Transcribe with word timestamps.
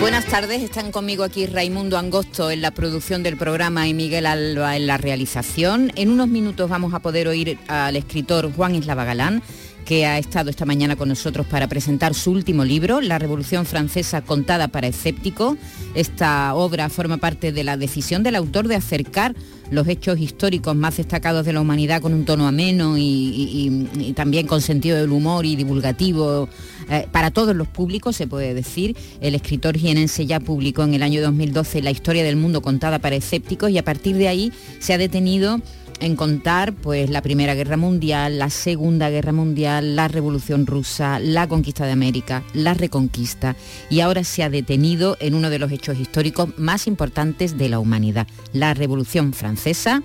Buenas 0.00 0.26
tardes, 0.26 0.62
están 0.62 0.92
conmigo 0.92 1.24
aquí 1.24 1.46
Raimundo 1.46 1.98
Angosto 1.98 2.52
en 2.52 2.62
la 2.62 2.70
producción 2.70 3.24
del 3.24 3.36
programa 3.36 3.88
y 3.88 3.94
Miguel 3.94 4.26
Alba 4.26 4.76
en 4.76 4.86
la 4.86 4.96
realización. 4.96 5.90
En 5.96 6.10
unos 6.10 6.28
minutos 6.28 6.70
vamos 6.70 6.94
a 6.94 7.00
poder 7.00 7.26
oír 7.26 7.58
al 7.66 7.96
escritor 7.96 8.52
Juan 8.52 8.76
Islava 8.76 9.04
Galán, 9.04 9.42
que 9.88 10.04
ha 10.04 10.18
estado 10.18 10.50
esta 10.50 10.66
mañana 10.66 10.96
con 10.96 11.08
nosotros 11.08 11.46
para 11.46 11.66
presentar 11.66 12.12
su 12.12 12.30
último 12.30 12.62
libro, 12.62 13.00
La 13.00 13.18
Revolución 13.18 13.64
Francesa 13.64 14.20
contada 14.20 14.68
para 14.68 14.86
escépticos. 14.86 15.56
Esta 15.94 16.54
obra 16.54 16.90
forma 16.90 17.16
parte 17.16 17.52
de 17.52 17.64
la 17.64 17.78
decisión 17.78 18.22
del 18.22 18.36
autor 18.36 18.68
de 18.68 18.74
acercar 18.74 19.34
los 19.70 19.88
hechos 19.88 20.18
históricos 20.18 20.76
más 20.76 20.98
destacados 20.98 21.46
de 21.46 21.54
la 21.54 21.62
humanidad 21.62 22.02
con 22.02 22.12
un 22.12 22.26
tono 22.26 22.46
ameno 22.46 22.96
y, 22.98 24.12
también 24.14 24.46
con 24.46 24.60
sentido 24.60 24.98
del 24.98 25.10
humor 25.10 25.46
y 25.46 25.56
divulgativo 25.56 26.50
eh, 26.90 27.06
para 27.10 27.30
todos 27.30 27.56
los 27.56 27.66
públicos, 27.66 28.14
se 28.14 28.26
puede 28.26 28.52
decir. 28.52 28.94
El 29.22 29.34
escritor 29.34 29.78
jienense 29.78 30.26
ya 30.26 30.38
publicó 30.38 30.82
en 30.82 30.92
el 30.92 31.02
año 31.02 31.22
2012 31.22 31.80
La 31.80 31.90
historia 31.90 32.24
del 32.24 32.36
mundo 32.36 32.60
contada 32.60 32.98
para 32.98 33.16
escépticos 33.16 33.70
y 33.70 33.78
a 33.78 33.84
partir 33.84 34.16
de 34.16 34.28
ahí 34.28 34.52
se 34.80 34.92
ha 34.92 34.98
detenido 34.98 35.62
en 36.00 36.16
contar 36.16 36.74
pues 36.74 37.10
la 37.10 37.22
Primera 37.22 37.54
Guerra 37.54 37.76
Mundial, 37.76 38.38
la 38.38 38.50
Segunda 38.50 39.10
Guerra 39.10 39.32
Mundial, 39.32 39.96
la 39.96 40.08
Revolución 40.08 40.66
Rusa, 40.66 41.18
la 41.18 41.48
conquista 41.48 41.86
de 41.86 41.92
América, 41.92 42.44
la 42.54 42.74
Reconquista 42.74 43.56
y 43.90 44.00
ahora 44.00 44.24
se 44.24 44.42
ha 44.42 44.50
detenido 44.50 45.16
en 45.20 45.34
uno 45.34 45.50
de 45.50 45.58
los 45.58 45.72
hechos 45.72 45.98
históricos 45.98 46.50
más 46.58 46.86
importantes 46.86 47.58
de 47.58 47.68
la 47.68 47.78
humanidad, 47.78 48.26
la 48.52 48.74
Revolución 48.74 49.32
Francesa. 49.32 50.02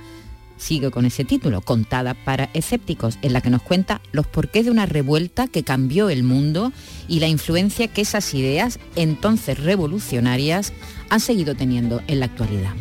Sigue 0.57 0.91
con 0.91 1.05
ese 1.05 1.25
título, 1.25 1.61
Contada 1.61 2.13
para 2.13 2.49
escépticos, 2.53 3.17
en 3.21 3.33
la 3.33 3.41
que 3.41 3.49
nos 3.49 3.63
cuenta 3.63 4.01
los 4.11 4.27
porqués 4.27 4.65
de 4.65 4.71
una 4.71 4.85
revuelta 4.85 5.47
que 5.47 5.63
cambió 5.63 6.09
el 6.09 6.23
mundo 6.23 6.71
y 7.07 7.19
la 7.19 7.27
influencia 7.27 7.87
que 7.87 8.01
esas 8.01 8.33
ideas, 8.33 8.79
entonces 8.95 9.59
revolucionarias, 9.59 10.71
han 11.09 11.19
seguido 11.19 11.55
teniendo 11.55 12.01
en 12.07 12.19
la 12.19 12.27
actualidad. 12.27 12.73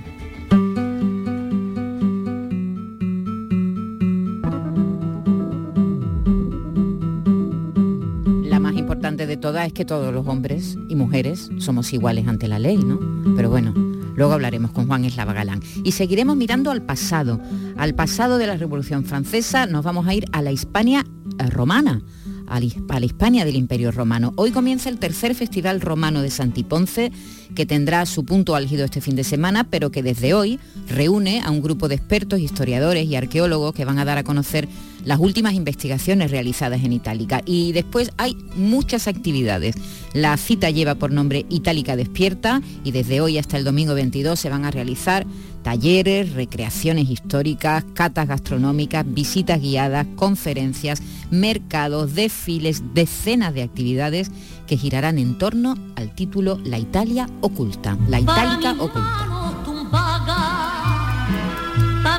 Todas 9.43 9.67
es 9.67 9.73
que 9.75 9.85
todos 9.85 10.15
los 10.15 10.27
hombres 10.29 10.79
y 10.89 10.95
mujeres 10.95 11.51
somos 11.59 11.93
iguales 11.93 12.27
ante 12.29 12.49
la 12.49 12.61
ley, 12.61 12.79
¿no? 12.79 12.99
Pero 13.37 13.51
bueno, 13.51 13.75
luego 14.17 14.33
hablaremos 14.33 14.71
con 14.71 14.87
Juan 14.87 15.05
Eslava 15.05 15.35
Galán. 15.35 15.61
Y 15.85 15.93
seguiremos 15.93 16.37
mirando 16.37 16.71
al 16.71 16.81
pasado, 16.81 17.41
al 17.77 17.95
pasado 17.95 18.39
de 18.39 18.47
la 18.47 18.57
Revolución 18.57 19.05
Francesa, 19.05 19.67
nos 19.67 19.85
vamos 19.85 20.07
a 20.07 20.15
ir 20.15 20.27
a 20.33 20.43
la 20.43 20.53
Hispania 20.53 21.05
eh, 21.39 21.51
romana, 21.51 22.03
a 22.47 22.61
la 22.61 23.05
Hispania 23.05 23.45
del 23.45 23.57
Imperio 23.57 23.91
Romano. 23.91 24.33
Hoy 24.37 24.53
comienza 24.53 24.89
el 24.89 24.99
tercer 24.99 25.35
Festival 25.35 25.81
Romano 25.81 26.23
de 26.23 26.31
Santiponce, 26.31 27.11
que 27.57 27.67
tendrá 27.67 28.07
su 28.07 28.25
punto 28.25 28.55
álgido 28.55 28.85
este 28.85 29.01
fin 29.01 29.17
de 29.17 29.25
semana, 29.25 29.65
pero 29.65 29.91
que 29.91 30.05
desde 30.05 30.35
hoy 30.35 30.61
reúne 30.87 31.41
a 31.41 31.51
un 31.51 31.63
grupo 31.63 31.89
de 31.89 31.97
expertos, 31.97 32.39
historiadores 32.39 33.07
y 33.07 33.17
arqueólogos 33.17 33.75
que 33.75 33.85
van 33.85 33.99
a 33.99 34.05
dar 34.05 34.19
a 34.19 34.25
conocer 34.25 34.69
las 35.05 35.19
últimas 35.19 35.55
investigaciones 35.55 36.31
realizadas 36.31 36.83
en 36.85 36.93
Itálica. 36.93 37.43
Y 37.45 37.73
después 37.73 38.11
hay 38.17 38.37
muchas 38.57 39.09
actividades. 39.09 39.77
La 40.13 40.37
cita 40.37 40.71
lleva 40.71 40.95
por 40.95 41.13
nombre 41.13 41.47
Itálica 41.49 41.97
Despierta 41.97 42.61
y 42.85 42.93
desde 42.93 43.21
hoy 43.21 43.39
hasta 43.39 43.57
el 43.57 43.65
domingo 43.65 43.95
22 43.95 44.39
se 44.39 44.51
van 44.51 44.65
a 44.65 44.71
realizar 44.71 45.27
talleres, 45.63 46.33
recreaciones 46.33 47.09
históricas, 47.09 47.85
catas 47.95 48.29
gastronómicas, 48.29 49.05
visitas 49.07 49.61
guiadas, 49.61 50.07
conferencias, 50.17 51.03
mercados, 51.31 52.15
desfiles, 52.15 52.83
decenas 52.95 53.55
de 53.55 53.63
actividades 53.63 54.31
que 54.67 54.77
girarán 54.77 55.19
en 55.19 55.39
torno 55.39 55.77
al 55.97 56.15
título 56.15 56.59
La 56.65 56.79
Italia 56.79 57.29
oculta, 57.41 57.97
la 58.09 58.21
Itálica 58.21 58.73
oculta. 58.79 59.29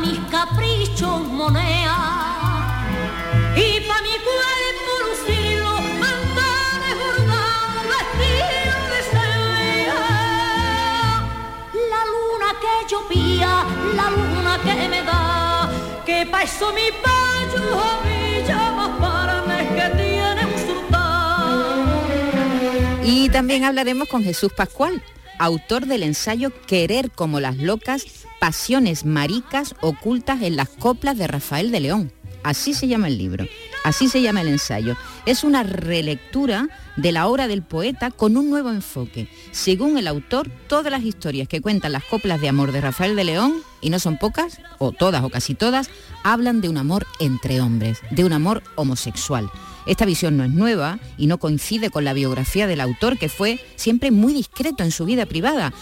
mis 0.02 0.20
caprichos 0.30 1.22
y 1.30 1.86
llovía, 12.88 13.66
la 13.96 14.10
luna 14.10 14.60
que 14.64 14.90
me 14.90 15.02
da, 15.04 15.70
que 16.06 16.26
pa' 16.26 16.44
eso 16.44 16.72
mi 16.74 16.92
payo 17.04 17.80
a 17.80 18.02
mí 18.04 18.44
llama 18.48 18.98
para 19.00 19.44
que 19.76 19.90
tiene 19.96 20.46
un 20.46 20.58
sultán. 20.68 21.84
Y 23.04 23.30
también 23.30 23.64
hablaremos 23.64 24.08
con 24.08 24.24
Jesús 24.24 24.52
Pascual, 24.54 25.02
autor 25.40 25.86
del 25.86 26.04
ensayo 26.04 26.52
Querer 26.68 27.12
como 27.12 27.40
las 27.40 27.58
locas, 27.58 28.06
pasiones 28.40 29.06
maricas 29.06 29.76
ocultas 29.82 30.42
en 30.42 30.56
las 30.56 30.70
coplas 30.70 31.18
de 31.18 31.28
Rafael 31.28 31.72
de 31.72 31.80
León. 31.80 32.12
Así 32.44 32.74
se 32.74 32.88
llama 32.88 33.08
el 33.08 33.18
libro, 33.18 33.48
así 33.84 34.10
se 34.10 34.22
llama 34.22 34.42
el 34.42 34.50
ensayo. 34.50 34.96
Es 35.26 35.44
una 35.44 35.64
relectura 35.64 36.68
de 36.98 37.12
la 37.12 37.28
obra 37.28 37.48
del 37.48 37.64
poeta 37.64 38.12
con 38.12 38.36
un 38.36 38.50
nuevo 38.50 38.70
enfoque. 38.70 39.28
Según 39.52 39.98
el 39.98 40.08
autor, 40.08 40.50
todas 40.68 40.92
las 40.92 41.04
historias 41.04 41.48
que 41.48 41.62
cuentan 41.62 41.94
las 41.94 42.04
coplas 42.04 42.42
de 42.42 42.50
amor 42.50 42.72
de 42.72 42.82
Rafael 42.82 43.16
de 43.16 43.24
León, 43.24 43.56
y 43.82 43.90
no 43.90 44.00
son 44.00 44.18
pocas, 44.18 44.60
o 44.78 44.92
todas 44.92 45.24
o 45.24 45.30
casi 45.30 45.56
todas, 45.56 45.90
hablan 46.24 46.62
de 46.62 46.70
un 46.70 46.78
amor 46.78 47.08
entre 47.20 47.62
hombres, 47.62 48.00
de 48.12 48.26
un 48.26 48.34
amor 48.34 48.62
homosexual. 48.76 49.50
Esta 49.86 50.06
visión 50.06 50.38
no 50.38 50.44
es 50.44 50.52
nueva 50.52 51.00
y 51.18 51.28
no 51.28 51.38
coincide 51.38 51.90
con 51.90 52.04
la 52.04 52.14
biografía 52.14 52.68
del 52.68 52.82
autor, 52.82 53.18
que 53.18 53.30
fue 53.30 53.60
siempre 53.76 54.12
muy 54.12 54.34
discreto 54.34 54.84
en 54.84 54.92
su 54.92 55.06
vida 55.06 55.26
privada 55.26 55.74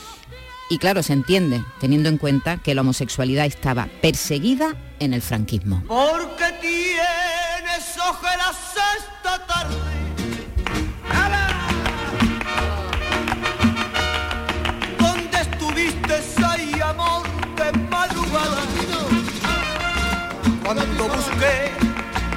y 0.72 0.78
claro, 0.78 1.04
se 1.04 1.12
entiende, 1.12 1.66
teniendo 1.82 2.08
en 2.08 2.18
cuenta 2.18 2.56
que 2.56 2.74
la 2.74 2.80
homosexualidad 2.80 3.46
estaba 3.46 3.90
perseguida 4.02 4.78
en 5.02 5.14
el 5.16 5.22
franquismo. 5.22 5.84
Porque 5.88 6.46
tienes 6.62 7.98
ojeras 7.98 8.56
esta 8.98 9.46
tarde. 9.48 9.76
¿Dónde 15.00 15.42
estuviste 15.42 16.22
ahí, 16.46 16.80
amor 16.84 17.24
de 17.56 17.72
madrugada? 17.90 18.62
Cuando 20.64 21.08
busqué 21.08 21.72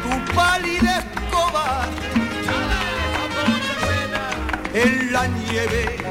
tu 0.02 0.34
palidez 0.34 1.04
cobarde 1.30 2.08
en 4.72 5.12
la 5.12 5.26
nieve 5.26 6.04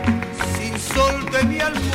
sol 0.94 1.26
de 1.32 1.44
mi 1.46 1.60
almohada. 1.60 1.93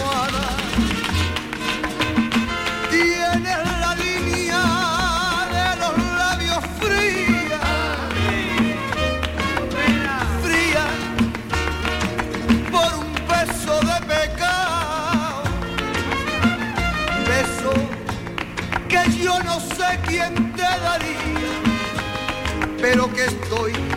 Pero 22.90 23.06
que 23.12 23.22
estoy 23.22 23.87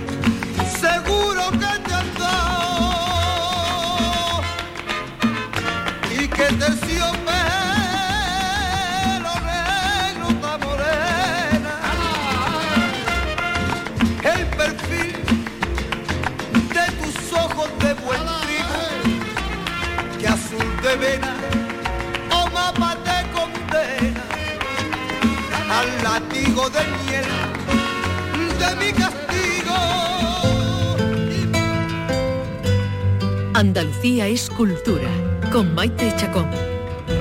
Andalucía 33.71 34.27
es 34.27 34.49
cultura 34.49 35.09
con 35.49 35.73
Maite 35.73 36.13
Chacón. 36.17 36.45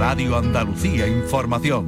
Radio 0.00 0.36
Andalucía 0.36 1.06
Información. 1.06 1.86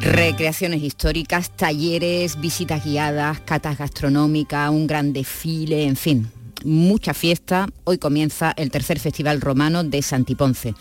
Recreaciones 0.00 0.84
históricas, 0.84 1.50
talleres, 1.50 2.40
visitas 2.40 2.84
guiadas, 2.84 3.40
catas 3.40 3.78
gastronómicas, 3.78 4.70
un 4.70 4.86
gran 4.86 5.12
desfile, 5.12 5.82
en 5.86 5.96
fin, 5.96 6.30
mucha 6.64 7.14
fiesta. 7.14 7.68
Hoy 7.82 7.98
comienza 7.98 8.52
el 8.56 8.70
tercer 8.70 9.00
Festival 9.00 9.40
Romano 9.40 9.82
de 9.82 10.02
Santiponce. 10.02 10.74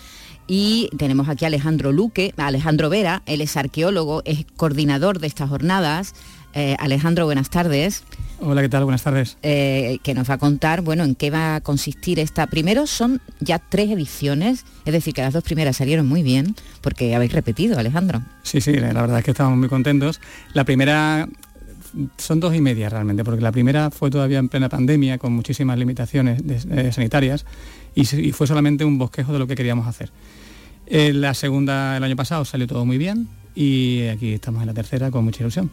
Y 0.51 0.89
tenemos 0.97 1.29
aquí 1.29 1.45
a 1.45 1.47
Alejandro 1.47 1.91
Luque, 1.91 2.33
Alejandro 2.35 2.89
Vera, 2.89 3.21
él 3.27 3.41
es 3.41 3.55
arqueólogo, 3.55 4.23
es 4.25 4.47
coordinador 4.57 5.19
de 5.19 5.27
estas 5.27 5.47
jornadas. 5.47 6.15
Eh, 6.55 6.75
Alejandro, 6.79 7.25
buenas 7.25 7.51
tardes. 7.51 8.03
Hola, 8.39 8.63
¿qué 8.63 8.69
tal? 8.69 8.83
Buenas 8.83 9.03
tardes. 9.03 9.37
Eh, 9.43 9.99
que 10.01 10.15
nos 10.15 10.27
va 10.27 10.33
a 10.33 10.37
contar, 10.39 10.81
bueno, 10.81 11.03
en 11.03 11.13
qué 11.13 11.29
va 11.29 11.57
a 11.57 11.61
consistir 11.61 12.19
esta. 12.19 12.47
Primero 12.47 12.87
son 12.87 13.21
ya 13.39 13.59
tres 13.59 13.91
ediciones, 13.91 14.65
es 14.85 14.93
decir, 14.93 15.13
que 15.13 15.21
las 15.21 15.33
dos 15.33 15.43
primeras 15.43 15.77
salieron 15.77 16.07
muy 16.07 16.23
bien, 16.23 16.55
porque 16.81 17.13
habéis 17.13 17.31
repetido, 17.31 17.77
Alejandro. 17.77 18.23
Sí, 18.41 18.59
sí, 18.59 18.73
la 18.73 18.93
verdad 18.93 19.19
es 19.19 19.25
que 19.25 19.31
estamos 19.31 19.55
muy 19.55 19.69
contentos. 19.69 20.19
La 20.55 20.63
primera 20.63 21.29
son 22.17 22.39
dos 22.39 22.55
y 22.55 22.61
media 22.61 22.89
realmente, 22.89 23.23
porque 23.23 23.41
la 23.41 23.51
primera 23.51 23.91
fue 23.91 24.09
todavía 24.09 24.39
en 24.39 24.49
plena 24.49 24.69
pandemia, 24.69 25.17
con 25.17 25.33
muchísimas 25.33 25.77
limitaciones 25.77 26.41
eh, 26.47 26.91
sanitarias, 26.91 27.45
y, 27.95 28.05
fue 28.31 28.47
solamente 28.47 28.85
un 28.85 28.97
bosquejo 28.97 29.33
de 29.33 29.39
lo 29.39 29.47
que 29.47 29.55
queríamos 29.55 29.87
hacer. 29.87 30.11
La 30.89 31.33
segunda, 31.33 31.97
el 31.97 32.03
año 32.03 32.15
pasado, 32.15 32.45
salió 32.45 32.65
todo 32.65 32.85
muy 32.85 32.97
bien 32.97 33.27
y 33.55 34.07
aquí 34.07 34.33
estamos 34.33 34.61
en 34.61 34.67
la 34.67 34.73
tercera 34.73 35.11
con 35.11 35.25
mucha 35.25 35.41
ilusión. 35.43 35.69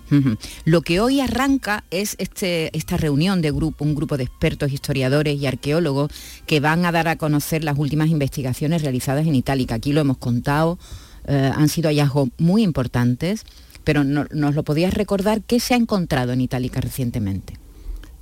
Lo 0.65 0.83
que 0.83 1.01
hoy 1.01 1.21
arranca 1.21 1.85
es 1.91 2.17
este, 2.19 2.77
esta 2.77 2.97
reunión 2.97 3.43
de 3.43 3.53
grupo, 3.53 3.85
un 3.85 3.95
grupo 3.95 4.17
de 4.17 4.25
expertos, 4.25 4.73
historiadores 4.73 5.41
y 5.41 5.47
arqueólogos 5.47 6.11
que 6.47 6.61
van 6.61 6.85
a 6.85 6.93
dar 6.93 7.09
a 7.09 7.17
conocer 7.17 7.65
las 7.65 7.79
últimas 7.79 8.09
investigaciones 8.09 8.83
realizadas 8.83 9.27
en 9.27 9.35
Itálica. 9.35 9.77
Aquí 9.77 9.93
lo 9.93 10.01
hemos 10.01 10.19
contado, 10.19 10.79
eh, 11.27 11.51
han 11.55 11.69
sido 11.69 11.89
hallazgos 11.89 12.31
muy 12.39 12.63
importantes, 12.63 13.45
pero 13.85 14.03
nos 14.03 14.55
lo 14.55 14.65
podías 14.65 14.93
recordar, 14.93 15.43
¿qué 15.43 15.61
se 15.61 15.75
ha 15.75 15.77
encontrado 15.77 16.33
en 16.33 16.41
Itálica 16.41 16.81
recientemente? 16.81 17.55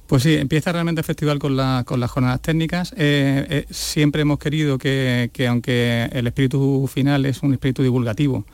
Pues 0.06 0.22
sí, 0.22 0.34
empieza 0.34 0.70
realmente 0.70 1.00
el 1.00 1.04
festival 1.04 1.38
con, 1.38 1.56
las 1.56 2.10
jornadas 2.10 2.40
técnicas. 2.42 2.92
Eh, 2.96 3.46
eh, 3.48 3.66
siempre 3.70 4.22
hemos 4.22 4.38
querido 4.38 4.76
que, 4.76 5.30
aunque 5.48 6.10
el 6.12 6.26
espíritu 6.26 6.86
final 6.92 7.24
es 7.24 7.42
un 7.42 7.54
espíritu 7.54 7.82
divulgativo, 7.82 8.44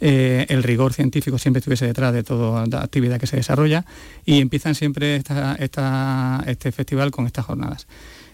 eh, 0.00 0.46
el 0.48 0.62
rigor 0.64 0.92
científico 0.92 1.38
siempre 1.38 1.58
estuviese 1.58 1.86
detrás 1.86 2.12
de 2.12 2.24
toda 2.24 2.66
la 2.66 2.80
actividad 2.82 3.20
que 3.20 3.28
se 3.28 3.36
desarrolla 3.36 3.84
y 4.24 4.40
empiezan 4.40 4.74
siempre 4.74 5.16
este 5.16 6.72
festival 6.72 7.12
con 7.12 7.26
estas 7.26 7.46
jornadas. 7.46 7.86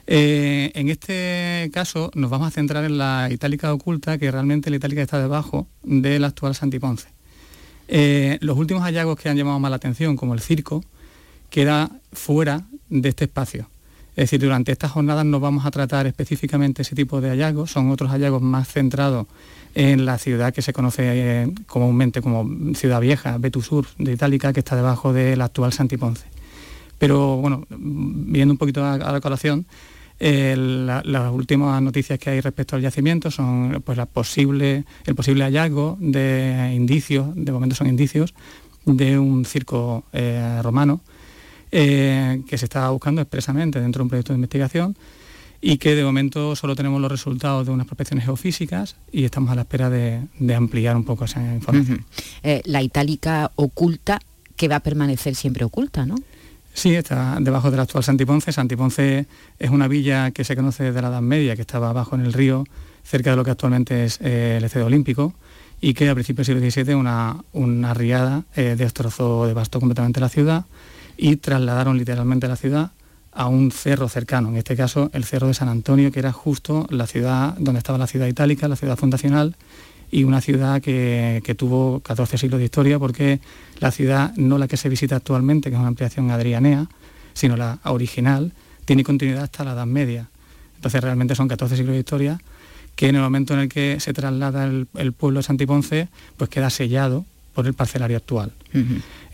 en 0.07 0.89
este 0.89 1.71
caso 1.73 2.11
nos 2.15 2.31
vamos 2.31 2.49
a 2.49 2.51
centrar 2.51 2.85
en 2.85 2.97
la 2.97 3.29
itálica 3.31 3.73
oculta, 3.75 4.17
que 4.17 4.31
realmente 4.31 4.71
la 4.71 4.77
itálica 4.77 5.03
está 5.03 5.21
debajo 5.21 5.69
del 5.83 6.25
actual 6.25 6.55
Santiponce. 6.55 7.09
los 8.41 8.57
últimos 8.57 8.83
hallazgos 8.85 9.19
que 9.19 9.29
han 9.29 9.37
llamado 9.37 9.59
más 9.59 9.71
la 9.71 9.77
atención, 9.77 10.17
como 10.17 10.33
el 10.33 10.41
circo, 10.41 10.83
queda 11.55 11.89
fuera 12.13 12.65
de 12.91 13.11
este 13.11 13.27
espacio. 13.27 13.69
Es 14.17 14.25
decir, 14.25 14.41
durante 14.41 14.73
estas 14.73 14.91
jornadas 14.91 15.25
no 15.25 15.39
vamos 15.39 15.65
a 15.65 15.71
tratar 15.71 16.05
específicamente 16.05 16.83
ese 16.83 16.97
tipo 16.97 17.21
de 17.21 17.29
hallazgos, 17.29 17.71
son 17.71 17.93
otros 17.93 18.11
hallazgos 18.11 18.43
más 18.43 18.67
centrados 18.67 19.29
en 19.77 20.05
la 20.05 20.19
ciudad 20.19 20.53
que 20.53 20.63
se 20.63 20.73
conoce 20.73 21.03
eh, 21.05 21.55
comúnmente 21.69 22.23
como 22.23 22.75
Ciudad 22.75 23.01
Vieja, 23.01 23.39
Betusur 23.39 23.87
de 23.99 24.15
Itálica, 24.15 24.53
que 24.53 24.59
está 24.59 24.75
debajo 24.75 25.13
del 25.13 25.41
actual 25.41 25.73
Santiponce. 25.73 26.25
Pero 26.99 27.37
bueno, 27.37 27.65
viendo 27.71 28.53
un 28.53 28.59
poquito 28.59 28.85
a, 28.85 28.99
la 28.99 29.21
colación, 29.21 29.65
eh, 30.19 30.57
las 30.59 31.33
últimas 31.33 31.81
noticias 31.81 32.19
que 32.19 32.31
hay 32.31 32.41
respecto 32.41 32.75
al 32.75 32.83
yacimiento 32.83 33.31
son 33.31 33.81
pues, 33.85 33.97
el 33.97 34.07
posible 34.09 35.45
hallazgo 35.45 35.99
de 36.01 36.73
indicios, 36.75 37.29
de 37.37 37.53
momento 37.53 37.77
son 37.77 37.87
indicios, 37.87 38.35
de 38.87 39.21
un 39.21 39.45
circo 39.45 40.03
eh, 40.13 40.59
romano 40.65 41.01
eh, 41.77 42.41
que 42.47 42.57
se 42.57 42.67
está 42.67 42.89
buscando 42.91 43.21
expresamente 43.21 43.81
dentro 43.81 43.99
de 43.99 44.03
un 44.05 44.09
proyecto 44.09 44.33
de 44.33 44.37
investigación 44.37 44.97
y 45.61 45.79
que 45.79 45.97
de 45.97 46.05
momento 46.05 46.55
solo 46.55 46.77
tenemos 46.77 47.01
los 47.01 47.11
resultados 47.11 47.67
de 47.67 47.73
unas 47.73 47.89
prospecciones 47.89 48.27
geofísicas 48.27 48.95
y 49.11 49.25
estamos 49.25 49.51
a 49.51 49.57
la 49.57 49.63
espera 49.63 49.91
de, 49.91 50.23
ampliar 50.55 50.95
un 50.95 51.03
poco 51.03 51.25
esa 51.25 51.41
información. 51.53 52.05
Eh, 52.45 52.63
la 52.67 52.81
itálica 52.81 53.51
oculta 53.57 54.21
que 54.55 54.69
va 54.69 54.77
a 54.77 54.81
permanecer 54.81 55.35
siempre 55.35 55.65
oculta, 55.65 56.07
¿no? 56.07 56.15
Sí, 56.75 56.95
está 56.95 57.39
debajo 57.41 57.73
del 57.73 57.81
actual 57.81 58.05
Santiponce. 58.05 58.53
Santiponce 58.53 59.27
es 59.59 59.71
una 59.71 59.89
villa 59.89 60.31
que 60.31 60.45
se 60.45 60.55
conoce 60.55 60.85
desde 60.85 61.03
la 61.03 61.09
Edad 61.09 61.23
Media, 61.23 61.57
que 61.57 61.63
estaba 61.63 61.91
abajo 61.91 62.15
en 62.15 62.21
el 62.21 62.33
río, 62.33 62.65
cerca 63.03 63.31
de 63.31 63.37
lo 63.37 63.45
que 63.45 63.51
actualmente 63.51 64.05
es 64.05 64.21
eh, 64.21 64.59
el 64.59 64.65
Estadio 64.65 64.87
Olímpico, 64.87 65.35
y 65.81 65.95
que 65.95 66.09
a 66.09 66.15
principios 66.15 66.47
del 66.47 66.71
siglo 66.71 66.85
XVII 66.85 66.95
una, 66.95 67.43
una 67.53 67.95
riada 67.95 68.45
destrozó, 68.55 69.49
devastó 69.49 69.81
completamente 69.81 70.21
la 70.21 70.29
ciudad 70.29 70.67
y 71.17 71.37
trasladaron 71.37 71.99
literalmente 71.99 72.49
la 72.49 72.57
ciudad 72.57 72.93
a 73.33 73.49
un 73.49 73.73
cerro 73.73 74.09
cercano, 74.09 74.49
en 74.49 74.57
este 74.57 74.77
caso 74.77 75.11
el 75.13 75.25
cerro 75.25 75.49
de 75.49 75.55
San 75.55 75.69
Antonio, 75.69 76.13
que 76.13 76.21
era 76.21 76.33
justo 76.33 76.87
la 76.91 77.07
ciudad 77.07 77.55
donde 77.59 77.79
estaba 77.79 77.99
la 77.99 78.07
ciudad 78.07 78.27
itálica, 78.27 78.69
la 78.69 78.77
ciudad 78.77 78.97
fundacional, 78.97 79.57
y 80.11 80.23
una 80.23 80.41
ciudad 80.41 80.81
que, 80.81 81.55
tuvo 81.59 81.99
14 81.99 82.39
siglos 82.39 82.61
de 82.61 82.67
historia, 82.67 83.01
porque 83.01 83.41
la 83.81 83.91
ciudad, 83.91 84.33
no 84.37 84.59
la 84.59 84.69
que 84.69 84.77
se 84.77 84.89
visita 84.89 85.17
actualmente, 85.17 85.71
que 85.71 85.75
es 85.75 85.81
una 85.81 85.89
ampliación 85.89 86.31
adrianea, 86.31 86.87
sino 87.33 87.57
la 87.57 87.81
original, 87.85 88.53
tiene 88.85 89.03
continuidad 89.03 89.43
hasta 89.43 89.65
la 89.65 89.73
Edad 89.73 89.87
Media. 89.87 90.29
Entonces 90.77 91.03
realmente 91.03 91.35
son 91.35 91.49
14 91.49 91.77
siglos 91.77 91.95
de 91.95 91.99
historia 91.99 92.41
que 92.95 93.09
en 93.09 93.17
el 93.17 93.23
momento 93.23 93.55
en 93.55 93.61
el 93.61 93.69
que 93.69 93.99
se 93.99 94.13
traslada 94.13 94.67
el, 94.67 94.87
el 94.95 95.13
pueblo 95.13 95.41
de 95.41 95.43
Santiponce, 95.43 96.09
pues 96.37 96.49
queda 96.49 96.71
sellado 96.71 97.25
por 97.55 97.67
el 97.67 97.75
parcelario 97.75 98.17
actual. 98.17 98.53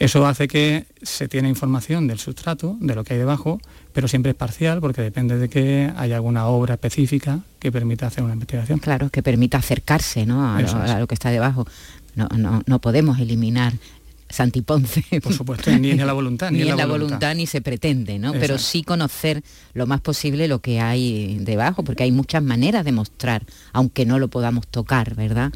Eso 0.00 0.26
hace 0.26 0.48
que 0.48 0.86
se 1.02 1.28
tiene 1.28 1.50
información 1.50 2.06
del 2.06 2.18
sustrato, 2.18 2.78
de 2.80 2.94
lo 2.94 3.04
que 3.04 3.12
hay 3.12 3.18
debajo, 3.18 3.60
pero 3.92 4.08
siempre 4.08 4.30
es 4.30 4.36
parcial 4.36 4.80
porque 4.80 5.02
depende 5.02 5.36
de 5.36 5.50
que 5.50 5.92
haya 5.94 6.16
alguna 6.16 6.46
obra 6.46 6.74
específica 6.74 7.40
que 7.58 7.70
permita 7.70 8.06
hacer 8.06 8.24
una 8.24 8.32
investigación. 8.32 8.78
Claro, 8.78 9.10
que 9.10 9.22
permita 9.22 9.58
acercarse 9.58 10.22
a, 10.22 10.98
lo, 10.98 11.06
que 11.06 11.14
está 11.14 11.28
debajo. 11.28 11.66
No, 12.14 12.28
no, 12.34 12.62
no 12.64 12.78
podemos 12.80 13.18
eliminar 13.18 13.74
Santiponce. 14.30 15.04
Por 15.22 15.32
supuesto, 15.32 15.70
ni 15.76 15.90
en 15.90 16.06
la 16.06 16.12
voluntad. 16.12 16.50
Ni, 16.50 16.62
en 16.68 16.76
la, 16.76 16.86
voluntad. 16.86 17.34
ni 17.34 17.46
se 17.46 17.60
pretende, 17.60 18.18
¿no? 18.18 18.32
Pero 18.32 18.58
sí 18.58 18.82
conocer 18.82 19.42
lo 19.74 19.86
más 19.86 20.00
posible 20.00 20.48
lo 20.48 20.60
que 20.60 20.80
hay 20.80 21.38
debajo, 21.40 21.82
porque 21.82 22.04
hay 22.04 22.12
muchas 22.12 22.42
maneras 22.42 22.84
de 22.84 22.92
mostrar, 22.92 23.44
aunque 23.72 24.06
no 24.06 24.18
lo 24.18 24.28
podamos 24.28 24.66
tocar, 24.66 25.14
¿verdad? 25.14 25.52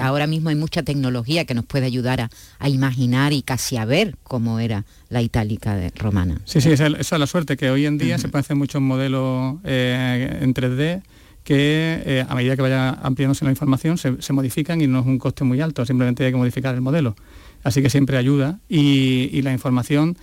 ahora 0.00 0.26
mismo 0.26 0.50
hay 0.50 0.54
mucha 0.54 0.82
tecnología 0.82 1.44
que 1.44 1.54
nos 1.54 1.64
puede 1.64 1.86
ayudar 1.86 2.28
a, 2.58 2.68
imaginar 2.68 3.32
y 3.32 3.42
casi 3.42 3.76
a 3.76 3.84
ver 3.84 4.16
cómo 4.22 4.60
era 4.60 4.84
la 5.08 5.22
itálica 5.22 5.74
de, 5.74 5.90
romana. 5.90 6.40
Sí, 6.44 6.60
sí, 6.60 6.70
esa, 6.70 6.86
es 6.86 7.10
la 7.10 7.26
suerte, 7.26 7.56
que 7.56 7.70
hoy 7.70 7.86
en 7.86 7.98
día 7.98 8.18
se 8.18 8.28
pueden 8.28 8.44
hacer 8.44 8.56
muchos 8.56 8.80
modelos 8.80 9.56
eh, 9.64 10.38
en 10.40 10.54
3D 10.54 11.02
que 11.42 12.02
eh, 12.04 12.26
a 12.28 12.34
medida 12.34 12.54
que 12.54 12.62
vaya 12.62 12.90
ampliándose 12.90 13.44
la 13.44 13.50
información 13.50 13.96
se, 13.98 14.20
se, 14.20 14.32
modifican 14.32 14.80
y 14.82 14.86
no 14.86 15.00
es 15.00 15.06
un 15.06 15.18
coste 15.18 15.42
muy 15.42 15.60
alto, 15.60 15.84
simplemente 15.86 16.24
hay 16.24 16.32
que 16.32 16.36
modificar 16.36 16.74
el 16.74 16.82
modelo 16.82 17.16
así 17.62 17.82
que 17.82 17.90
siempre 17.90 18.16
ayuda 18.16 18.58
y, 18.68 19.40
la 19.42 19.52
información 19.52 20.16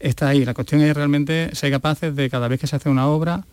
está 0.00 0.28
ahí. 0.28 0.44
La 0.44 0.54
cuestión 0.54 0.80
es 0.80 0.94
realmente 0.94 1.50
ser 1.54 1.70
capaces 1.70 2.14
de 2.16 2.30
cada 2.30 2.48
vez 2.48 2.60
que 2.60 2.66
se 2.66 2.76
hace 2.76 2.88
una 2.88 3.06
obra, 3.06 3.44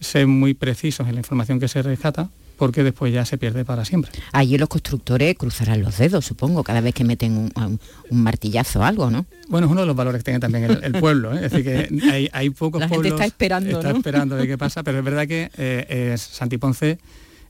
ser 0.00 0.26
muy 0.26 0.54
precisos 0.54 1.08
en 1.08 1.14
la 1.14 1.20
información 1.20 1.58
que 1.58 1.68
se 1.68 1.82
rescata 1.82 2.30
porque 2.56 2.82
después 2.82 3.12
ya 3.12 3.24
se 3.24 3.38
pierde 3.38 3.64
para 3.64 3.84
siempre. 3.84 4.10
Allí 4.32 4.56
los 4.58 4.68
constructores 4.68 5.36
cruzarán 5.36 5.82
los 5.82 5.98
dedos, 5.98 6.24
supongo, 6.24 6.64
cada 6.64 6.80
vez 6.80 6.94
que 6.94 7.04
meten 7.04 7.50
un, 7.54 7.80
martillazo 8.10 8.80
o 8.80 8.82
algo, 8.82 9.10
¿no? 9.10 9.26
Bueno, 9.48 9.66
es 9.66 9.72
uno 9.72 9.82
de 9.82 9.86
los 9.86 9.96
valores 9.96 10.20
que 10.20 10.24
tiene 10.24 10.40
también 10.40 10.78
el, 10.82 10.92
pueblo, 10.92 11.34
¿eh? 11.34 11.44
es 11.44 11.52
decir, 11.52 11.64
que 11.64 12.10
hay, 12.10 12.30
hay 12.32 12.50
pocos 12.50 12.80
La 12.80 12.88
gente 12.88 13.08
está 13.08 13.26
esperando, 13.26 13.70
está 13.70 13.90
esperando 13.90 14.36
de 14.36 14.46
qué 14.46 14.56
pasa, 14.56 14.82
pero 14.82 14.98
es 14.98 15.04
verdad 15.04 15.26
que 15.26 15.50
eh, 15.56 16.14
Santiponce, 16.16 16.98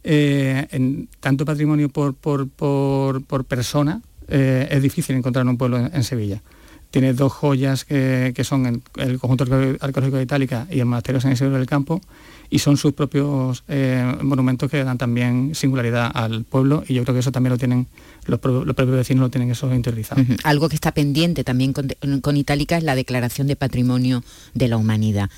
eh, 0.03 0.67
en 0.71 1.09
tanto 1.21 1.45
patrimonio 1.45 1.89
por, 1.89 2.15
por, 2.15 2.49
por 2.49 3.45
persona, 3.45 4.03
eh, 4.29 4.69
es 4.71 4.83
difícil 4.83 5.17
encontrar 5.17 5.47
un 5.47 5.57
pueblo 5.57 5.79
en, 5.79 6.05
Sevilla. 6.05 6.43
Tiene 6.91 7.13
dos 7.13 7.33
joyas 7.33 7.85
que, 7.85 8.33
son 8.43 8.83
el, 8.97 9.19
conjunto 9.19 9.45
arqueológico 9.81 10.17
de 10.17 10.23
Itálica 10.23 10.67
y 10.71 10.79
el 10.81 10.87
monasterio 10.87 11.21
San 11.21 11.33
Isidro 11.33 11.53
del 11.53 11.67
Campo, 11.67 12.01
y 12.49 12.61
son 12.61 12.77
sus 12.77 12.93
propios 12.93 13.65
eh, 13.69 14.17
monumentos 14.23 14.71
que 14.71 14.83
dan 14.85 14.99
también 14.99 15.55
singularidad 15.55 16.11
al 16.15 16.45
pueblo, 16.45 16.85
y 16.87 16.95
yo 16.95 17.03
creo 17.03 17.15
que 17.15 17.21
eso 17.21 17.33
también 17.33 17.53
lo 17.53 17.59
tienen, 17.59 17.87
los, 18.31 18.41
propios 18.41 18.91
vecinos 18.91 19.23
lo 19.23 19.31
tienen 19.31 19.51
eso 19.51 19.73
interiorizado. 19.75 20.23
Algo 20.45 20.69
que 20.69 20.75
está 20.75 20.93
pendiente 20.93 21.45
también 21.45 21.73
con, 21.73 22.37
Itálica 22.37 22.77
es 22.77 22.85
la 22.85 22.95
declaración 22.95 23.47
de 23.47 23.57
patrimonio 23.57 24.23
de 24.55 24.69
la 24.69 24.77
humanidad. 24.77 25.31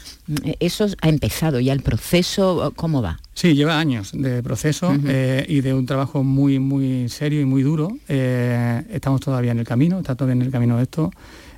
¿Eso 0.60 0.86
ha 1.00 1.08
empezado 1.08 1.60
ya 1.60 1.72
el 1.72 1.82
proceso? 1.82 2.72
¿Cómo 2.76 3.02
va? 3.02 3.20
Sí, 3.34 3.54
lleva 3.54 3.78
años 3.78 4.10
de 4.12 4.42
proceso 4.42 4.94
eh, 5.06 5.44
y 5.48 5.60
de 5.60 5.74
un 5.74 5.86
trabajo 5.86 6.24
muy, 6.24 6.58
muy 6.58 7.08
serio 7.08 7.40
y 7.40 7.44
muy 7.44 7.62
duro. 7.62 7.96
Eh, 8.08 8.82
estamos 8.90 9.20
todavía 9.20 9.52
en 9.52 9.60
el 9.60 9.66
camino, 9.66 9.98
está 9.98 10.14
todavía 10.14 10.40
en 10.40 10.42
el 10.42 10.50
camino 10.50 10.76
de 10.76 10.82
esto. 10.82 11.10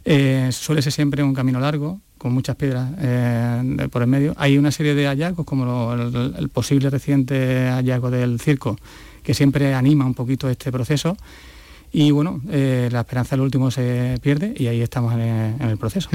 Eh, 0.05 0.51
suele 0.53 0.83
ser 0.83 0.93
siempre 0.93 1.23
un 1.23 1.35
camino 1.35 1.61
largo, 1.61 2.01
con 2.19 2.33
muchas 2.33 2.57
piedras 2.57 2.91
eh, 2.99 3.89
por 3.91 4.03
el 4.03 4.09
medio. 4.09 4.35
Hay 4.37 4.59
una 4.59 4.71
serie 4.71 4.95
de 4.95 5.07
hallazgos, 5.07 5.47
como 5.47 5.93
el, 5.95 6.49
posible 6.51 6.91
reciente 6.91 7.69
hallazgo 7.71 8.11
del 8.11 8.41
circo, 8.41 8.77
que 9.23 9.35
siempre 9.35 9.75
anima 9.75 10.07
un 10.07 10.15
poquito 10.15 10.49
este 10.49 10.71
proceso. 10.73 11.17
Y 11.93 12.13
bueno, 12.13 12.41
eh, 12.51 12.89
la 12.93 13.01
esperanza 13.01 13.35
al 13.35 13.41
último 13.41 13.73
se 13.73 14.17
pierde 14.23 14.55
y 14.57 14.69
ahí 14.69 14.81
estamos 14.81 15.13
en 15.15 15.57
el, 15.61 15.77
proceso. 15.77 16.09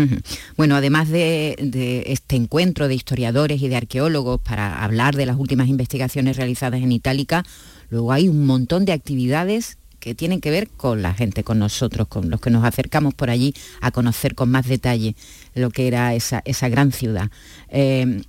Bueno, 0.55 0.75
además 0.75 1.09
de, 1.09 1.57
de, 1.61 2.03
este 2.07 2.37
encuentro 2.37 2.87
de 2.87 2.95
historiadores 2.95 3.61
y 3.61 3.67
de 3.67 3.75
arqueólogos 3.75 4.39
para 4.39 4.83
hablar 4.83 5.17
de 5.17 5.25
las 5.25 5.37
últimas 5.37 5.67
investigaciones 5.67 6.37
realizadas 6.37 6.81
en 6.81 6.93
Itálica, 6.93 7.43
luego 7.89 8.13
hay 8.13 8.29
un 8.29 8.45
montón 8.45 8.85
de 8.85 8.93
actividades 8.93 9.77
que 9.99 10.15
tienen 10.15 10.39
que 10.39 10.51
ver 10.51 10.69
con 10.69 11.01
la 11.01 11.13
gente, 11.13 11.43
con 11.43 11.59
nosotros, 11.59 12.07
con 12.07 12.29
los 12.29 12.39
que 12.39 12.51
nos 12.51 12.63
acercamos 12.63 13.13
por 13.13 13.29
allí 13.29 13.53
a 13.81 13.89
conocer 13.89 14.35
con 14.35 14.51
más 14.51 14.67
detalle 14.67 15.15
lo 15.55 15.71
que 15.71 15.87
era 15.87 16.13
esa, 16.13 16.41
esa 16.45 16.69
gran 16.69 16.91
ciudad. 16.91 17.31
Eh, 17.69 18.21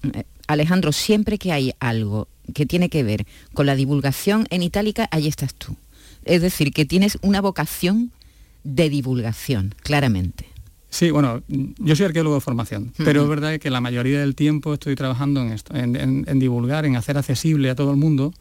Alejandro, 0.46 0.92
siempre 0.92 1.38
que 1.38 1.52
hay 1.52 1.74
algo 1.80 2.28
que 2.54 2.66
tiene 2.66 2.88
que 2.88 3.02
ver 3.02 3.26
con 3.54 3.66
la 3.66 3.74
divulgación 3.74 4.46
en 4.50 4.62
Itálica, 4.62 5.08
allí 5.10 5.28
estás 5.28 5.54
tú. 5.54 5.76
Es 6.24 6.42
decir, 6.42 6.72
que 6.72 6.84
tienes 6.84 7.18
una 7.22 7.40
vocación 7.40 8.12
de 8.64 8.88
divulgación, 8.88 9.74
claramente. 9.82 10.46
Sí, 10.88 11.10
bueno, 11.10 11.42
yo 11.48 11.96
soy 11.96 12.06
arqueólogo 12.06 12.36
de 12.36 12.40
formación, 12.40 12.92
pero 12.96 13.22
es 13.22 13.28
verdad 13.28 13.58
que 13.58 13.70
la 13.70 13.80
mayoría 13.80 14.20
del 14.20 14.34
tiempo 14.34 14.74
estoy 14.74 14.94
trabajando 14.94 15.42
en 15.42 15.52
esto, 15.52 15.74
en, 15.74 16.38
divulgar, 16.38 16.86
en 16.86 16.96
hacer 16.96 17.18
accesible 17.18 17.68
a 17.68 17.74
todo 17.74 17.90
el 17.90 17.96
mundo, 17.96 18.32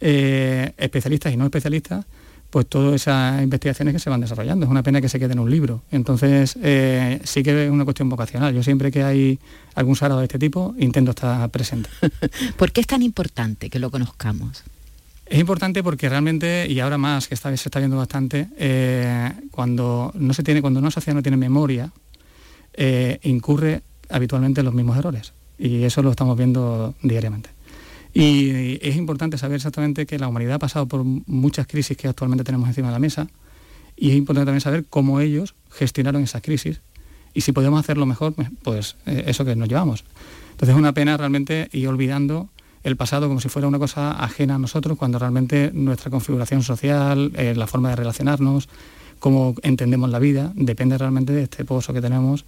eh, 0.00 0.72
especialistas 0.76 1.32
y 1.32 1.36
no 1.36 1.44
especialistas, 1.44 2.06
pues 2.50 2.66
todas 2.66 2.94
esas 2.94 3.42
investigaciones 3.42 3.94
que 3.94 4.00
se 4.00 4.10
van 4.10 4.20
desarrollando. 4.20 4.66
Es 4.66 4.70
una 4.70 4.82
pena 4.82 5.00
que 5.00 5.08
se 5.08 5.18
quede 5.18 5.32
en 5.32 5.38
un 5.38 5.50
libro. 5.50 5.82
Entonces, 5.90 6.58
eh, 6.62 7.20
sí 7.24 7.42
que 7.42 7.66
es 7.66 7.70
una 7.70 7.84
cuestión 7.84 8.08
vocacional. 8.08 8.52
Yo 8.52 8.62
siempre 8.62 8.90
que 8.90 9.04
hay 9.04 9.38
algún 9.74 9.96
sábado 9.96 10.20
de 10.20 10.26
este 10.26 10.38
tipo, 10.38 10.74
intento 10.78 11.10
estar 11.12 11.48
presente. 11.50 11.88
¿Por 12.56 12.72
qué 12.72 12.80
es 12.80 12.86
tan 12.86 13.02
importante 13.02 13.70
que 13.70 13.78
lo 13.78 13.90
conozcamos? 13.90 14.64
Es 15.26 15.38
importante 15.38 15.84
porque 15.84 16.08
realmente, 16.08 16.66
y 16.68 16.80
ahora 16.80 16.98
más, 16.98 17.28
que 17.28 17.34
esta 17.34 17.50
vez 17.50 17.60
se 17.60 17.68
está 17.68 17.78
viendo 17.78 17.96
bastante, 17.96 18.48
eh, 18.58 19.30
cuando, 19.52 20.10
no 20.16 20.34
se 20.34 20.42
tiene, 20.42 20.60
cuando 20.60 20.80
una 20.80 20.90
sociedad 20.90 21.14
no 21.14 21.22
tiene 21.22 21.36
memoria, 21.36 21.92
eh, 22.74 23.20
incurre 23.22 23.82
habitualmente 24.08 24.60
en 24.60 24.64
los 24.64 24.74
mismos 24.74 24.98
errores. 24.98 25.32
Y 25.56 25.84
eso 25.84 26.02
lo 26.02 26.10
estamos 26.10 26.36
viendo 26.36 26.94
diariamente. 27.00 27.50
Y 28.12 28.78
es 28.86 28.96
importante 28.96 29.38
saber 29.38 29.56
exactamente 29.56 30.06
que 30.06 30.18
la 30.18 30.28
humanidad 30.28 30.54
ha 30.54 30.58
pasado 30.58 30.86
por 30.86 31.04
muchas 31.04 31.66
crisis 31.66 31.96
que 31.96 32.08
actualmente 32.08 32.44
tenemos 32.44 32.68
encima 32.68 32.88
de 32.88 32.92
la 32.92 32.98
mesa 32.98 33.28
y 33.96 34.10
es 34.10 34.16
importante 34.16 34.46
también 34.46 34.60
saber 34.60 34.84
cómo 34.88 35.20
ellos 35.20 35.54
gestionaron 35.70 36.22
esas 36.22 36.42
crisis 36.42 36.80
y 37.34 37.42
si 37.42 37.52
podemos 37.52 37.78
hacerlo 37.78 38.06
mejor, 38.06 38.34
pues, 38.34 38.48
pues 38.62 38.96
eh, 39.06 39.24
eso 39.26 39.44
que 39.44 39.54
nos 39.54 39.68
llevamos. 39.68 40.04
Entonces 40.52 40.70
es 40.70 40.78
una 40.78 40.92
pena 40.92 41.16
realmente 41.16 41.68
ir 41.72 41.86
olvidando 41.86 42.48
el 42.82 42.96
pasado 42.96 43.28
como 43.28 43.40
si 43.40 43.48
fuera 43.48 43.68
una 43.68 43.78
cosa 43.78 44.12
ajena 44.12 44.54
a 44.56 44.58
nosotros, 44.58 44.96
cuando 44.98 45.18
realmente 45.18 45.70
nuestra 45.72 46.10
configuración 46.10 46.62
social, 46.62 47.30
eh, 47.36 47.54
la 47.54 47.66
forma 47.66 47.90
de 47.90 47.96
relacionarnos, 47.96 48.68
cómo 49.18 49.54
entendemos 49.62 50.10
la 50.10 50.18
vida, 50.18 50.52
depende 50.56 50.96
realmente 50.96 51.32
de 51.32 51.42
este 51.42 51.64
pozo 51.64 51.92
que 51.92 52.00
tenemos 52.00 52.46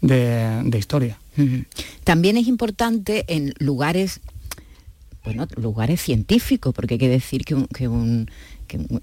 de, 0.00 0.76
historia. 0.78 1.18
También 2.04 2.36
es 2.36 2.46
importante 2.46 3.24
en 3.28 3.54
lugares 3.58 4.20
bueno, 5.24 5.46
lugares 5.56 6.00
científicos, 6.00 6.74
porque 6.74 6.94
hay 6.94 6.98
que 6.98 7.08
decir 7.08 7.44
que, 7.44 7.54
un, 7.88 8.28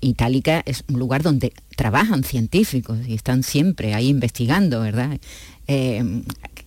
Itálica 0.01 0.63
es 0.65 0.83
un 0.89 0.99
lugar 0.99 1.23
donde 1.23 1.53
trabajan 1.75 2.23
científicos 2.23 2.99
y 3.07 3.13
están 3.13 3.43
siempre 3.43 3.93
ahí 3.93 4.07
investigando, 4.07 4.81
¿verdad? 4.81 5.19
Eh, 5.67 6.23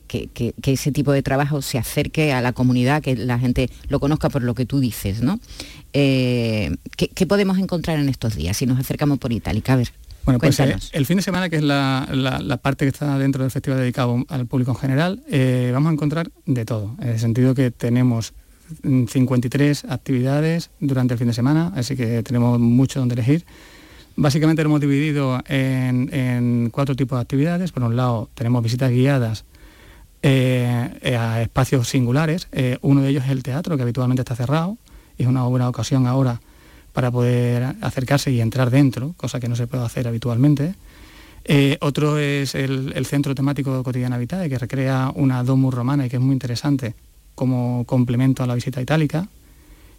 que, 0.07 0.55
ese 0.65 0.93
tipo 0.93 1.13
de 1.13 1.23
trabajo 1.23 1.63
se 1.63 1.79
acerque 1.79 2.33
a 2.33 2.41
la 2.41 2.53
comunidad, 2.53 3.03
que 3.03 3.17
la 3.17 3.39
gente 3.39 3.71
lo 3.89 3.99
conozca 3.99 4.29
por 4.29 4.43
lo 4.43 4.55
que 4.55 4.67
tú 4.67 4.79
dices, 4.79 5.23
¿no? 5.23 5.41
Eh, 5.93 6.77
¿qué, 6.97 7.27
podemos 7.27 7.59
encontrar 7.59 7.99
en 7.99 8.09
estos 8.09 8.37
días 8.37 8.57
si 8.57 8.67
nos 8.67 8.79
acercamos 8.79 9.19
por 9.19 9.33
Itálica? 9.33 9.73
A 9.73 9.77
ver. 9.77 9.93
Bueno, 10.25 10.39
pues 10.39 10.61
eh, 10.61 10.77
el 10.93 11.05
fin 11.05 11.17
de 11.17 11.23
semana, 11.23 11.49
que 11.49 11.57
es 11.57 11.63
la, 11.63 12.61
parte 12.63 12.85
que 12.85 12.91
está 12.91 13.19
dentro 13.19 13.43
del 13.43 13.51
festival 13.51 13.81
dedicado 13.81 14.25
al 14.29 14.47
público 14.47 14.71
en 14.71 14.77
general, 14.77 15.23
vamos 15.73 15.91
a 15.91 15.93
encontrar 15.95 16.31
de 16.47 16.65
todo, 16.65 16.95
en 17.01 17.09
el 17.09 17.19
sentido 17.19 17.55
que 17.55 17.71
tenemos 17.73 18.35
53 18.83 19.85
actividades 19.85 20.71
durante 20.81 21.15
el 21.15 21.19
fin 21.19 21.29
de 21.29 21.35
semana, 21.35 21.73
así 21.75 21.97
que 21.97 22.23
tenemos 22.23 22.59
mucho 22.59 23.01
donde 23.01 23.15
elegir. 23.15 23.45
Básicamente 24.17 24.63
lo 24.63 24.69
hemos 24.69 24.81
dividido 24.81 25.41
en, 25.49 26.71
cuatro 26.71 26.95
tipos 26.95 27.17
de 27.17 27.23
actividades. 27.23 27.73
Por 27.73 27.83
un 27.83 27.97
lado, 27.97 28.29
tenemos 28.35 28.63
visitas 28.63 28.91
guiadas 28.91 29.45
eh, 30.23 31.17
a 31.19 31.41
espacios 31.43 31.89
singulares. 31.89 32.49
Eh, 32.53 32.79
uno 32.83 33.03
de 33.03 33.09
ellos 33.09 33.25
es 33.25 33.31
el 33.31 33.43
teatro, 33.43 33.77
que 33.77 33.83
habitualmente 33.83 34.21
está 34.23 34.37
cerrado. 34.37 34.77
Es 35.17 35.27
una 35.27 35.45
buena 35.45 35.69
ocasión 35.69 36.07
ahora 36.07 36.41
para 36.93 37.11
poder 37.11 37.75
acercarse 37.81 38.31
y 38.31 38.41
entrar 38.41 38.71
dentro, 38.71 39.15
cosa 39.17 39.41
que 39.41 39.49
no 39.49 39.57
se 39.57 39.67
puede 39.67 39.85
hacer 39.85 40.07
habitualmente. 40.07 40.75
Eh, 41.45 41.79
otro 41.81 42.19
es 42.19 42.55
el, 42.55 42.93
el, 42.95 43.07
Centro 43.07 43.35
Temático 43.35 43.83
Cotidiana 43.83 44.19
Vitae, 44.19 44.49
que 44.49 44.59
recrea 44.59 45.11
una 45.15 45.43
domus 45.43 45.75
romana 45.75 46.07
y 46.07 46.11
que 46.11 46.17
es 46.17 46.23
muy 46.23 46.35
interesante 46.35 46.95
como 47.35 47.85
complemento 47.87 48.43
a 48.43 48.47
la 48.47 48.55
visita 48.55 48.81
itálica. 48.81 49.29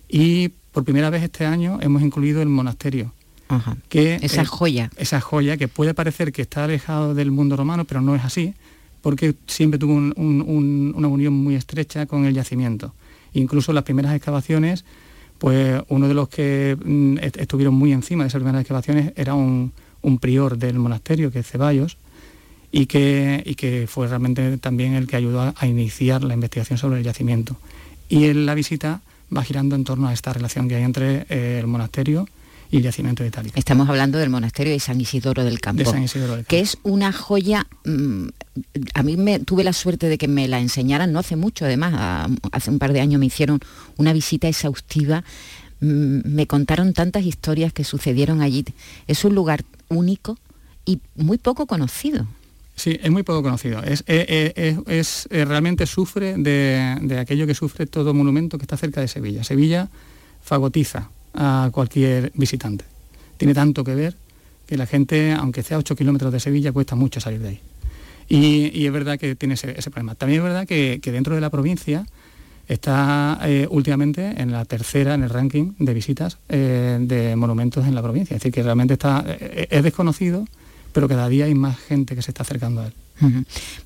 Y 0.08 0.50
por 0.72 0.84
primera 0.84 1.10
vez 1.10 1.24
este 1.24 1.46
año 1.46 1.80
hemos 1.82 2.02
incluido 2.02 2.42
el 2.42 2.50
monasterio. 2.50 3.12
Que 3.88 4.18
esa 4.22 4.46
joya. 4.46 4.90
Esa 4.98 5.22
joya 5.22 5.58
que 5.58 5.68
puede 5.68 5.94
parecer 5.94 6.32
que 6.32 6.42
está 6.42 6.64
alejado 6.64 7.14
del 7.14 7.30
mundo 7.30 7.56
romano, 7.56 7.86
pero 7.86 8.02
no 8.02 8.16
es 8.16 8.24
así, 8.24 8.56
porque 9.02 9.36
siempre 9.46 9.78
tuvo 9.78 9.94
una 9.94 11.08
unión 11.08 11.34
muy 11.34 11.56
estrecha 11.56 12.08
con 12.08 12.26
el 12.26 12.34
yacimiento. 12.34 12.94
Incluso 13.34 13.74
las 13.74 13.84
primeras 13.84 14.16
excavaciones, 14.16 14.86
pues 15.38 15.82
uno 15.90 16.08
de 16.08 16.14
los 16.14 16.30
que 16.30 16.78
mm, 16.84 17.18
estuvieron 17.40 17.76
muy 17.76 17.92
encima 17.92 18.24
de 18.24 18.30
esas 18.30 18.40
primeras 18.40 18.62
excavaciones 18.62 19.14
era 19.16 19.36
un, 19.36 19.72
un 20.02 20.20
prior 20.20 20.58
del 20.58 20.80
monasterio, 20.80 21.32
que 21.32 21.40
es 21.40 21.48
Ceballos, 21.48 21.98
y 22.76 22.88
que, 22.88 23.54
que 23.56 23.86
fue 23.88 24.08
realmente 24.08 24.58
también 24.58 24.96
el 24.96 25.06
que 25.06 25.16
ayudó 25.16 25.54
a, 25.56 25.68
iniciar 25.68 26.24
la 26.24 26.34
investigación 26.34 26.80
sobre 26.80 26.98
el 26.98 27.04
yacimiento. 27.04 27.56
Y 28.10 28.26
en 28.26 28.48
la 28.48 28.56
visita 28.56 29.02
va 29.36 29.44
girando 29.44 29.76
en 29.76 29.84
torno 29.84 30.08
a 30.08 30.14
esta 30.14 30.34
relación 30.34 30.68
que 30.68 30.76
hay 30.76 30.84
entre 30.84 31.28
eh, 31.30 31.60
el 31.60 31.68
monasterio 31.68 32.28
y 32.72 32.78
el 32.78 32.84
yacimiento 32.84 33.22
de 33.22 33.30
Itálica. 33.30 33.60
Estamos 33.60 33.88
hablando 33.88 34.18
del 34.18 34.32
monasterio 34.32 34.74
de 34.74 34.80
San 34.80 35.00
Isidoro 35.00 35.44
del 35.44 35.62
Campo, 35.62 35.84
de 35.84 35.86
San 35.86 36.02
Isidoro 36.02 36.32
del 36.32 36.46
Campo. 36.46 36.50
que 36.50 36.62
es 36.62 36.80
una 36.82 37.14
joya, 37.14 37.68
mm, 37.86 38.26
a 38.96 39.04
mí 39.04 39.18
me 39.18 39.38
tuve 39.38 39.64
la 39.64 39.74
suerte 39.74 40.10
de 40.10 40.18
que 40.18 40.28
me 40.28 40.48
la 40.48 40.60
enseñaran 40.60 41.14
no 41.14 41.20
hace 41.20 41.36
mucho, 41.36 41.66
además, 41.66 42.28
hace 42.52 42.72
un 42.72 42.80
par 42.80 42.92
de 42.92 43.02
años 43.02 43.20
me 43.20 43.28
hicieron 43.28 43.60
una 43.98 44.14
visita 44.14 44.48
exhaustiva, 44.48 45.24
mm, 45.80 46.22
me 46.26 46.48
contaron 46.48 46.94
tantas 46.94 47.24
historias 47.24 47.72
que 47.72 47.84
sucedieron 47.84 48.42
allí. 48.42 48.66
Es 49.06 49.26
un 49.26 49.36
lugar 49.36 49.64
único 49.90 50.40
y 50.86 51.00
muy 51.16 51.38
poco 51.38 51.68
conocido. 51.68 52.26
Sí, 52.76 53.00
es 53.02 53.12
muy 53.12 53.24
poco 53.24 53.44
conocido. 53.44 53.84
Es, 53.84 54.02
eh, 54.08 54.54
eh, 54.56 54.76
eh, 54.88 55.46
realmente 55.46 55.86
sufre 55.86 56.36
de, 56.38 57.18
aquello 57.20 57.46
que 57.46 57.54
sufre 57.54 57.86
todo 57.86 58.14
monumento 58.14 58.58
que 58.58 58.64
está 58.64 58.78
cerca 58.78 59.02
de 59.02 59.08
Sevilla. 59.08 59.44
Sevilla 59.44 59.90
fagotiza 60.42 61.10
a 61.34 61.70
cualquier 61.72 62.32
visitante. 62.36 62.86
Tiene 63.38 63.54
tanto 63.54 63.84
que 63.84 63.96
ver 63.96 64.16
que 64.68 64.78
la 64.78 64.86
gente, 64.86 65.34
aunque 65.34 65.62
sea 65.62 65.78
a 65.78 65.80
8 65.80 65.96
kilómetros 65.96 66.34
de 66.34 66.40
Sevilla, 66.40 66.72
cuesta 66.72 66.96
mucho 66.96 67.20
salir 67.20 67.40
de 67.42 67.50
ahí. 67.50 67.60
Y, 68.28 68.86
es 68.86 68.92
verdad 68.92 69.20
que 69.20 69.36
tiene 69.36 69.54
ese, 69.54 69.74
problema. 69.92 70.16
También 70.16 70.40
es 70.40 70.44
verdad 70.44 70.66
que, 70.66 71.00
dentro 71.04 71.36
de 71.36 71.42
la 71.42 71.50
provincia 71.50 72.06
está 72.68 73.40
últimamente 73.70 74.42
en 74.42 74.52
la 74.52 74.64
tercera 74.64 75.14
en 75.14 75.24
el 75.24 75.30
ranking 75.30 75.74
de 75.80 75.94
visitas 75.94 76.38
de 76.48 77.34
monumentos 77.36 77.86
en 77.86 77.94
la 77.94 78.02
provincia. 78.02 78.36
Es 78.36 78.42
decir, 78.42 78.54
que 78.54 78.64
realmente 78.64 78.94
está, 78.94 79.26
es 79.30 79.84
desconocido 79.84 80.46
pero 80.94 81.08
cada 81.08 81.28
día 81.30 81.46
hay 81.46 81.56
más 81.56 81.78
gente 81.78 82.16
que 82.16 82.22
se 82.22 82.32
está 82.32 82.44
acercando 82.44 82.82
a 82.82 82.88
él. 82.88 82.94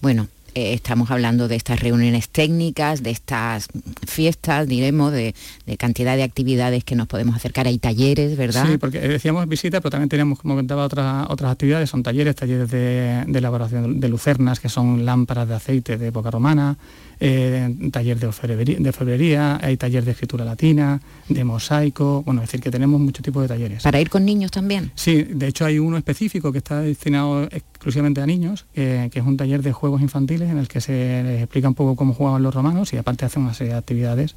Bueno, 0.02 0.28
eh, 0.58 0.74
estamos 0.74 1.12
hablando 1.12 1.48
de 1.48 1.56
estas 1.56 1.80
reuniones 1.82 2.30
técnicas, 2.30 3.04
de 3.04 3.12
estas 3.12 3.68
fiestas, 4.08 4.68
diremos, 4.68 5.12
de, 5.12 5.36
cantidad 5.78 6.16
de 6.16 6.24
actividades 6.24 6.84
que 6.84 6.96
nos 6.96 7.06
podemos 7.06 7.36
acercar. 7.36 7.68
Hay 7.68 7.78
talleres, 7.78 8.36
¿verdad? 8.36 8.66
Sí, 8.68 8.80
porque 8.80 9.00
decíamos 9.00 9.48
visitas, 9.48 9.82
pero 9.82 9.92
también 9.92 10.10
tenemos, 10.10 10.40
como 10.40 10.56
comentaba, 10.56 10.84
otras, 10.84 11.28
otras 11.30 11.52
actividades. 11.52 11.92
Son 11.92 12.02
talleres, 12.02 12.36
talleres 12.36 12.72
de, 12.72 13.24
elaboración 13.32 14.00
de 14.00 14.10
lucernas, 14.10 14.60
que 14.60 14.68
son 14.68 15.06
lámparas 15.06 15.48
de 15.48 15.54
aceite 15.54 15.96
de 15.96 16.08
época 16.08 16.32
romana, 16.32 16.76
eh, 17.20 17.76
taller 17.92 18.20
de 18.20 18.28
orfebrería, 18.28 19.60
hay 19.62 19.78
taller 19.78 20.06
de 20.06 20.12
escritura 20.12 20.46
latina, 20.46 21.02
de 21.30 21.44
mosaico, 21.44 22.24
bueno, 22.24 22.42
es 22.42 22.48
decir, 22.48 22.62
que 22.62 22.72
tenemos 22.72 23.00
muchos 23.00 23.24
tipos 23.24 23.42
de 23.42 23.48
talleres. 23.48 23.84
¿Para 23.84 24.00
ir 24.00 24.10
con 24.10 24.26
niños 24.26 24.52
también? 24.52 24.92
Sí, 24.96 25.24
de 25.24 25.48
hecho 25.48 25.66
hay 25.66 25.80
uno 25.80 25.98
específico 25.98 26.52
que 26.52 26.60
está 26.60 26.82
destinado 26.82 27.44
exclusivamente 27.44 28.22
a 28.22 28.26
niños, 28.26 28.66
que 28.74 29.10
es 29.14 29.26
un 29.26 29.38
taller 29.38 29.62
de 29.62 29.74
juegos 29.74 30.02
infantiles 30.02 30.50
en 30.50 30.58
el 30.58 30.68
que 30.68 30.82
se 30.82 31.24
les 31.24 31.42
explica 31.44 31.68
un 31.68 31.76
poco 31.76 31.96
cómo 31.96 32.14
jugaban 32.14 32.44
los 32.44 32.54
romanos 32.54 32.94
y 32.94 32.98
aparte 32.98 33.26
hace 33.26 33.40
una 33.40 33.54
serie 33.54 33.74
de 33.74 33.80
actividades 33.80 34.36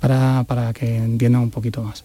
para, 0.00 0.72
que 0.72 0.96
entiendan 0.96 1.42
un 1.42 1.50
poquito 1.50 1.82
más. 1.82 2.04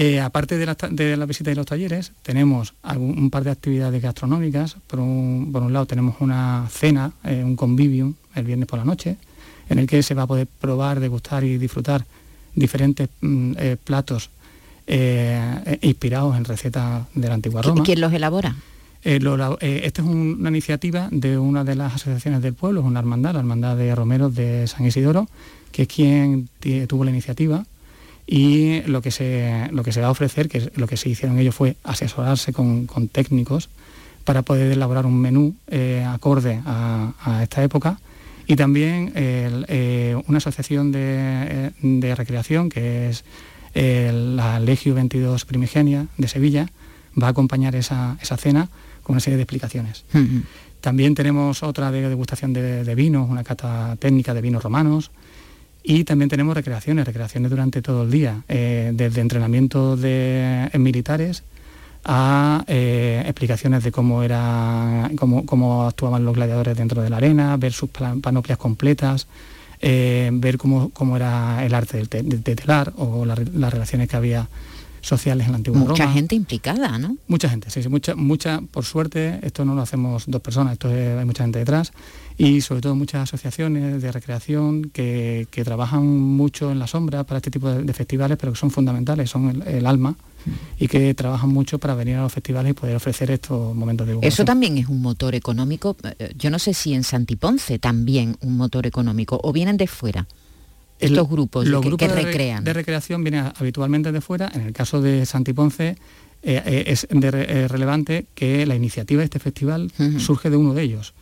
Eh, 0.00 0.20
aparte 0.20 0.56
de 0.56 0.64
la, 0.64 0.76
de 0.92 1.16
la, 1.16 1.26
visita 1.26 1.50
y 1.50 1.56
los 1.56 1.66
talleres, 1.66 2.12
tenemos 2.22 2.72
un 2.94 3.30
par 3.30 3.42
de 3.42 3.50
actividades 3.50 4.00
gastronómicas. 4.00 4.76
Por 4.86 5.00
un, 5.00 5.50
lado 5.72 5.86
tenemos 5.86 6.20
una 6.20 6.68
cena, 6.70 7.10
eh, 7.24 7.42
un 7.44 7.56
convivium, 7.56 8.14
el 8.38 8.46
viernes 8.46 8.68
por 8.68 8.78
la 8.78 8.84
noche, 8.84 9.16
en 9.68 9.78
el 9.78 9.86
que 9.86 10.02
se 10.02 10.14
va 10.14 10.22
a 10.22 10.26
poder 10.26 10.46
probar, 10.46 11.00
degustar 11.00 11.44
y 11.44 11.58
disfrutar 11.58 12.04
diferentes 12.54 13.08
mm, 13.20 13.52
eh, 13.58 13.76
platos 13.82 14.30
inspirados 15.82 16.34
en 16.34 16.46
recetas 16.46 17.02
de 17.14 17.28
la 17.28 17.34
antigua 17.34 17.60
Roma. 17.60 17.82
¿Quién 17.84 18.00
los 18.00 18.10
elabora? 18.10 18.56
esta 19.02 20.02
es 20.02 20.08
una 20.08 20.48
iniciativa 20.48 21.08
de 21.10 21.36
una 21.36 21.62
de 21.62 21.74
las 21.74 21.96
asociaciones 21.96 22.40
del 22.40 22.54
pueblo, 22.54 22.80
es 22.80 22.86
una 22.86 23.00
hermandad, 23.00 23.34
la 23.34 23.40
hermandad 23.40 23.76
de 23.76 23.94
Romeros 23.94 24.34
de 24.34 24.66
San 24.66 24.86
Isidoro, 24.86 25.28
que 25.72 25.82
es 25.82 25.88
quien 25.88 26.48
tuvo 26.88 27.04
la 27.04 27.10
iniciativa 27.10 27.66
y 28.30 28.82
lo 28.82 29.00
que 29.00 29.10
se, 29.10 29.68
lo 29.72 29.82
que 29.82 29.90
se 29.90 30.02
va 30.02 30.08
a 30.08 30.10
ofrecer, 30.10 30.50
que 30.50 30.70
lo 30.76 30.86
que 30.86 30.98
se 30.98 31.08
hicieron 31.08 31.38
ellos 31.38 31.54
fue 31.54 31.76
asesorarse 31.82 32.52
con, 32.52 32.86
técnicos 33.10 33.70
para 34.24 34.42
poder 34.42 34.70
elaborar 34.70 35.06
un 35.06 35.18
menú 35.18 35.54
eh, 35.68 36.04
acorde 36.06 36.60
a, 36.66 37.40
esta 37.42 37.64
época 37.64 37.98
y 38.48 38.56
también 38.56 39.12
eh, 39.14 40.20
una 40.26 40.38
asociación 40.38 40.90
de, 40.90 42.14
recreación 42.16 42.68
que 42.68 43.10
es 43.10 43.24
la 43.74 44.58
Legio 44.58 44.94
22 44.94 45.44
Primigenia 45.44 46.08
de 46.16 46.26
Sevilla 46.26 46.68
va 47.20 47.28
a 47.28 47.30
acompañar 47.30 47.76
esa, 47.76 48.16
cena 48.38 48.68
con 49.04 49.14
una 49.14 49.20
serie 49.20 49.36
de 49.36 49.44
explicaciones. 49.44 50.04
También 50.80 51.14
tenemos 51.14 51.62
otra 51.62 51.92
de 51.92 52.08
degustación 52.08 52.52
de, 52.52 52.82
de 52.82 52.94
vinos, 52.96 53.30
una 53.30 53.44
cata 53.44 53.96
técnica 54.00 54.34
de 54.34 54.40
vinos 54.40 54.62
romanos, 54.62 55.12
y 55.82 56.04
también 56.04 56.28
tenemos 56.28 56.54
recreaciones, 56.54 57.06
recreaciones 57.06 57.50
durante 57.50 57.80
todo 57.80 58.02
el 58.02 58.10
día, 58.10 58.42
eh, 58.48 58.90
desde 58.94 59.22
entrenamiento 59.22 59.96
de, 59.96 60.70
militares 60.78 61.44
a 62.10 62.64
eh, 62.66 63.22
explicaciones 63.26 63.84
de 63.84 63.92
cómo, 63.92 64.22
era, 64.22 65.10
cómo, 65.18 65.86
actuaban 65.86 66.24
los 66.24 66.34
gladiadores 66.34 66.74
dentro 66.74 67.02
de 67.02 67.10
la 67.10 67.18
arena, 67.18 67.56
ver 67.58 67.74
sus 67.74 67.90
panoplias 67.90 68.56
completas, 68.56 69.28
eh, 69.80 70.30
ver 70.32 70.56
cómo, 70.56 71.16
era 71.16 71.64
el 71.66 71.74
arte 71.74 72.02
de, 72.04 72.54
telar 72.56 72.94
o 72.96 73.26
las 73.26 73.72
relaciones 73.72 74.08
que 74.08 74.16
había 74.16 74.48
sociales 75.08 75.46
en 75.46 75.52
la 75.52 75.56
antigua 75.56 75.78
mucha 75.78 76.10
gente 76.10 76.34
implicada, 76.34 76.98
¿no? 76.98 77.16
Mucha 77.26 77.48
gente, 77.48 77.70
sí, 77.70 77.82
sí, 77.82 77.88
mucha, 77.88 78.14
mucha, 78.14 78.60
por 78.70 78.84
suerte, 78.84 79.40
esto 79.42 79.64
no 79.64 79.74
lo 79.74 79.82
hacemos 79.82 80.24
dos 80.26 80.40
personas, 80.40 80.74
esto 80.74 80.88
hay 80.88 81.24
mucha 81.24 81.44
gente 81.44 81.58
detrás 81.58 81.92
y 82.36 82.60
sobre 82.60 82.80
todo 82.80 82.94
muchas 82.94 83.22
asociaciones 83.22 84.00
de 84.00 84.12
recreación 84.12 84.90
que, 84.90 85.48
trabajan 85.64 86.06
mucho 86.06 86.70
en 86.70 86.78
la 86.78 86.86
sombra 86.86 87.24
para 87.24 87.38
este 87.38 87.50
tipo 87.50 87.68
de, 87.68 87.92
festivales, 87.92 88.38
pero 88.38 88.52
que 88.52 88.58
son 88.58 88.70
fundamentales, 88.70 89.28
son 89.28 89.62
el, 89.66 89.86
alma 89.86 90.14
y 90.78 90.86
que 90.86 91.12
trabajan 91.14 91.50
mucho 91.50 91.78
para 91.78 91.94
venir 91.94 92.14
a 92.14 92.22
los 92.22 92.32
festivales 92.32 92.70
y 92.70 92.74
poder 92.74 92.94
ofrecer 92.94 93.30
estos 93.32 93.74
momentos 93.74 94.06
de 94.06 94.18
Eso 94.22 94.44
también 94.44 94.78
es 94.78 94.88
un 94.88 95.02
motor 95.02 95.34
económico. 95.34 95.96
Eh, 96.18 96.32
yo 96.38 96.48
no 96.50 96.60
sé 96.60 96.74
si 96.74 96.94
en 96.94 97.02
Santiponce 97.02 97.80
también 97.80 98.36
un 98.40 98.56
motor 98.56 98.86
económico 98.86 99.40
o 99.42 99.52
vienen 99.52 99.76
de 99.76 99.88
fuera. 99.88 100.28
Estos 100.98 101.28
grupos, 101.28 101.66
los 101.66 101.80
que, 101.82 101.88
grupos 101.88 102.08
de, 102.08 102.14
recrean. 102.14 102.64
de 102.64 102.72
recreación 102.72 103.22
vienen 103.22 103.52
habitualmente 103.56 104.12
de 104.12 104.20
fuera. 104.20 104.50
En 104.52 104.62
el 104.62 104.72
caso 104.72 105.00
de 105.00 105.26
Santiponce 105.26 105.96
eh, 106.42 106.62
eh, 106.64 106.84
es 106.86 107.06
relevante 107.70 108.26
que 108.34 108.66
la 108.66 108.74
iniciativa 108.74 109.20
de 109.20 109.24
este 109.24 109.38
festival 109.38 109.92
surge 110.18 110.50
de 110.50 110.56
uno 110.56 110.74
de 110.74 110.82
ellos 110.82 111.14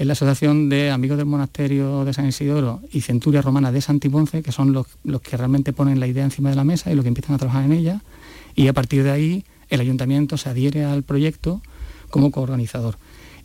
es 0.00 0.06
la 0.06 0.14
Asociación 0.14 0.70
de 0.70 0.90
Amigos 0.90 1.18
del 1.18 1.26
Monasterio 1.26 2.06
de 2.06 2.14
San 2.14 2.26
Isidoro 2.26 2.80
y 2.90 3.02
Centuria 3.02 3.42
Romana 3.42 3.70
de 3.70 3.82
Santiponce, 3.82 4.42
que 4.42 4.50
son 4.50 4.72
los, 4.72 4.86
que 5.20 5.36
realmente 5.36 5.74
ponen 5.74 6.00
la 6.00 6.06
idea 6.06 6.24
encima 6.24 6.48
de 6.48 6.56
la 6.56 6.64
mesa 6.64 6.90
y 6.90 6.94
los 6.94 7.02
que 7.02 7.08
empiezan 7.08 7.34
a 7.34 7.38
trabajar 7.38 7.64
en 7.64 7.72
ella. 7.72 8.00
Y 8.54 8.68
a 8.68 8.72
partir 8.72 9.02
de 9.02 9.10
ahí 9.10 9.44
el 9.68 9.78
ayuntamiento 9.78 10.38
se 10.38 10.48
adhiere 10.48 10.86
al 10.86 11.02
proyecto 11.02 11.60
como 12.08 12.30
coorganizador. 12.30 12.96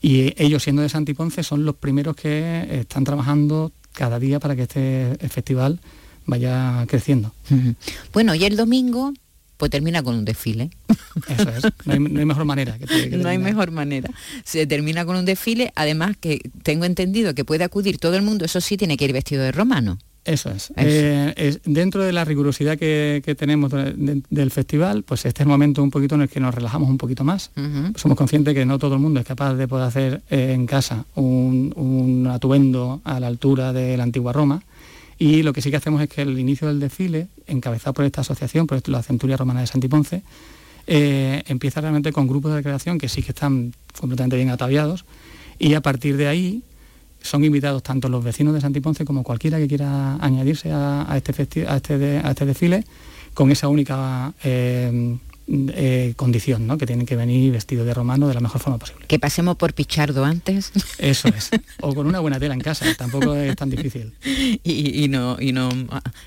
Y 0.02 0.34
ellos, 0.42 0.64
siendo 0.64 0.82
de 0.82 0.88
Santiponce, 0.88 1.44
son 1.44 1.66
los 1.66 1.76
primeros 1.76 2.16
que 2.16 2.80
están 2.80 3.04
trabajando 3.04 3.74
cada 3.96 4.20
día 4.20 4.40
para 4.40 4.56
que 4.56 4.64
este 4.64 5.18
festival 5.30 5.80
vaya 6.26 6.86
creciendo. 6.88 7.34
Bueno, 8.14 8.36
y 8.36 8.46
el 8.46 8.56
domingo 8.56 9.14
pues 9.58 9.72
termina 9.72 10.04
con 10.04 10.16
un 10.16 10.26
desfile. 10.26 10.70
Eso 11.30 11.50
es, 11.50 11.64
no 11.86 11.94
hay, 11.94 12.00
mejor 12.00 12.46
manera. 12.46 12.78
no 13.12 13.30
hay 13.30 13.38
mejor 13.38 13.72
manera. 13.72 14.10
Se 14.44 14.68
termina 14.68 15.06
con 15.06 15.16
un 15.16 15.26
desfile, 15.26 15.72
además 15.76 16.18
que 16.20 16.42
tengo 16.64 16.86
entendido 16.86 17.34
que 17.34 17.46
puede 17.46 17.64
acudir 17.64 17.98
todo 17.98 18.16
el 18.16 18.22
mundo, 18.22 18.46
eso 18.46 18.60
sí 18.62 18.78
tiene 18.78 18.98
que 18.98 19.06
ir 19.06 19.14
vestido 19.14 19.44
de 19.44 19.52
romano. 19.52 19.98
Eso 20.26 20.50
es. 20.50 20.74
Eh, 20.76 21.60
dentro 21.66 22.04
de 22.04 22.12
la 22.12 22.26
rigurosidad 22.26 22.78
que, 22.78 23.36
tenemos 23.38 23.72
del 23.72 24.52
festival, 24.52 25.04
pues 25.04 25.26
este 25.26 25.44
es 25.44 25.46
el 25.46 25.50
momento 25.50 25.84
un 25.84 25.92
poquito 25.92 26.16
en 26.16 26.22
el 26.22 26.30
que 26.30 26.40
nos 26.40 26.54
relajamos 26.54 26.90
un 26.90 26.98
poquito 26.98 27.24
más. 27.24 27.52
Somos 27.96 28.18
conscientes 28.18 28.54
que 28.56 28.66
no 28.66 28.80
todo 28.80 28.96
el 28.96 29.02
mundo 29.02 29.20
es 29.20 29.26
capaz 29.26 29.54
de 29.54 29.68
poder 29.68 29.86
hacer 29.86 30.22
eh, 30.30 30.54
en 30.54 30.66
casa 30.66 31.06
un, 31.16 31.72
un 31.76 32.28
atuendo 32.28 33.02
a 33.04 33.20
la 33.20 33.28
altura 33.28 33.72
de 33.72 33.96
la 33.96 34.04
antigua 34.04 34.34
Roma 34.34 34.64
y 35.18 35.44
lo 35.44 35.54
que 35.54 35.62
sí 35.62 35.70
que 35.70 35.78
hacemos 35.78 36.02
es 36.02 36.10
que 36.10 36.24
el 36.24 36.38
inicio 36.38 36.68
del 36.68 36.80
desfile, 36.80 37.28
encabezado 37.48 37.94
por 37.94 38.06
esta 38.06 38.22
asociación, 38.22 38.68
por 38.68 38.88
la 38.90 39.02
Centuria 39.02 39.38
Romana 39.38 39.62
de 39.62 39.68
Santiponce, 39.68 40.24
eh, 40.88 41.44
empieza 41.48 41.82
realmente 41.82 42.12
con 42.12 42.28
grupos 42.28 42.52
de 42.52 42.58
recreación 42.58 42.98
que 42.98 43.10
sí 43.10 43.24
que 43.24 43.32
están 43.32 43.74
completamente 44.00 44.36
bien 44.36 44.50
ataviados 44.50 45.06
y 45.58 45.74
a 45.74 45.82
partir 45.82 46.18
de 46.18 46.28
ahí 46.28 46.64
son 47.26 47.44
invitados 47.44 47.84
tanto 47.84 48.08
los 48.08 48.24
vecinos 48.24 48.54
de 48.54 48.62
Santiponce 48.62 49.04
como 49.04 49.24
cualquiera 49.24 49.58
que 49.58 49.68
quiera 49.68 50.16
añadirse 50.18 50.72
a, 50.72 51.08
este, 51.16 51.66
a, 51.68 51.76
este, 51.76 52.20
a 52.24 52.30
este 52.30 52.46
desfile 52.46 52.86
con 53.34 53.52
esa 53.52 53.68
única 53.68 54.34
eh, 54.44 55.18
eh, 55.48 56.14
condición, 56.16 56.66
¿no? 56.66 56.78
que 56.78 56.88
tienen 56.88 57.06
que 57.06 57.16
venir 57.16 57.52
vestidos 57.52 57.86
de 57.86 57.94
romano 57.94 58.28
de 58.28 58.34
la 58.34 58.40
mejor 58.40 58.62
forma 58.62 58.80
posible. 58.80 59.06
Que 59.08 59.20
pasemos 59.20 59.58
por 59.58 59.74
Pichardo 59.74 60.26
antes. 60.26 60.72
Eso 60.98 61.28
es. 61.28 61.52
O 61.82 61.94
con 61.94 62.08
una 62.08 62.20
buena 62.20 62.40
tela 62.40 62.56
en 62.56 62.62
casa, 62.62 62.86
tampoco 62.98 63.36
es 63.36 63.56
tan 63.56 63.70
difícil. 63.70 64.14
Y, 64.64 65.08
no, 65.08 65.38
y 65.40 65.52
no, 65.52 65.70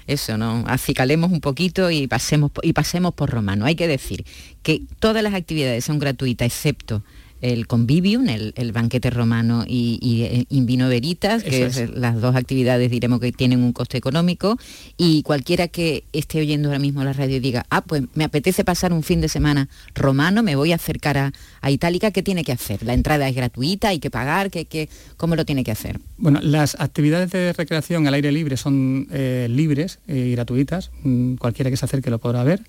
eso, 0.06 0.38
no, 0.38 0.64
acicalemos 0.68 1.32
un 1.32 1.40
poquito 1.40 1.90
y 1.90 2.06
pasemos, 2.06 2.52
y 2.62 2.72
pasemos 2.74 3.12
por 3.14 3.30
romano. 3.30 3.64
Hay 3.64 3.74
que 3.74 3.88
decir 3.88 4.24
que 4.62 4.82
todas 5.00 5.22
las 5.22 5.34
actividades 5.34 5.84
son 5.84 5.98
gratuitas, 5.98 6.46
excepto 6.46 7.02
el 7.40 7.66
convivium, 7.66 8.28
el, 8.28 8.72
banquete 8.72 9.10
romano 9.10 9.64
y, 9.66 9.98
y 10.02 10.22
eh, 10.22 10.46
in 10.48 10.66
vino 10.66 10.88
veritas, 10.88 11.42
que 11.42 11.66
es. 11.66 11.90
las 11.90 12.20
dos 12.20 12.36
actividades 12.36 12.90
diremos 12.90 13.20
que 13.20 13.32
tienen 13.32 13.62
un 13.62 13.72
coste 13.72 13.96
económico, 13.98 14.58
y 14.96 15.22
cualquiera 15.22 15.68
que 15.68 16.04
esté 16.12 16.40
oyendo 16.40 16.68
ahora 16.68 16.78
mismo 16.78 17.04
la 17.04 17.12
radio 17.12 17.36
y 17.36 17.40
diga, 17.40 17.66
ah, 17.70 17.82
pues 17.82 18.02
me 18.14 18.24
apetece 18.24 18.64
pasar 18.64 18.92
un 18.92 19.02
fin 19.02 19.20
de 19.20 19.28
semana 19.28 19.68
romano, 19.94 20.42
me 20.42 20.56
voy 20.56 20.72
a 20.72 20.76
acercar 20.76 21.18
a, 21.18 21.32
Itálica, 21.70 22.10
¿qué 22.10 22.22
tiene 22.22 22.44
que 22.44 22.52
hacer? 22.52 22.82
¿La 22.82 22.94
entrada 22.94 23.28
es 23.28 23.36
gratuita? 23.36 23.88
¿Hay 23.88 23.98
que 23.98 24.10
pagar? 24.10 24.50
¿Qué, 24.50 24.88
cómo 25.16 25.36
lo 25.36 25.44
tiene 25.44 25.64
que 25.64 25.70
hacer? 25.70 26.00
Bueno, 26.16 26.40
las 26.42 26.80
actividades 26.80 27.30
de 27.30 27.52
recreación 27.52 28.06
al 28.06 28.14
aire 28.14 28.32
libre 28.32 28.56
son 28.56 29.06
eh, 29.10 29.48
libres 29.50 29.98
y 30.08 30.32
gratuitas, 30.32 30.90
mm, 31.02 31.34
cualquiera 31.34 31.70
que 31.70 31.76
se 31.76 31.84
acerque 31.84 32.10
lo 32.10 32.18
podrá 32.18 32.42
ver. 32.42 32.62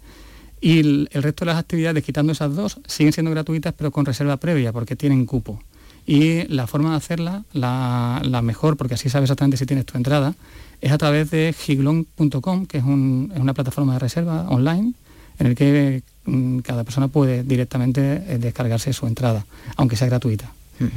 Y 0.62 0.80
el, 0.80 1.10
resto 1.14 1.46
de 1.46 1.52
las 1.52 1.60
actividades, 1.60 2.04
quitando 2.04 2.32
esas 2.32 2.56
dos, 2.56 2.80
siguen 2.86 3.14
siendo 3.14 3.32
gratuitas, 3.32 3.74
pero 3.78 3.92
con 3.92 4.06
reserva 4.06 4.38
previa, 4.38 4.74
porque 4.74 4.96
tienen 4.96 5.26
cupo. 5.26 5.62
Y 6.06 6.48
la 6.48 6.68
forma 6.68 6.92
de 6.92 6.98
hacerla, 6.98 7.44
la, 7.54 8.42
mejor, 8.44 8.76
porque 8.76 8.96
así 8.96 9.10
sabes 9.10 9.28
exactamente 9.28 9.58
si 9.58 9.66
tienes 9.66 9.86
tu 9.86 9.98
entrada, 9.98 10.36
es 10.82 10.92
a 10.92 10.98
través 10.98 11.30
de 11.32 11.54
giglon.com, 11.58 12.66
que 12.66 12.80
es, 12.80 12.84
una 12.84 13.54
plataforma 13.54 13.94
de 13.94 14.00
reserva 14.00 14.48
online, 14.50 14.94
en 15.38 15.48
el 15.48 15.56
que 15.56 16.04
mm, 16.26 16.60
cada 16.60 16.84
persona 16.84 17.08
puede 17.08 17.44
directamente 17.44 18.24
eh, 18.28 18.38
descargarse 18.40 18.92
su 18.92 19.08
entrada, 19.08 19.46
aunque 19.78 19.96
sea 19.96 20.08
gratuita. 20.08 20.52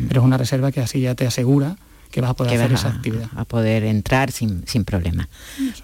Pero 0.06 0.20
es 0.20 0.24
una 0.24 0.38
reserva 0.38 0.70
que 0.70 0.80
así 0.80 1.00
ya 1.00 1.16
te 1.16 1.26
asegura 1.26 1.76
que 2.12 2.20
vas 2.20 2.30
a 2.30 2.34
poder 2.34 2.60
hacer 2.60 2.72
esa 2.72 2.88
actividad. 2.88 3.28
A 3.34 3.44
poder 3.44 3.82
entrar 3.84 4.30
sin, 4.30 4.64
sin 4.68 4.84
problema. 4.84 5.28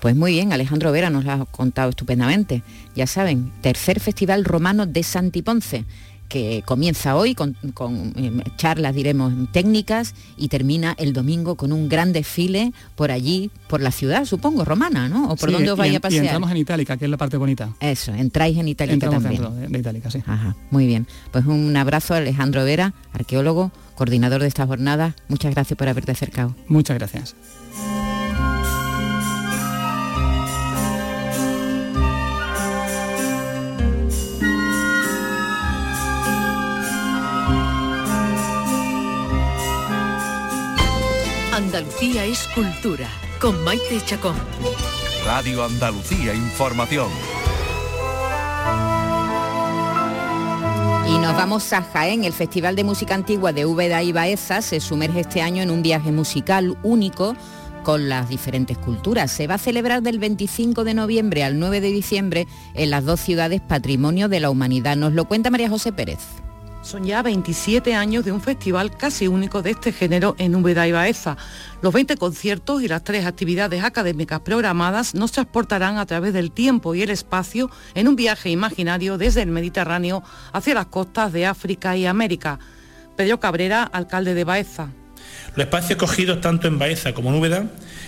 Pues 0.00 0.14
muy 0.14 0.32
bien, 0.32 0.52
Alejandro 0.52 0.92
Vera 0.92 1.10
nos 1.10 1.24
lo 1.24 1.32
ha 1.32 1.44
contado 1.46 1.90
estupendamente. 1.90 2.62
Ya 2.94 3.06
saben, 3.06 3.50
tercer 3.62 3.98
Festival 3.98 4.44
Romano 4.44 4.86
de 4.86 5.02
Santiponce 5.02 5.84
que 6.28 6.62
comienza 6.66 7.16
hoy 7.16 7.34
con, 7.34 7.56
eh, 8.16 8.42
charlas, 8.56 8.94
diremos, 8.94 9.32
técnicas 9.50 10.14
y 10.36 10.48
termina 10.48 10.94
el 10.98 11.12
domingo 11.12 11.54
con 11.56 11.72
un 11.72 11.88
gran 11.88 12.12
desfile 12.12 12.72
por 12.96 13.10
allí, 13.10 13.50
por 13.66 13.80
la 13.80 13.90
ciudad, 13.90 14.26
supongo, 14.26 14.64
romana, 14.64 15.08
¿no? 15.08 15.30
O 15.30 15.36
por 15.36 15.50
donde 15.50 15.70
os 15.70 15.78
vaya 15.78 15.98
a 15.98 16.00
pasear. 16.00 16.24
Y 16.24 16.26
entramos 16.26 16.50
en 16.50 16.58
Itálica, 16.58 16.96
que 16.96 17.06
es 17.06 17.10
la 17.10 17.16
parte 17.16 17.38
bonita. 17.38 17.70
Eso, 17.80 18.12
entráis 18.12 18.58
en 18.58 18.68
Itálica 18.68 19.08
también. 19.08 19.42
De, 19.42 19.68
de 19.68 19.78
Itálica, 19.78 20.10
sí. 20.10 20.22
Ajá, 20.26 20.54
muy 20.70 20.86
bien. 20.86 21.06
Pues 21.32 21.46
un 21.46 21.74
abrazo 21.76 22.14
a 22.14 22.18
Alejandro 22.18 22.62
Vera, 22.64 22.92
arqueólogo, 23.12 23.72
coordinador 23.98 24.40
de 24.40 24.46
esta 24.46 24.64
jornada. 24.64 25.16
Muchas 25.26 25.52
gracias 25.52 25.76
por 25.76 25.88
haberte 25.88 26.12
acercado. 26.12 26.54
Muchas 26.68 26.96
gracias. 26.96 27.34
Andalucía 41.52 42.24
es 42.24 42.46
cultura, 42.54 43.08
con 43.40 43.64
Maite 43.64 44.00
Chacón. 44.06 44.36
Radio 45.26 45.64
Andalucía 45.64 46.32
Información. 46.34 47.08
Y 51.08 51.18
nos 51.18 51.34
vamos 51.34 51.72
a 51.72 51.82
Jaén. 51.82 52.24
El 52.24 52.34
Festival 52.34 52.76
de 52.76 52.84
Música 52.84 53.14
Antigua 53.14 53.52
de 53.52 53.64
Úbeda 53.64 54.02
y 54.02 54.12
Baeza 54.12 54.60
se 54.60 54.78
sumerge 54.78 55.20
este 55.20 55.40
año 55.40 55.62
en 55.62 55.70
un 55.70 55.82
viaje 55.82 56.12
musical 56.12 56.76
único 56.82 57.34
con 57.82 58.10
las 58.10 58.28
diferentes 58.28 58.76
culturas. 58.76 59.30
Se 59.30 59.46
va 59.46 59.54
a 59.54 59.58
celebrar 59.58 60.02
del 60.02 60.18
25 60.18 60.84
de 60.84 60.92
noviembre 60.92 61.44
al 61.44 61.58
9 61.58 61.80
de 61.80 61.92
diciembre 61.92 62.46
en 62.74 62.90
las 62.90 63.04
dos 63.04 63.20
ciudades 63.20 63.62
Patrimonio 63.62 64.28
de 64.28 64.40
la 64.40 64.50
Humanidad. 64.50 64.96
Nos 64.96 65.14
lo 65.14 65.24
cuenta 65.24 65.50
María 65.50 65.70
José 65.70 65.92
Pérez. 65.92 66.18
Son 66.88 67.04
ya 67.04 67.20
27 67.20 67.94
años 67.94 68.24
de 68.24 68.32
un 68.32 68.40
festival 68.40 68.96
casi 68.96 69.28
único 69.28 69.60
de 69.60 69.72
este 69.72 69.92
género 69.92 70.34
en 70.38 70.56
Úbeda 70.56 70.88
y 70.88 70.92
Baeza. 70.92 71.36
Los 71.82 71.92
20 71.92 72.16
conciertos 72.16 72.82
y 72.82 72.88
las 72.88 73.04
tres 73.04 73.26
actividades 73.26 73.84
académicas 73.84 74.40
programadas 74.40 75.14
nos 75.14 75.32
transportarán 75.32 75.98
a 75.98 76.06
través 76.06 76.32
del 76.32 76.50
tiempo 76.50 76.94
y 76.94 77.02
el 77.02 77.10
espacio 77.10 77.70
en 77.94 78.08
un 78.08 78.16
viaje 78.16 78.48
imaginario 78.48 79.18
desde 79.18 79.42
el 79.42 79.50
Mediterráneo 79.50 80.22
hacia 80.54 80.72
las 80.72 80.86
costas 80.86 81.30
de 81.34 81.44
África 81.44 81.94
y 81.94 82.06
América. 82.06 82.58
Pedro 83.18 83.38
Cabrera, 83.38 83.82
alcalde 83.82 84.32
de 84.32 84.44
Baeza. 84.44 84.88
Los 85.56 85.66
espacios 85.66 85.98
cogidos 85.98 86.40
tanto 86.40 86.68
en 86.68 86.78
Baeza 86.78 87.12
como 87.12 87.28
en 87.28 87.34
Úbeda 87.34 87.64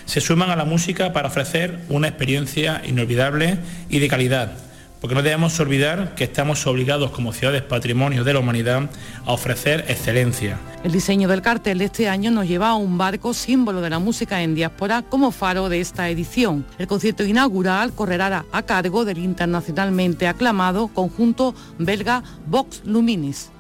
se 0.07 0.23
suman 0.23 0.49
a 0.49 0.57
la 0.57 0.65
música 0.65 1.13
para 1.13 1.29
ofrecer 1.29 1.81
una 1.91 2.09
experiencia 2.09 2.81
inolvidable 2.87 3.59
y 3.91 3.99
de 3.99 4.09
calidad 4.09 4.70
porque 5.01 5.15
no 5.15 5.23
debemos 5.23 5.59
olvidar 5.61 6.15
que 6.15 6.25
estamos 6.25 6.67
obligados 6.67 7.11
como 7.11 7.33
ciudades 7.33 7.63
patrimonio 7.63 8.25
de 8.25 8.35
la 8.35 8.41
humanidad 8.41 8.91
a 9.25 9.33
ofrecer 9.33 9.85
excelencia. 9.89 10.59
El 10.85 10.93
diseño 10.93 11.29
del 11.29 11.43
cartel 11.43 11.79
de 11.79 11.87
este 11.87 12.09
año 12.09 12.31
nos 12.31 12.47
lleva 12.47 12.71
a 12.71 12.75
un 12.75 12.99
barco 12.99 13.35
símbolo 13.35 13.81
de 13.81 13.91
la 13.91 13.99
música 13.99 14.43
en 14.43 14.55
diáspora 14.55 15.03
como 15.03 15.31
faro 15.31 15.69
de 15.69 15.81
esta 15.81 16.09
edición. 16.09 16.65
El 16.79 16.87
concierto 16.87 17.25
inaugural 17.25 17.93
correrá 17.93 18.45
a 18.53 18.63
cargo 18.63 19.05
del 19.05 19.19
internacionalmente 19.19 20.29
aclamado 20.29 20.89
conjunto 20.89 21.55
belga 21.79 22.23
Vox 22.47 22.83
Luminis. 22.85 23.51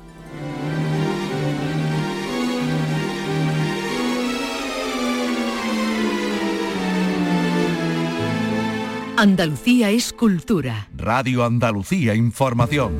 Andalucía 9.21 9.91
es 9.91 10.15
cultura. 10.15 10.89
Radio 10.97 11.45
Andalucía 11.45 12.15
Información. 12.15 12.97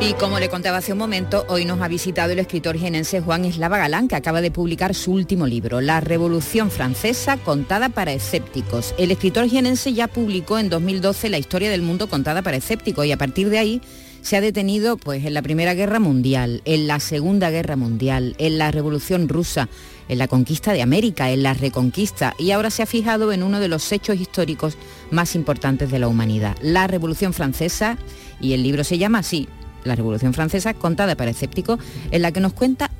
Y 0.00 0.14
como 0.14 0.40
le 0.40 0.48
contaba 0.48 0.78
hace 0.78 0.90
un 0.90 0.98
momento, 0.98 1.44
hoy 1.48 1.64
nos 1.64 1.80
ha 1.80 1.86
visitado 1.86 2.32
el 2.32 2.40
escritor 2.40 2.76
genense 2.76 3.20
Juan 3.20 3.44
Eslava 3.44 3.78
Galán, 3.78 4.08
que 4.08 4.16
acaba 4.16 4.40
de 4.40 4.50
publicar 4.50 4.96
su 4.96 5.12
último 5.12 5.46
libro, 5.46 5.80
La 5.80 6.00
Revolución 6.00 6.72
Francesa 6.72 7.36
contada 7.36 7.90
para 7.90 8.12
escépticos. 8.12 8.92
El 8.98 9.12
escritor 9.12 9.48
genense 9.48 9.92
ya 9.92 10.08
publicó 10.08 10.58
en 10.58 10.68
2012 10.68 11.28
La 11.28 11.38
historia 11.38 11.70
del 11.70 11.82
mundo 11.82 12.08
contada 12.08 12.42
para 12.42 12.56
escépticos 12.56 13.06
y 13.06 13.12
a 13.12 13.16
partir 13.16 13.50
de 13.50 13.58
ahí 13.58 13.80
se 14.22 14.36
ha 14.36 14.40
detenido 14.40 14.96
pues, 14.96 15.24
en 15.24 15.34
la 15.34 15.42
Primera 15.42 15.74
Guerra 15.74 16.00
Mundial, 16.00 16.62
en 16.64 16.86
la 16.86 17.00
Segunda 17.00 17.50
Guerra 17.50 17.76
Mundial, 17.76 18.34
en 18.38 18.56
la 18.56 18.70
Revolución 18.70 19.28
Rusa, 19.28 19.68
en 20.08 20.18
la 20.18 20.28
conquista 20.28 20.72
de 20.72 20.80
América, 20.80 21.30
en 21.30 21.42
la 21.42 21.54
Reconquista 21.54 22.34
y 22.38 22.52
ahora 22.52 22.70
se 22.70 22.82
ha 22.82 22.86
fijado 22.86 23.32
en 23.32 23.42
uno 23.42 23.60
de 23.60 23.68
los 23.68 23.90
hechos 23.92 24.20
históricos 24.20 24.78
más 25.10 25.34
importantes 25.34 25.90
de 25.90 25.98
la 25.98 26.08
humanidad, 26.08 26.56
la 26.62 26.86
Revolución 26.86 27.32
Francesa, 27.32 27.98
y 28.40 28.54
el 28.54 28.62
libro 28.62 28.84
se 28.84 28.98
llama 28.98 29.18
así, 29.18 29.48
La 29.84 29.94
Revolución 29.94 30.34
Francesa, 30.34 30.74
contada 30.74 31.16
para 31.16 31.30
escépticos, 31.30 31.78
en 32.10 32.22
la 32.22 32.32
que 32.32 32.40
nos 32.40 32.52
cuenta 32.52 32.90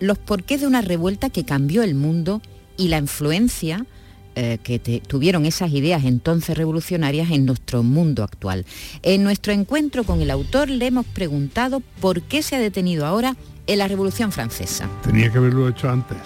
los 0.00 0.18
porqués 0.18 0.60
de 0.60 0.66
una 0.66 0.82
revuelta 0.82 1.30
que 1.30 1.44
cambió 1.44 1.82
el 1.82 1.94
mundo 1.94 2.42
y 2.76 2.88
la 2.88 2.98
influencia 2.98 3.86
eh, 4.34 4.58
que 4.62 4.78
tuvieron 5.06 5.44
esas 5.44 5.72
ideas 5.72 6.04
entonces 6.04 6.56
revolucionarias 6.56 7.30
en 7.30 7.44
nuestro 7.44 7.82
mundo 7.82 8.22
actual. 8.22 8.64
En 9.02 9.24
nuestro 9.24 9.52
encuentro 9.52 10.04
con 10.04 10.22
el 10.22 10.30
autor 10.30 10.70
le 10.70 10.86
hemos 10.86 11.06
preguntado 11.06 11.82
por 12.00 12.22
qué 12.22 12.42
se 12.42 12.56
ha 12.56 12.58
detenido 12.58 13.04
ahora 13.04 13.36
en 13.66 13.78
la 13.78 13.88
Revolución 13.88 14.32
Francesa. 14.32 14.88
Tenía 15.04 15.30
que 15.30 15.38
haberlo 15.38 15.68
hecho 15.68 15.90
antes, 15.90 16.16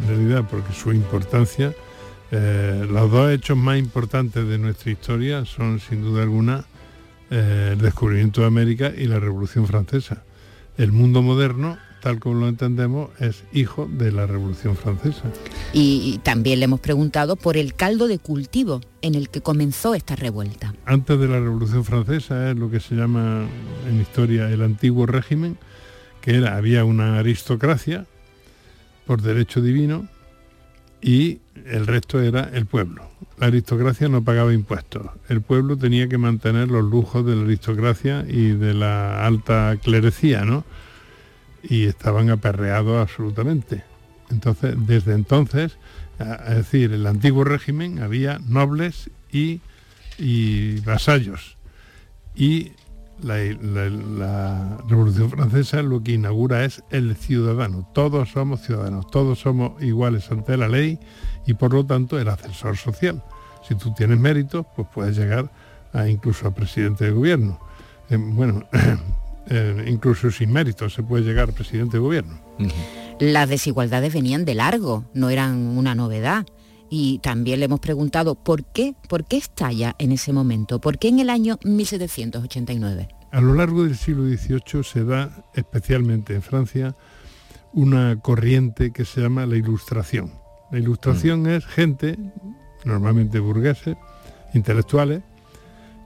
en 0.00 0.08
realidad, 0.08 0.44
porque 0.48 0.72
su 0.72 0.92
importancia, 0.92 1.74
eh, 2.30 2.86
los 2.88 3.10
dos 3.10 3.30
hechos 3.32 3.56
más 3.56 3.78
importantes 3.78 4.46
de 4.46 4.58
nuestra 4.58 4.92
historia 4.92 5.44
son, 5.44 5.80
sin 5.80 6.02
duda 6.02 6.22
alguna, 6.22 6.64
eh, 7.30 7.70
el 7.72 7.80
descubrimiento 7.80 8.42
de 8.42 8.46
América 8.46 8.92
y 8.96 9.06
la 9.06 9.18
Revolución 9.18 9.66
Francesa. 9.66 10.22
El 10.76 10.92
mundo 10.92 11.22
moderno 11.22 11.76
tal 12.08 12.20
como 12.20 12.40
lo 12.40 12.48
entendemos, 12.48 13.10
es 13.20 13.44
hijo 13.52 13.86
de 13.86 14.10
la 14.10 14.26
Revolución 14.26 14.76
Francesa. 14.76 15.24
Y, 15.74 16.18
también 16.22 16.58
le 16.58 16.64
hemos 16.64 16.80
preguntado 16.80 17.36
por 17.36 17.58
el 17.58 17.74
caldo 17.74 18.08
de 18.08 18.18
cultivo 18.18 18.80
en 19.02 19.14
el 19.14 19.28
que 19.28 19.42
comenzó 19.42 19.94
esta 19.94 20.16
revuelta. 20.16 20.72
Antes 20.86 21.20
de 21.20 21.28
la 21.28 21.38
Revolución 21.38 21.84
Francesa 21.84 22.50
es 22.50 22.56
lo 22.56 22.70
que 22.70 22.80
se 22.80 22.94
llama 22.94 23.46
en 23.86 24.00
historia 24.00 24.48
el 24.48 24.62
antiguo 24.62 25.04
régimen, 25.04 25.58
que 26.22 26.36
era, 26.36 26.56
había 26.56 26.82
una 26.82 27.18
aristocracia 27.18 28.06
por 29.06 29.20
derecho 29.20 29.60
divino 29.60 30.08
y 31.02 31.40
el 31.66 31.86
resto 31.86 32.22
era 32.22 32.48
el 32.54 32.64
pueblo. 32.64 33.02
La 33.38 33.48
aristocracia 33.48 34.08
no 34.08 34.24
pagaba 34.24 34.54
impuestos. 34.54 35.02
El 35.28 35.42
pueblo 35.42 35.76
tenía 35.76 36.08
que 36.08 36.16
mantener 36.16 36.68
los 36.68 36.84
lujos 36.84 37.26
de 37.26 37.36
la 37.36 37.42
aristocracia 37.42 38.24
y 38.26 38.52
de 38.52 38.72
la 38.72 39.26
alta 39.26 39.76
clerecía, 39.82 40.46
¿no? 40.46 40.64
Y 41.62 41.86
estaban 41.86 42.30
aperreados 42.30 43.00
absolutamente. 43.00 43.84
Entonces, 44.30 44.74
desde 44.78 45.14
entonces, 45.14 45.78
es 46.18 46.56
decir, 46.56 46.92
el 46.92 47.06
antiguo 47.06 47.44
régimen 47.44 48.02
había 48.02 48.38
nobles 48.46 49.10
y, 49.32 49.60
vasallos. 50.80 51.56
Y 52.34 52.72
la, 53.22 53.38
la, 53.38 54.78
Revolución 54.88 55.30
Francesa 55.30 55.82
lo 55.82 56.02
que 56.02 56.12
inaugura 56.12 56.64
es 56.64 56.82
el 56.90 57.16
ciudadano. 57.16 57.88
Todos 57.94 58.30
somos 58.30 58.62
ciudadanos, 58.62 59.10
todos 59.10 59.40
somos 59.40 59.82
iguales 59.82 60.30
ante 60.30 60.56
la 60.56 60.68
ley 60.68 60.98
y 61.46 61.54
por 61.54 61.72
lo 61.72 61.84
tanto 61.84 62.18
el 62.18 62.28
ascensor 62.28 62.76
social. 62.76 63.22
Si 63.66 63.74
tú 63.74 63.92
tienes 63.94 64.18
méritos, 64.18 64.66
pues 64.76 64.88
puedes 64.92 65.16
llegar 65.16 65.50
a 65.92 66.08
incluso 66.08 66.46
a 66.46 66.54
presidente 66.54 67.04
de 67.04 67.10
gobierno. 67.10 67.58
Eh, 68.10 68.16
bueno, 68.16 68.64
Eh, 69.50 69.84
incluso 69.88 70.30
sin 70.30 70.52
mérito 70.52 70.90
se 70.90 71.02
puede 71.02 71.24
llegar 71.24 71.52
presidente 71.52 71.96
de 71.96 72.02
gobierno. 72.02 72.38
Las 73.18 73.48
desigualdades 73.48 74.12
venían 74.12 74.44
de 74.44 74.54
largo, 74.54 75.04
no 75.14 75.30
eran 75.30 75.56
una 75.76 75.94
novedad. 75.94 76.46
Y 76.90 77.18
también 77.18 77.60
le 77.60 77.66
hemos 77.66 77.80
preguntado 77.80 78.34
por 78.34 78.64
qué, 78.64 78.94
por 79.08 79.24
qué 79.24 79.36
estalla 79.36 79.94
en 79.98 80.12
ese 80.12 80.32
momento, 80.32 80.80
por 80.80 80.98
qué 80.98 81.08
en 81.08 81.18
el 81.18 81.28
año 81.28 81.58
1789. 81.62 83.08
A 83.30 83.40
lo 83.42 83.52
largo 83.54 83.84
del 83.84 83.96
siglo 83.96 84.24
XVIII 84.24 84.82
se 84.82 85.04
da, 85.04 85.44
especialmente 85.54 86.34
en 86.34 86.40
Francia, 86.40 86.96
una 87.74 88.18
corriente 88.20 88.90
que 88.90 89.04
se 89.04 89.20
llama 89.20 89.44
la 89.44 89.56
ilustración. 89.56 90.32
La 90.70 90.78
ilustración 90.78 91.42
mm. 91.42 91.46
es 91.48 91.66
gente, 91.66 92.18
normalmente 92.84 93.38
burgueses, 93.38 93.96
intelectuales, 94.54 95.22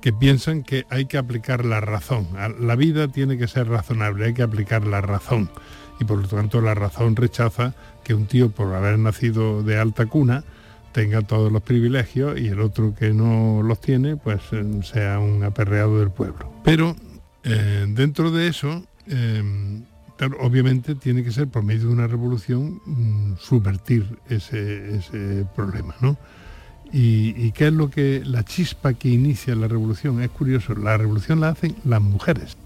que 0.02 0.12
piensan 0.12 0.64
que 0.64 0.84
hay 0.90 1.06
que 1.06 1.16
aplicar 1.16 1.64
la 1.64 1.80
razón. 1.80 2.28
La 2.60 2.76
vida 2.76 3.08
tiene 3.08 3.38
que 3.38 3.46
ser 3.46 3.68
razonable, 3.68 4.26
hay 4.26 4.34
que 4.34 4.42
aplicar 4.42 4.84
la 4.84 5.00
razón. 5.00 5.48
Y 6.00 6.04
por 6.04 6.18
lo 6.18 6.28
tanto 6.28 6.60
la 6.60 6.74
razón 6.74 7.14
rechaza 7.14 7.74
que 8.02 8.12
un 8.12 8.26
tío 8.26 8.50
por 8.50 8.74
haber 8.74 8.98
nacido 8.98 9.62
de 9.62 9.78
alta 9.78 10.06
cuna 10.06 10.42
tenga 10.90 11.22
todos 11.22 11.50
los 11.52 11.62
privilegios 11.62 12.38
y 12.38 12.48
el 12.48 12.60
otro 12.60 12.94
que 12.94 13.14
no 13.14 13.62
los 13.62 13.80
tiene 13.80 14.16
pues 14.16 14.40
eh, 14.50 14.64
sea 14.82 15.20
un 15.20 15.44
aperreado 15.44 16.00
del 16.00 16.10
pueblo. 16.10 16.52
Pero 16.64 16.96
eh, 17.44 17.86
dentro 17.88 18.32
de 18.32 18.48
eso, 18.48 18.84
eh, 19.06 19.80
obviamente 20.40 20.96
tiene 20.96 21.22
que 21.22 21.30
ser 21.30 21.46
por 21.46 21.62
medio 21.62 21.86
de 21.86 21.92
una 21.92 22.08
revolución 22.08 22.80
mm, 22.84 23.36
subvertir 23.38 24.18
ese, 24.28 24.96
ese 24.96 25.46
problema, 25.54 25.94
¿no? 26.00 26.18
¿Y, 26.92 27.52
qué 27.52 27.68
es 27.68 27.72
lo 27.72 27.88
que 27.88 28.22
la 28.24 28.44
chispa 28.44 28.92
que 28.92 29.08
inicia 29.08 29.54
la 29.54 29.66
revolución? 29.66 30.22
Es 30.22 30.30
curioso, 30.30 30.74
la 30.74 30.98
revolución 30.98 31.40
la 31.40 31.48
hacen 31.48 31.74
las 31.84 32.02
mujeres. 32.02 32.56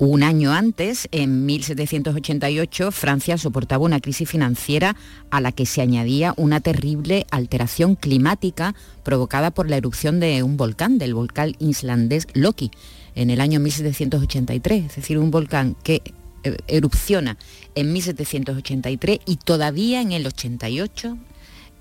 Un 0.00 0.24
año 0.24 0.52
antes, 0.52 1.06
en 1.12 1.46
1788, 1.46 2.90
Francia 2.90 3.38
soportaba 3.38 3.84
una 3.84 4.00
crisis 4.00 4.28
financiera 4.28 4.96
a 5.30 5.40
la 5.40 5.52
que 5.52 5.66
se 5.66 5.82
añadía 5.82 6.34
una 6.36 6.60
terrible 6.60 7.26
alteración 7.30 7.94
climática 7.94 8.74
provocada 9.04 9.52
por 9.52 9.70
la 9.70 9.76
erupción 9.76 10.18
de 10.18 10.42
un 10.42 10.56
volcán, 10.56 10.98
del 10.98 11.14
volcán 11.14 11.54
islandés 11.60 12.26
Loki, 12.34 12.72
en 13.14 13.30
el 13.30 13.40
año 13.40 13.60
1783, 13.60 14.86
es 14.86 14.96
decir, 14.96 15.18
un 15.18 15.30
volcán 15.30 15.76
que 15.84 16.02
eh, 16.42 16.56
erupciona 16.66 17.38
en 17.76 17.92
1783 17.92 19.20
y 19.24 19.36
todavía 19.36 20.00
en 20.00 20.10
el 20.10 20.26
88 20.26 21.16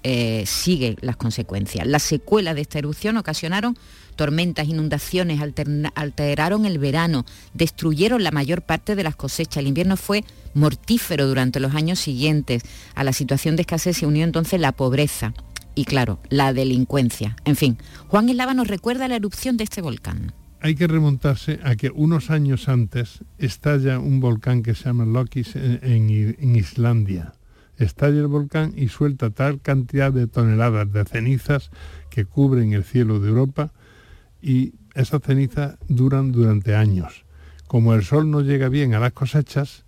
eh, 0.04 0.44
sigue 0.46 0.98
las 1.02 1.16
consecuencias. 1.16 1.88
Las 1.88 2.04
secuelas 2.04 2.56
de 2.56 2.62
esta 2.62 2.80
erupción 2.80 3.18
ocasionaron 3.18 3.78
tormentas, 4.16 4.68
inundaciones, 4.68 5.42
alteraron 5.96 6.66
el 6.66 6.78
verano, 6.78 7.26
destruyeron 7.54 8.24
la 8.24 8.32
mayor 8.32 8.62
parte 8.62 8.96
de 8.96 9.04
las 9.04 9.16
cosechas. 9.16 9.58
El 9.58 9.68
invierno 9.68 9.98
fue 9.98 10.24
mortífero 10.54 11.28
durante 11.28 11.60
los 11.60 11.74
años 11.74 12.00
siguientes. 12.00 12.64
A 12.96 13.04
la 13.04 13.14
situación 13.14 13.56
de 13.56 13.62
escasez 13.62 13.98
se 13.98 14.06
unió 14.06 14.24
entonces 14.24 14.60
la 14.60 14.72
pobreza 14.72 15.34
y, 15.76 15.86
claro, 15.86 16.20
la 16.30 16.54
delincuencia. 16.54 17.36
En 17.46 17.56
fin, 17.56 17.78
Juan 18.08 18.30
Eslava 18.30 18.54
nos 18.54 18.68
recuerda 18.68 19.08
la 19.08 19.16
erupción 19.16 19.58
de 19.58 19.64
este 19.64 19.82
volcán. 19.82 20.34
Hay 20.64 20.76
que 20.76 20.88
remontarse 20.88 21.60
a 21.64 21.76
que 21.76 21.90
unos 21.90 22.30
años 22.30 22.70
antes 22.70 23.20
estalla 23.38 24.00
un 24.00 24.22
volcán 24.22 24.64
que 24.64 24.76
se 24.76 24.86
llama 24.86 25.06
Lokis 25.06 25.58
en, 25.58 26.56
Islandia. 26.56 27.34
Estalla 27.78 28.20
el 28.20 28.28
volcán 28.28 28.74
y 28.76 28.88
suelta 28.88 29.30
tal 29.30 29.62
cantidad 29.62 30.12
de 30.12 30.28
toneladas 30.28 30.92
de 30.92 31.06
cenizas 31.06 31.72
que 32.10 32.26
cubren 32.26 32.74
el 32.74 32.84
cielo 32.84 33.20
de 33.20 33.30
Europa 33.30 33.72
y 34.42 34.74
esas 34.94 35.22
cenizas 35.22 35.78
duran 35.88 36.32
durante 36.32 36.76
años. 36.76 37.26
Como 37.68 37.94
el 37.94 38.04
sol 38.04 38.30
no 38.30 38.42
llega 38.42 38.70
bien 38.70 38.94
a 38.94 39.00
las 39.00 39.14
cosechas, 39.14 39.86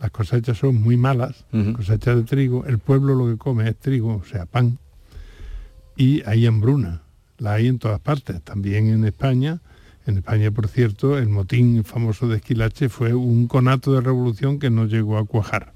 las 0.00 0.10
cosechas 0.10 0.58
son 0.58 0.82
muy 0.82 0.96
malas, 0.96 1.44
cosechas 1.76 2.16
de 2.16 2.22
trigo, 2.24 2.64
el 2.66 2.78
pueblo 2.78 3.14
lo 3.14 3.26
que 3.26 3.38
come 3.38 3.68
es 3.68 3.76
trigo, 3.76 4.16
o 4.16 4.24
sea, 4.24 4.46
pan, 4.46 4.78
y 5.96 6.22
hay 6.24 6.46
hambruna, 6.46 7.02
la 7.38 7.54
hay 7.54 7.68
en 7.68 7.78
todas 7.78 8.00
partes, 8.00 8.42
también 8.42 8.88
en 8.88 9.04
España. 9.04 9.60
En 10.06 10.16
España, 10.16 10.50
por 10.50 10.66
cierto, 10.66 11.18
el 11.18 11.28
motín 11.28 11.84
famoso 11.84 12.26
de 12.26 12.36
Esquilache 12.36 12.88
fue 12.88 13.12
un 13.12 13.46
conato 13.46 13.92
de 13.92 14.00
revolución 14.00 14.58
que 14.58 14.70
no 14.70 14.86
llegó 14.86 15.18
a 15.18 15.26
cuajar. 15.26 15.74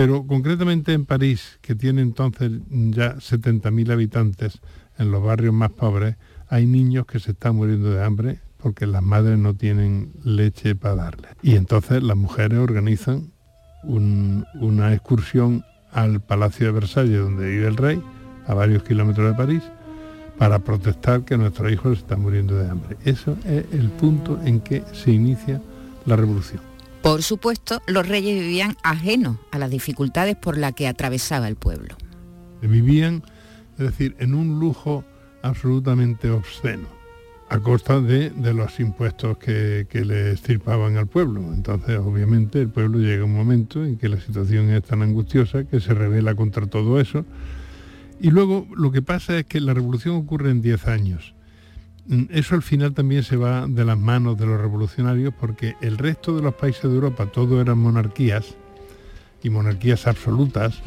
Pero 0.00 0.26
concretamente 0.26 0.94
en 0.94 1.04
París, 1.04 1.58
que 1.60 1.74
tiene 1.74 2.00
entonces 2.00 2.50
ya 2.70 3.16
70.000 3.16 3.92
habitantes, 3.92 4.58
en 4.96 5.10
los 5.10 5.22
barrios 5.22 5.52
más 5.52 5.72
pobres, 5.72 6.16
hay 6.48 6.64
niños 6.64 7.04
que 7.04 7.20
se 7.20 7.32
están 7.32 7.56
muriendo 7.56 7.90
de 7.90 8.02
hambre 8.02 8.40
porque 8.56 8.86
las 8.86 9.02
madres 9.02 9.36
no 9.38 9.52
tienen 9.52 10.14
leche 10.24 10.74
para 10.74 10.94
darles. 10.94 11.32
Y 11.42 11.56
entonces 11.56 12.02
las 12.02 12.16
mujeres 12.16 12.60
organizan 12.60 13.30
una 13.82 14.94
excursión 14.94 15.66
al 15.92 16.22
Palacio 16.22 16.68
de 16.68 16.72
Versalles, 16.72 17.18
donde 17.18 17.50
vive 17.50 17.68
el 17.68 17.76
rey, 17.76 18.02
a 18.46 18.54
varios 18.54 18.82
kilómetros 18.84 19.30
de 19.30 19.34
París, 19.34 19.62
para 20.38 20.60
protestar 20.60 21.26
que 21.26 21.36
nuestros 21.36 21.70
hijos 21.70 21.98
están 21.98 22.22
muriendo 22.22 22.56
de 22.56 22.70
hambre. 22.70 22.96
Eso 23.04 23.36
es 23.44 23.66
el 23.70 23.90
punto 23.90 24.40
en 24.46 24.60
que 24.60 24.82
se 24.94 25.12
inicia 25.12 25.60
la 26.06 26.16
revolución. 26.16 26.69
Por 27.02 27.22
supuesto, 27.22 27.80
los 27.86 28.06
reyes 28.06 28.38
vivían 28.38 28.76
ajenos 28.82 29.38
a 29.50 29.58
las 29.58 29.70
dificultades 29.70 30.36
por 30.36 30.58
las 30.58 30.74
que 30.74 30.86
atravesaba 30.86 31.48
el 31.48 31.56
pueblo. 31.56 31.96
Vivían, 32.60 33.22
es 33.78 33.86
decir, 33.86 34.16
en 34.18 34.34
un 34.34 34.60
lujo 34.60 35.04
absolutamente 35.42 36.30
obsceno, 36.30 36.86
a 37.48 37.58
costa 37.58 38.00
de, 38.00 38.30
los 38.52 38.78
impuestos 38.80 39.38
que, 39.38 39.86
le 39.92 40.32
estirpaban 40.32 40.98
al 40.98 41.06
pueblo. 41.06 41.40
Entonces, 41.54 41.98
obviamente, 41.98 42.60
el 42.60 42.68
pueblo 42.68 42.98
llega 42.98 43.24
un 43.24 43.34
momento 43.34 43.82
en 43.82 43.96
que 43.96 44.10
la 44.10 44.20
situación 44.20 44.68
es 44.68 44.82
tan 44.82 45.00
angustiosa 45.00 45.64
que 45.64 45.80
se 45.80 45.94
revela 45.94 46.34
contra 46.34 46.66
todo 46.66 47.00
eso. 47.00 47.24
Y 48.20 48.30
luego 48.30 48.68
lo 48.76 48.92
que 48.92 49.00
pasa 49.00 49.38
es 49.38 49.46
que 49.46 49.60
la 49.60 49.72
revolución 49.72 50.16
ocurre 50.16 50.50
en 50.50 50.60
10 50.60 50.86
años. 50.86 51.34
Mm, 52.06 52.24
eso 52.30 52.54
al 52.54 52.62
final 52.62 52.94
también 52.94 53.22
se 53.22 53.36
va 53.36 53.66
de 53.66 53.84
las 53.84 53.98
manos 53.98 54.38
de 54.38 54.46
los 54.46 54.60
revolucionarios 54.60 55.34
porque 55.38 55.74
el 55.80 55.98
resto 55.98 56.34
de 56.36 56.42
los 56.42 56.54
países 56.54 56.82
de 56.82 56.94
Europa 56.94 57.26
todo 57.26 57.60
eran 57.60 57.78
monarquías 57.78 58.54
y 59.42 59.50
monarquías 59.50 60.06
absolutas. 60.06 60.82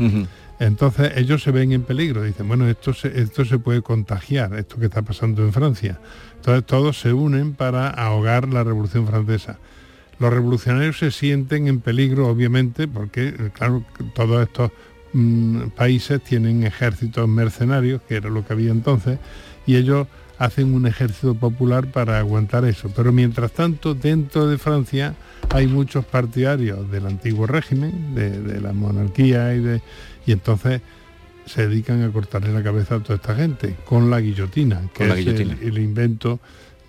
Entonces 0.59 1.13
ellos 1.15 1.41
se 1.43 1.51
ven 1.51 1.71
en 1.71 1.81
peligro, 1.81 2.23
dicen, 2.23 2.47
bueno, 2.47 2.67
esto 2.67 2.93
se, 2.93 3.19
esto 3.19 3.43
se 3.43 3.57
puede 3.57 3.81
contagiar, 3.81 4.53
esto 4.53 4.77
que 4.77 4.85
está 4.85 5.01
pasando 5.01 5.41
en 5.43 5.51
Francia. 5.51 5.99
Entonces 6.35 6.65
todos 6.65 6.99
se 6.99 7.13
unen 7.13 7.53
para 7.53 7.89
ahogar 7.89 8.47
la 8.47 8.63
Revolución 8.63 9.07
Francesa. 9.07 9.57
Los 10.19 10.31
revolucionarios 10.31 10.99
se 10.99 11.11
sienten 11.11 11.67
en 11.67 11.79
peligro, 11.79 12.27
obviamente, 12.27 12.87
porque, 12.87 13.33
claro, 13.53 13.83
todos 14.13 14.43
estos 14.43 14.71
mm, 15.13 15.69
países 15.75 16.23
tienen 16.23 16.63
ejércitos 16.63 17.27
mercenarios, 17.27 18.01
que 18.03 18.15
era 18.15 18.29
lo 18.29 18.45
que 18.45 18.53
había 18.53 18.71
entonces, 18.71 19.19
y 19.65 19.75
ellos 19.75 20.07
hacen 20.45 20.73
un 20.73 20.87
ejército 20.87 21.35
popular 21.35 21.87
para 21.87 22.19
aguantar 22.19 22.65
eso. 22.65 22.91
Pero 22.95 23.11
mientras 23.11 23.51
tanto, 23.51 23.93
dentro 23.93 24.47
de 24.47 24.57
Francia 24.57 25.15
hay 25.49 25.67
muchos 25.67 26.05
partidarios 26.05 26.89
del 26.91 27.05
antiguo 27.05 27.47
régimen, 27.47 28.15
de 28.15 28.59
la 28.61 28.73
monarquía 28.73 29.53
y 29.53 29.59
de 29.59 29.81
y 30.25 30.31
entonces 30.31 30.81
se 31.45 31.67
dedican 31.67 32.01
a 32.03 32.11
cortarle 32.11 32.53
la 32.53 32.63
cabeza 32.63 32.95
a 32.95 32.99
toda 32.99 33.15
esta 33.15 33.35
gente 33.35 33.75
con 33.85 34.09
la 34.09 34.21
guillotina, 34.21 34.81
que 34.93 35.05
es 35.05 35.27
El, 35.27 35.77
invento 35.77 36.39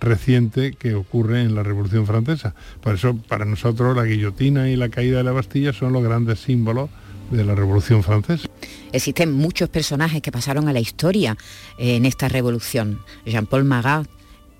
reciente 0.01 0.73
que 0.73 0.95
ocurre 0.95 1.43
en 1.43 1.55
la 1.55 1.63
Revolución 1.63 2.07
Francesa. 2.07 2.55
Por 2.81 2.95
eso 2.95 3.17
para 3.17 3.45
nosotros 3.45 3.97
la 3.97 4.05
guillotina 4.05 4.71
y 4.71 4.77
la 4.77 4.91
caída 4.91 5.19
de 5.19 5.25
la 5.25 5.33
Bastilla 5.33 5.73
son 5.73 5.93
los 5.93 6.05
grandes 6.05 6.41
símbolos 6.41 6.91
de 7.31 7.45
la 7.45 7.55
Revolución 7.55 8.03
Francesa. 8.03 8.49
Existen 8.93 9.33
muchos 9.33 9.69
personajes 9.69 10.23
que 10.23 10.33
pasaron 10.33 10.69
a 10.69 10.73
la 10.73 10.81
historia 10.81 11.37
eh, 11.79 11.97
en 11.97 12.07
esta 12.07 12.29
revolución. 12.29 13.01
Jean-Paul 13.27 13.65
Marat, 13.65 14.07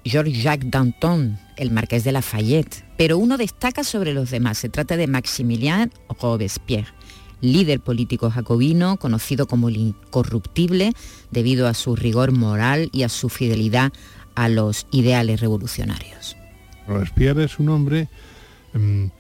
Georges-Jacques 0.05 0.71
Danton, 0.71 1.39
el 1.57 1.71
marqués 1.71 2.05
de 2.05 2.13
Lafayette, 2.13 2.85
pero 2.97 3.19
uno 3.19 3.37
destaca 3.37 3.85
sobre 3.85 4.13
los 4.13 4.31
demás. 4.31 4.59
Se 4.59 4.69
trata 4.69 4.97
de 4.97 5.07
Maximilien 5.07 5.93
Robespierre 6.21 6.93
líder 7.45 7.81
político 7.81 8.31
jacobino, 8.31 8.97
conocido 8.97 9.47
como 9.47 9.69
el 9.69 9.77
incorruptible 9.77 10.93
debido 11.31 11.69
a 11.69 11.75
su 11.75 11.95
rigor 11.95 12.33
moral 12.33 12.89
y 12.93 13.03
a 13.03 13.09
su 13.09 13.29
fidelidad 13.29 13.93
a 14.35 14.49
los 14.49 14.87
ideales 14.91 15.41
revolucionarios. 15.41 16.37
Robespierre 16.89 17.45
es 17.45 17.59
un 17.59 17.69
hombre, 17.69 18.09
em, 18.73 19.11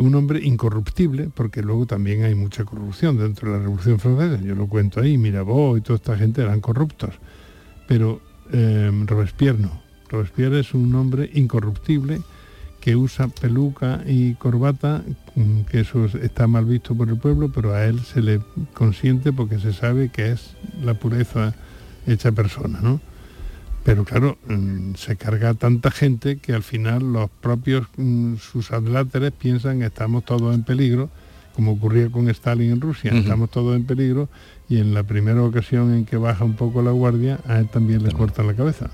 un 0.00 0.14
hombre 0.14 0.40
incorruptible, 0.42 1.30
porque 1.34 1.62
luego 1.62 1.86
también 1.86 2.24
hay 2.24 2.34
mucha 2.34 2.64
corrupción 2.64 3.18
dentro 3.18 3.50
de 3.50 3.58
la 3.58 3.62
Revolución 3.62 3.98
Francesa. 3.98 4.42
Yo 4.42 4.54
lo 4.54 4.66
cuento 4.66 5.00
ahí, 5.00 5.18
Mirabeau 5.18 5.76
y 5.76 5.82
toda 5.82 5.96
esta 5.96 6.16
gente 6.16 6.42
eran 6.42 6.60
corruptos. 6.60 7.14
Pero 7.86 8.20
em, 8.50 9.06
Robespierre 9.06 9.58
no. 9.58 9.82
Robespierre 10.08 10.60
es 10.60 10.74
un 10.74 10.94
hombre 10.94 11.30
incorruptible 11.34 12.20
que 12.80 12.96
usa 12.96 13.28
peluca 13.28 14.02
y 14.06 14.34
corbata, 14.34 15.04
mm, 15.34 15.60
que 15.70 15.80
eso 15.80 16.06
está 16.06 16.46
mal 16.46 16.64
visto 16.64 16.94
por 16.94 17.10
el 17.10 17.18
pueblo, 17.18 17.52
pero 17.52 17.74
a 17.74 17.84
él 17.84 18.00
se 18.00 18.22
le 18.22 18.40
consiente 18.72 19.32
porque 19.32 19.58
se 19.58 19.74
sabe 19.74 20.08
que 20.08 20.32
es 20.32 20.56
la 20.82 20.94
pureza 20.94 21.54
hecha 22.06 22.32
persona, 22.32 22.80
¿no? 22.80 23.00
Pero 23.84 24.04
claro, 24.04 24.36
mm, 24.46 24.94
se 24.94 25.16
carga 25.16 25.54
tanta 25.54 25.90
gente 25.90 26.36
que 26.36 26.52
al 26.52 26.62
final 26.62 27.12
los 27.12 27.30
propios, 27.30 27.86
mm, 27.96 28.36
sus 28.36 28.72
adláteres 28.72 29.32
piensan 29.32 29.80
que 29.80 29.86
estamos 29.86 30.24
todos 30.24 30.54
en 30.54 30.62
peligro, 30.62 31.08
como 31.54 31.72
ocurría 31.72 32.10
con 32.10 32.28
Stalin 32.28 32.70
en 32.70 32.80
Rusia, 32.80 33.12
estamos 33.12 33.50
todos 33.50 33.76
en 33.76 33.84
peligro 33.84 34.28
y 34.68 34.78
en 34.78 34.94
la 34.94 35.02
primera 35.02 35.42
ocasión 35.42 35.92
en 35.92 36.04
que 36.04 36.16
baja 36.16 36.44
un 36.44 36.54
poco 36.54 36.80
la 36.82 36.92
guardia, 36.92 37.40
a 37.46 37.58
él 37.58 37.68
también 37.68 38.02
le 38.04 38.12
cortan 38.12 38.46
la 38.46 38.54
cabeza. 38.54 38.90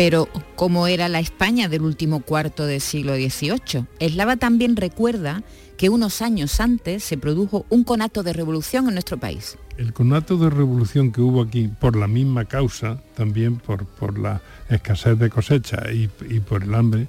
Pero, 0.00 0.30
¿cómo 0.56 0.86
era 0.86 1.10
la 1.10 1.20
España 1.20 1.68
del 1.68 1.82
último 1.82 2.20
cuarto 2.20 2.64
del 2.64 2.80
siglo 2.80 3.16
XVIII? 3.16 3.84
Eslava 3.98 4.38
también 4.38 4.76
recuerda 4.76 5.42
que 5.76 5.90
unos 5.90 6.22
años 6.22 6.58
antes 6.58 7.04
se 7.04 7.18
produjo 7.18 7.66
un 7.68 7.84
conato 7.84 8.22
de 8.22 8.32
revolución 8.32 8.88
en 8.88 8.94
nuestro 8.94 9.18
país. 9.18 9.58
El 9.76 9.92
conato 9.92 10.38
de 10.38 10.48
revolución 10.48 11.12
que 11.12 11.20
hubo 11.20 11.42
aquí 11.42 11.68
por 11.68 11.96
la 11.96 12.06
misma 12.06 12.46
causa, 12.46 13.02
también 13.14 13.56
por, 13.58 14.18
la 14.18 14.40
escasez 14.70 15.18
de 15.18 15.28
cosecha 15.28 15.92
y, 15.92 16.08
y 16.30 16.40
por 16.40 16.62
el 16.62 16.74
hambre, 16.74 17.06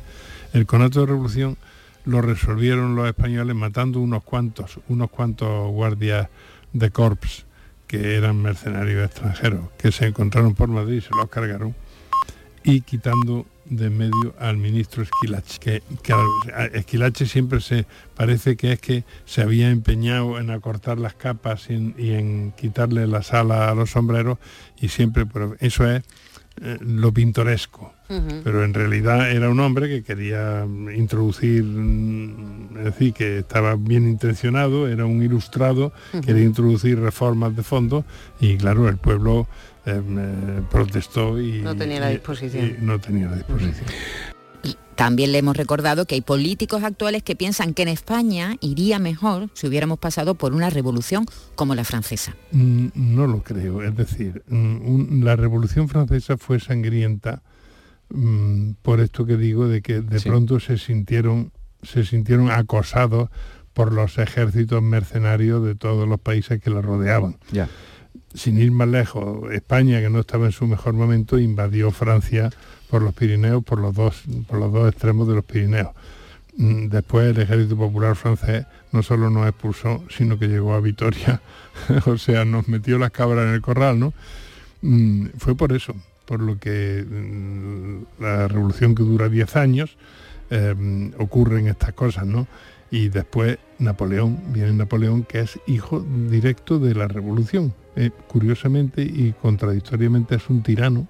el 0.51 0.65
conato 0.65 0.99
de 0.99 1.05
revolución 1.05 1.57
lo 2.03 2.21
resolvieron 2.21 2.97
los 2.97 3.07
españoles 3.07 3.55
matando 3.55 4.01
unos 4.01 4.21
cuantos, 4.21 4.81
unos 4.89 5.09
cuantos 5.09 5.71
guardias 5.71 6.27
de 6.73 6.91
corps 6.91 7.45
que 7.87 8.15
eran 8.15 8.41
mercenarios 8.41 9.05
extranjeros, 9.05 9.69
que 9.77 9.93
se 9.93 10.07
encontraron 10.07 10.55
por 10.55 10.67
Madrid 10.67 10.97
y 10.97 11.01
se 11.01 11.15
los 11.15 11.29
cargaron 11.29 11.73
y 12.63 12.81
quitando 12.81 13.45
de 13.65 13.89
medio 13.89 14.35
al 14.39 14.57
ministro 14.57 15.03
Esquilache, 15.03 15.59
que, 15.59 15.81
Esquilache 16.73 17.25
siempre 17.25 17.61
se 17.61 17.85
parece 18.15 18.57
que 18.57 18.73
es 18.73 18.79
que 18.79 19.03
se 19.25 19.41
había 19.41 19.69
empeñado 19.69 20.39
en 20.39 20.49
acortar 20.49 20.99
las 20.99 21.13
capas 21.13 21.69
y 21.69 22.13
en, 22.13 22.51
quitarle 22.57 23.07
las 23.07 23.33
alas 23.33 23.71
a 23.71 23.75
los 23.75 23.91
sombreros 23.91 24.39
y 24.79 24.89
siempre, 24.89 25.25
pero 25.25 25.55
eso 25.59 25.89
es 25.89 26.03
eh, 26.59 26.77
lo 26.81 27.13
pintoresco. 27.13 27.93
Pero 28.43 28.65
en 28.65 28.73
realidad 28.73 29.31
era 29.31 29.49
un 29.49 29.61
hombre 29.61 29.87
que 29.87 30.03
quería 30.03 30.67
introducir, 30.93 31.63
mm, 31.63 32.77
es 32.79 32.83
decir, 32.83 33.13
que 33.13 33.37
estaba 33.37 33.77
bien 33.77 34.05
intencionado, 34.05 34.89
era 34.89 35.05
un 35.05 35.23
ilustrado, 35.23 35.93
quería 36.25 36.43
introducir 36.43 36.99
reformas 36.99 37.55
de 37.55 37.63
fondo 37.63 38.03
y 38.41 38.57
claro, 38.57 38.89
el 38.89 38.97
pueblo 38.97 39.47
eh, 39.85 40.61
protestó 40.69 41.41
y 41.41 41.61
no 41.61 41.75
tenía 41.75 41.99
la 41.99 42.09
disposición. 42.09 42.77
no 42.81 42.99
tenía 42.99 43.27
la 43.27 43.35
disposición. 43.37 43.87
También 44.95 45.31
le 45.31 45.39
hemos 45.39 45.57
recordado 45.57 46.05
que 46.05 46.13
hay 46.13 46.21
políticos 46.21 46.83
actuales 46.83 47.23
que 47.23 47.35
piensan 47.35 47.73
que 47.73 47.81
en 47.81 47.87
España 47.87 48.57
iría 48.59 48.99
mejor 48.99 49.49
si 49.53 49.65
hubiéramos 49.65 49.97
pasado 49.97 50.35
por 50.35 50.53
una 50.53 50.69
revolución 50.69 51.25
como 51.55 51.73
la 51.73 51.83
francesa. 51.83 52.35
Mm, 52.51 52.89
no 52.93 53.25
lo 53.25 53.41
creo, 53.41 53.81
es 53.81 53.95
decir, 53.95 54.43
mm, 54.47 55.23
la 55.23 55.35
revolución 55.35 55.89
francesa 55.89 56.37
fue 56.37 56.59
sangrienta 56.59 57.41
mm, 58.09 58.73
por 58.83 58.99
esto 58.99 59.25
que 59.25 59.37
digo 59.37 59.67
de 59.67 59.81
que 59.81 60.01
de 60.01 60.21
pronto 60.21 60.59
se 60.59 60.77
sintieron 60.77 61.51
se 61.81 62.05
sintieron 62.05 62.51
acosados 62.51 63.29
por 63.73 63.93
los 63.93 64.19
ejércitos 64.19 64.83
mercenarios 64.83 65.63
de 65.63 65.73
todos 65.73 66.07
los 66.07 66.19
países 66.19 66.61
que 66.61 66.69
la 66.69 66.81
rodeaban. 66.81 67.37
Ya. 67.51 67.69
Sin 68.33 68.57
ir 68.57 68.71
más 68.71 68.87
lejos, 68.87 69.51
España, 69.51 69.99
que 69.99 70.09
no 70.09 70.19
estaba 70.19 70.45
en 70.45 70.51
su 70.51 70.65
mejor 70.65 70.93
momento, 70.93 71.37
invadió 71.37 71.91
Francia 71.91 72.49
por 72.89 73.01
los 73.01 73.13
Pirineos, 73.13 73.63
por 73.63 73.79
los 73.79 73.93
dos, 73.93 74.23
por 74.47 74.59
los 74.59 74.71
dos 74.71 74.89
extremos 74.89 75.27
de 75.27 75.35
los 75.35 75.45
Pirineos. 75.45 75.89
Mm, 76.57 76.87
Después 76.87 77.35
el 77.35 77.41
ejército 77.41 77.77
popular 77.77 78.15
francés 78.15 78.65
no 78.91 79.03
solo 79.03 79.29
nos 79.29 79.47
expulsó, 79.47 80.03
sino 80.09 80.37
que 80.37 80.47
llegó 80.47 80.73
a 80.73 80.81
Vitoria, 80.81 81.41
o 82.05 82.17
sea, 82.17 82.45
nos 82.45 82.67
metió 82.67 82.97
las 82.97 83.11
cabras 83.11 83.47
en 83.47 83.53
el 83.53 83.61
corral, 83.61 83.99
¿no? 83.99 84.13
Mm, 84.81 85.27
Fue 85.37 85.55
por 85.55 85.71
eso, 85.73 85.95
por 86.25 86.41
lo 86.41 86.59
que 86.59 87.05
mm, 87.09 88.21
la 88.21 88.47
revolución 88.47 88.95
que 88.95 89.03
dura 89.03 89.29
10 89.29 89.55
años, 89.55 89.97
eh, 90.49 91.11
ocurren 91.17 91.67
estas 91.67 91.93
cosas, 91.93 92.25
¿no? 92.25 92.47
Y 92.91 93.07
después 93.07 93.57
Napoleón, 93.79 94.37
viene 94.51 94.73
Napoleón 94.73 95.23
que 95.23 95.39
es 95.39 95.57
hijo 95.65 96.05
directo 96.29 96.77
de 96.77 96.93
la 96.93 97.07
revolución. 97.07 97.73
Eh, 97.95 98.09
curiosamente 98.27 99.01
y 99.01 99.33
contradictoriamente 99.41 100.35
es 100.35 100.49
un 100.49 100.63
tirano, 100.63 101.07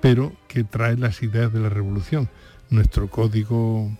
pero 0.00 0.32
que 0.48 0.64
trae 0.64 0.96
las 0.96 1.22
ideas 1.22 1.52
de 1.52 1.60
la 1.60 1.68
revolución. 1.68 2.28
Nuestro 2.70 3.08
código, 3.08 3.90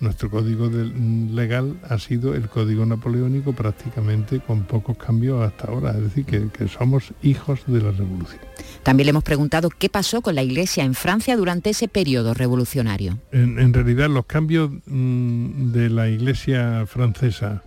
nuestro 0.00 0.30
código 0.30 0.68
del- 0.68 1.34
legal 1.34 1.78
ha 1.88 1.98
sido 1.98 2.34
el 2.34 2.48
código 2.48 2.84
napoleónico 2.86 3.52
prácticamente 3.52 4.40
con 4.40 4.64
pocos 4.64 4.96
cambios 4.96 5.42
hasta 5.42 5.68
ahora. 5.68 5.92
Es 5.92 6.02
decir, 6.02 6.24
que, 6.24 6.48
que 6.48 6.66
somos 6.68 7.12
hijos 7.22 7.60
de 7.66 7.80
la 7.80 7.92
revolución. 7.92 8.40
También 8.82 9.06
le 9.06 9.10
hemos 9.10 9.24
preguntado 9.24 9.68
qué 9.70 9.88
pasó 9.88 10.22
con 10.22 10.34
la 10.34 10.42
Iglesia 10.42 10.82
en 10.84 10.94
Francia 10.94 11.36
durante 11.36 11.70
ese 11.70 11.86
periodo 11.88 12.34
revolucionario. 12.34 13.18
En, 13.30 13.58
en 13.60 13.72
realidad 13.72 14.10
los 14.10 14.26
cambios 14.26 14.70
mm, 14.86 15.70
de 15.72 15.88
la 15.88 16.08
Iglesia 16.08 16.84
francesa, 16.86 17.62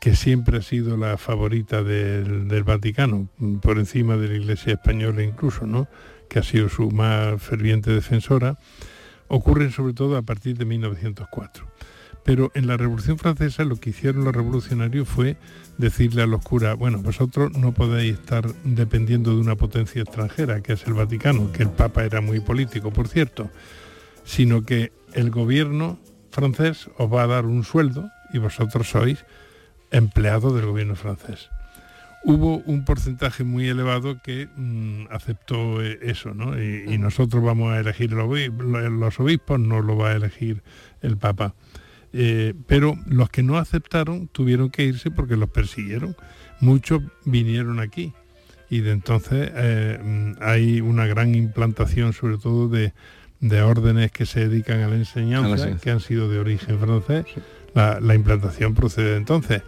que 0.00 0.14
siempre 0.14 0.58
ha 0.58 0.62
sido 0.62 0.96
la 0.96 1.16
favorita 1.18 1.82
del, 1.82 2.62
Vaticano, 2.64 3.28
por 3.60 3.78
encima 3.78 4.16
de 4.16 4.28
la 4.28 4.34
Iglesia 4.36 4.74
española 4.74 5.22
incluso, 5.22 5.66
¿no? 5.66 5.88
que 6.28 6.38
ha 6.38 6.42
sido 6.42 6.68
su 6.68 6.90
más 6.90 7.42
ferviente 7.42 7.90
defensora, 7.90 8.58
ocurren 9.28 9.72
sobre 9.72 9.94
todo 9.94 10.16
a 10.16 10.22
partir 10.22 10.56
de 10.56 10.64
1904. 10.64 11.66
Pero 12.24 12.52
en 12.54 12.66
la 12.66 12.76
Revolución 12.76 13.18
Francesa 13.18 13.64
lo 13.64 13.76
que 13.76 13.90
hicieron 13.90 14.24
los 14.24 14.34
revolucionarios 14.34 15.08
fue 15.08 15.36
decirle 15.78 16.22
a 16.22 16.26
los 16.26 16.42
curas, 16.42 16.76
bueno, 16.76 16.98
vosotros 16.98 17.56
no 17.56 17.72
podéis 17.72 18.14
estar 18.14 18.46
dependiendo 18.64 19.34
de 19.34 19.40
una 19.40 19.56
potencia 19.56 20.02
extranjera, 20.02 20.60
que 20.60 20.74
es 20.74 20.86
el 20.86 20.92
Vaticano, 20.92 21.50
que 21.52 21.62
el 21.62 21.70
Papa 21.70 22.04
era 22.04 22.20
muy 22.20 22.40
político, 22.40 22.92
por 22.92 23.08
cierto, 23.08 23.50
sino 24.24 24.62
que 24.62 24.92
el 25.14 25.30
gobierno 25.30 25.98
francés 26.30 26.90
os 26.98 27.12
va 27.12 27.22
a 27.22 27.26
dar 27.26 27.46
un 27.46 27.64
sueldo 27.64 28.10
y 28.32 28.38
vosotros 28.38 28.90
sois 28.90 29.24
empleados 29.90 30.54
del 30.54 30.66
gobierno 30.66 30.96
francés. 30.96 31.50
Hubo 32.24 32.58
un 32.58 32.84
porcentaje 32.84 33.44
muy 33.44 33.68
elevado 33.68 34.20
que 34.22 34.48
mm, 34.54 35.06
aceptó 35.10 35.82
eh, 35.82 35.98
eso, 36.02 36.34
¿no? 36.34 36.60
Y, 36.60 36.84
y 36.88 36.98
nosotros 36.98 37.42
vamos 37.42 37.72
a 37.72 37.78
elegir 37.78 38.12
los 38.12 39.20
obispos, 39.20 39.60
no 39.60 39.80
lo 39.80 39.96
va 39.96 40.10
a 40.10 40.16
elegir 40.16 40.62
el 41.00 41.16
Papa. 41.16 41.54
Eh, 42.12 42.54
pero 42.66 42.96
los 43.06 43.28
que 43.30 43.42
no 43.42 43.58
aceptaron 43.58 44.28
tuvieron 44.28 44.70
que 44.70 44.84
irse 44.84 45.10
porque 45.10 45.36
los 45.36 45.50
persiguieron. 45.50 46.16
Muchos 46.60 47.02
vinieron 47.24 47.80
aquí 47.80 48.12
y 48.70 48.80
de 48.80 48.92
entonces 48.92 49.50
eh, 49.54 49.98
mm, 50.02 50.32
hay 50.40 50.80
una 50.80 51.06
gran 51.06 51.34
implantación 51.34 52.12
sobre 52.12 52.38
todo 52.38 52.68
de, 52.68 52.92
de 53.40 53.62
órdenes 53.62 54.10
que 54.10 54.26
se 54.26 54.48
dedican 54.48 54.80
a 54.80 54.88
la 54.88 54.96
enseñanza, 54.96 55.76
que 55.76 55.90
han 55.90 56.00
sido 56.00 56.28
de 56.28 56.38
origen 56.38 56.78
francés. 56.78 57.26
La, 57.74 58.00
la 58.00 58.14
implantación 58.14 58.74
procede 58.74 59.10
de 59.10 59.16
entonces. 59.16 59.62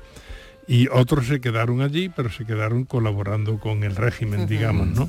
Y 0.70 0.86
otros 0.92 1.26
se 1.26 1.40
quedaron 1.40 1.80
allí, 1.80 2.10
pero 2.10 2.30
se 2.30 2.44
quedaron 2.44 2.84
colaborando 2.84 3.58
con 3.58 3.82
el 3.82 3.96
régimen, 3.96 4.46
digamos, 4.46 4.86
¿no? 4.86 5.08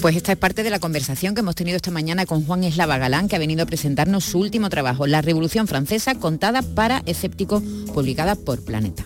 Pues 0.00 0.14
esta 0.14 0.30
es 0.30 0.38
parte 0.38 0.62
de 0.62 0.70
la 0.70 0.78
conversación 0.78 1.34
que 1.34 1.40
hemos 1.40 1.56
tenido 1.56 1.74
esta 1.74 1.90
mañana 1.90 2.26
con 2.26 2.44
Juan 2.44 2.62
Eslava 2.62 2.96
Galán, 2.96 3.26
que 3.26 3.34
ha 3.34 3.40
venido 3.40 3.64
a 3.64 3.66
presentarnos 3.66 4.22
su 4.22 4.38
último 4.38 4.70
trabajo, 4.70 5.08
La 5.08 5.20
Revolución 5.20 5.66
Francesa, 5.66 6.14
contada 6.14 6.62
para 6.62 7.02
escépticos, 7.06 7.60
publicada 7.92 8.36
por 8.36 8.64
Planeta. 8.64 9.04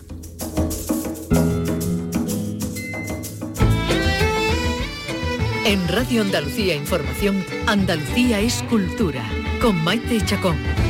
En 5.65 5.87
Radio 5.87 6.21
Andalucía 6.21 6.75
Información, 6.75 7.43
Andalucía 7.65 8.41
es 8.41 8.61
cultura, 8.69 9.23
con 9.59 9.83
Maite 9.83 10.23
Chacón. 10.23 10.82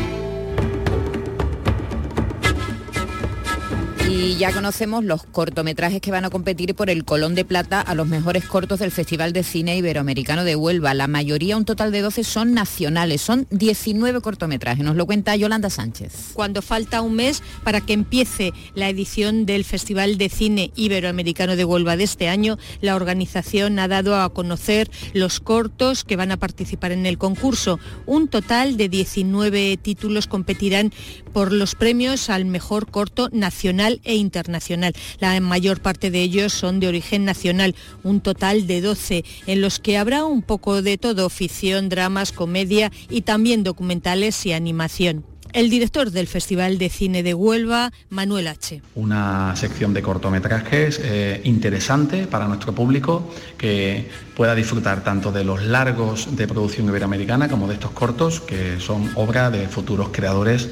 Y 4.15 4.35
ya 4.35 4.53
conocemos 4.53 5.03
los 5.03 5.23
cortometrajes 5.23 5.99
que 5.99 6.11
van 6.11 6.23
a 6.23 6.29
competir 6.29 6.75
por 6.75 6.91
el 6.91 7.03
Colón 7.03 7.33
de 7.33 7.45
Plata 7.45 7.81
a 7.81 7.95
los 7.95 8.05
mejores 8.05 8.45
cortos 8.45 8.77
del 8.77 8.91
Festival 8.91 9.33
de 9.33 9.41
Cine 9.41 9.75
Iberoamericano 9.75 10.43
de 10.43 10.55
Huelva. 10.55 10.93
La 10.93 11.07
mayoría, 11.07 11.57
un 11.57 11.65
total 11.65 11.91
de 11.91 12.01
12, 12.01 12.23
son 12.23 12.53
nacionales. 12.53 13.21
Son 13.21 13.47
19 13.49 14.21
cortometrajes. 14.21 14.85
Nos 14.85 14.97
lo 14.97 15.07
cuenta 15.07 15.35
Yolanda 15.35 15.71
Sánchez. 15.71 16.29
cuando 16.33 16.61
falta 16.61 17.01
un 17.01 17.15
mes 17.15 17.41
para 17.63 17.81
que 17.81 17.93
empiece 17.93 18.53
la 18.75 18.87
edición 18.87 19.47
del 19.47 19.63
Festival 19.63 20.19
de 20.19 20.29
Cine 20.29 20.71
Iberoamericano 20.75 21.55
de 21.55 21.65
Huelva 21.65 21.97
de 21.97 22.03
este 22.03 22.29
año, 22.29 22.59
la 22.81 22.95
organización 22.95 23.79
ha 23.79 23.87
dado 23.87 24.21
a 24.21 24.31
conocer 24.31 24.91
los 25.13 25.39
cortos 25.39 26.03
que 26.03 26.17
van 26.17 26.31
a 26.31 26.37
participar 26.37 26.91
en 26.91 27.07
el 27.07 27.17
concurso. 27.17 27.79
Un 28.05 28.27
total 28.27 28.77
de 28.77 28.89
19 28.89 29.75
títulos 29.77 30.27
competirán 30.27 30.93
por 31.33 31.51
los 31.51 31.73
premios 31.73 32.29
al 32.29 32.45
mejor 32.45 32.91
corto 32.91 33.29
nacional 33.31 34.01
e 34.03 34.15
internacional. 34.15 34.93
La 35.19 35.39
mayor 35.39 35.81
parte 35.81 36.11
de 36.11 36.21
ellos 36.21 36.53
son 36.53 36.79
de 36.79 36.87
origen 36.87 37.25
nacional, 37.25 37.75
un 38.03 38.21
total 38.21 38.67
de 38.67 38.81
12, 38.81 39.25
en 39.47 39.61
los 39.61 39.79
que 39.79 39.97
habrá 39.97 40.25
un 40.25 40.41
poco 40.41 40.81
de 40.81 40.97
todo, 40.97 41.29
ficción, 41.29 41.89
dramas, 41.89 42.31
comedia 42.31 42.91
y 43.09 43.21
también 43.21 43.63
documentales 43.63 44.45
y 44.45 44.53
animación. 44.53 45.25
El 45.53 45.69
director 45.69 46.09
del 46.09 46.25
Festival 46.25 46.79
de 46.79 46.89
Cine 46.89 47.21
de 47.21 47.35
Huelva, 47.35 47.91
Manuel 48.09 48.47
H. 48.47 48.81
una 48.95 49.55
sección 49.55 49.93
de 49.93 50.01
cortometrajes 50.01 50.99
eh, 51.03 51.41
interesante 51.43 52.25
para 52.25 52.47
nuestro 52.47 52.73
público 52.73 53.31
que 53.55 54.09
pueda 54.35 54.55
disfrutar 54.55 55.03
tanto 55.03 55.31
de 55.31 55.43
los 55.43 55.61
largos 55.61 56.35
de 56.35 56.47
producción 56.47 56.87
iberoamericana 56.87 57.49
como 57.49 57.67
de 57.67 57.75
estos 57.75 57.91
cortos 57.91 58.39
que 58.39 58.79
son 58.79 59.11
obra 59.13 59.51
de 59.51 59.67
futuros 59.67 60.09
creadores 60.11 60.69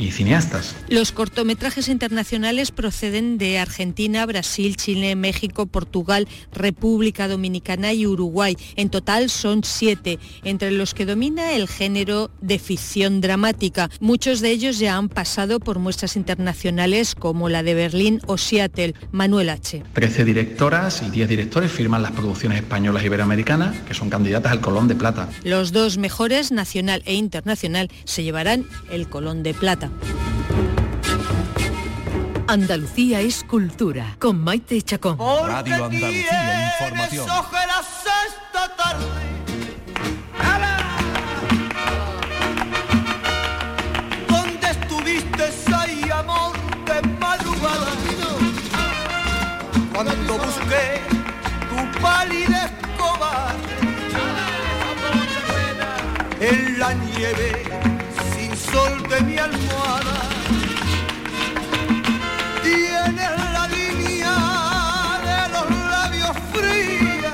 y 0.00 0.10
cineastas. 0.10 0.74
Los 0.88 1.12
cortometrajes 1.12 1.88
internacionales 1.88 2.70
proceden 2.70 3.38
de 3.38 3.58
Argentina, 3.58 4.24
Brasil, 4.26 4.76
Chile, 4.76 5.14
México, 5.14 5.66
Portugal, 5.66 6.26
República 6.52 7.28
Dominicana 7.28 7.92
y 7.92 8.06
Uruguay. 8.06 8.56
En 8.76 8.90
total 8.90 9.30
son 9.30 9.62
siete, 9.64 10.18
entre 10.42 10.70
los 10.70 10.94
que 10.94 11.06
domina 11.06 11.52
el 11.52 11.68
género 11.68 12.30
de 12.40 12.58
ficción 12.58 13.20
dramática. 13.20 13.90
Muchos 14.00 14.40
de 14.40 14.50
ellos 14.50 14.78
ya 14.78 14.96
han 14.96 15.08
pasado 15.08 15.60
por 15.60 15.78
muestras 15.78 16.16
internacionales 16.16 17.14
como 17.14 17.48
la 17.48 17.62
de 17.62 17.74
Berlín 17.74 18.20
o 18.26 18.38
Seattle. 18.38 18.94
Manuel 19.12 19.50
H. 19.50 19.82
13 19.92 20.24
directoras 20.24 21.02
y 21.02 21.10
10 21.10 21.28
directores 21.28 21.70
firman 21.70 22.02
las 22.02 22.12
producciones 22.12 22.58
españolas 22.58 23.02
e 23.02 23.06
iberoamericanas 23.06 23.76
que 23.80 23.94
son 23.94 24.10
candidatas 24.10 24.52
al 24.52 24.60
Colón 24.60 24.88
de 24.88 24.94
Plata. 24.94 25.28
Los 25.44 25.72
dos 25.72 25.98
mejores, 25.98 26.52
nacional 26.52 27.02
e 27.04 27.14
internacional, 27.14 27.90
se 28.04 28.22
llevarán 28.22 28.66
el 28.90 29.08
Colón 29.08 29.42
de 29.42 29.54
Plata. 29.54 29.89
Andalucía 32.50 33.20
es 33.20 33.44
cultura, 33.44 34.16
con 34.18 34.42
Maite 34.42 34.82
Chacón. 34.82 35.16
Radio 35.18 35.84
Andalucía 35.84 36.72
Información. 36.80 37.28
esta 37.28 38.76
tarde. 38.76 39.06
¿Dónde 44.28 44.68
estuviste 44.68 45.44
ahí, 45.76 46.02
amor 46.12 46.56
de 46.86 47.08
madrugada? 47.20 47.86
Cuando 49.94 50.38
busqué 50.38 51.00
tu 51.70 52.00
palidez 52.00 52.70
cobarde 52.98 53.76
en 56.40 56.78
la 56.80 56.94
nieve 56.94 57.89
de 59.10 59.20
mi 59.22 59.36
almohada. 59.36 60.18
Tienes 62.62 63.32
la 63.56 63.66
línea 63.66 64.34
de 65.28 65.40
los 65.54 65.68
labios 65.90 66.36
fría, 66.52 67.32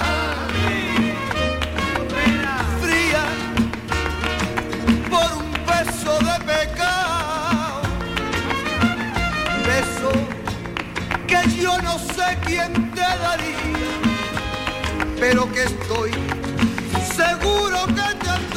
fría, 2.80 3.24
por 5.10 5.28
un 5.42 5.52
beso 5.70 6.18
de 6.28 6.36
pecado, 6.50 7.82
beso 9.66 10.12
que 11.26 11.40
yo 11.60 11.76
no 11.82 11.98
sé 11.98 12.38
quién 12.46 12.72
te 12.92 13.08
daría, 13.26 13.92
pero 15.20 15.52
que 15.52 15.64
estoy 15.64 16.12
seguro 17.14 17.86
que 17.88 18.14
te. 18.24 18.55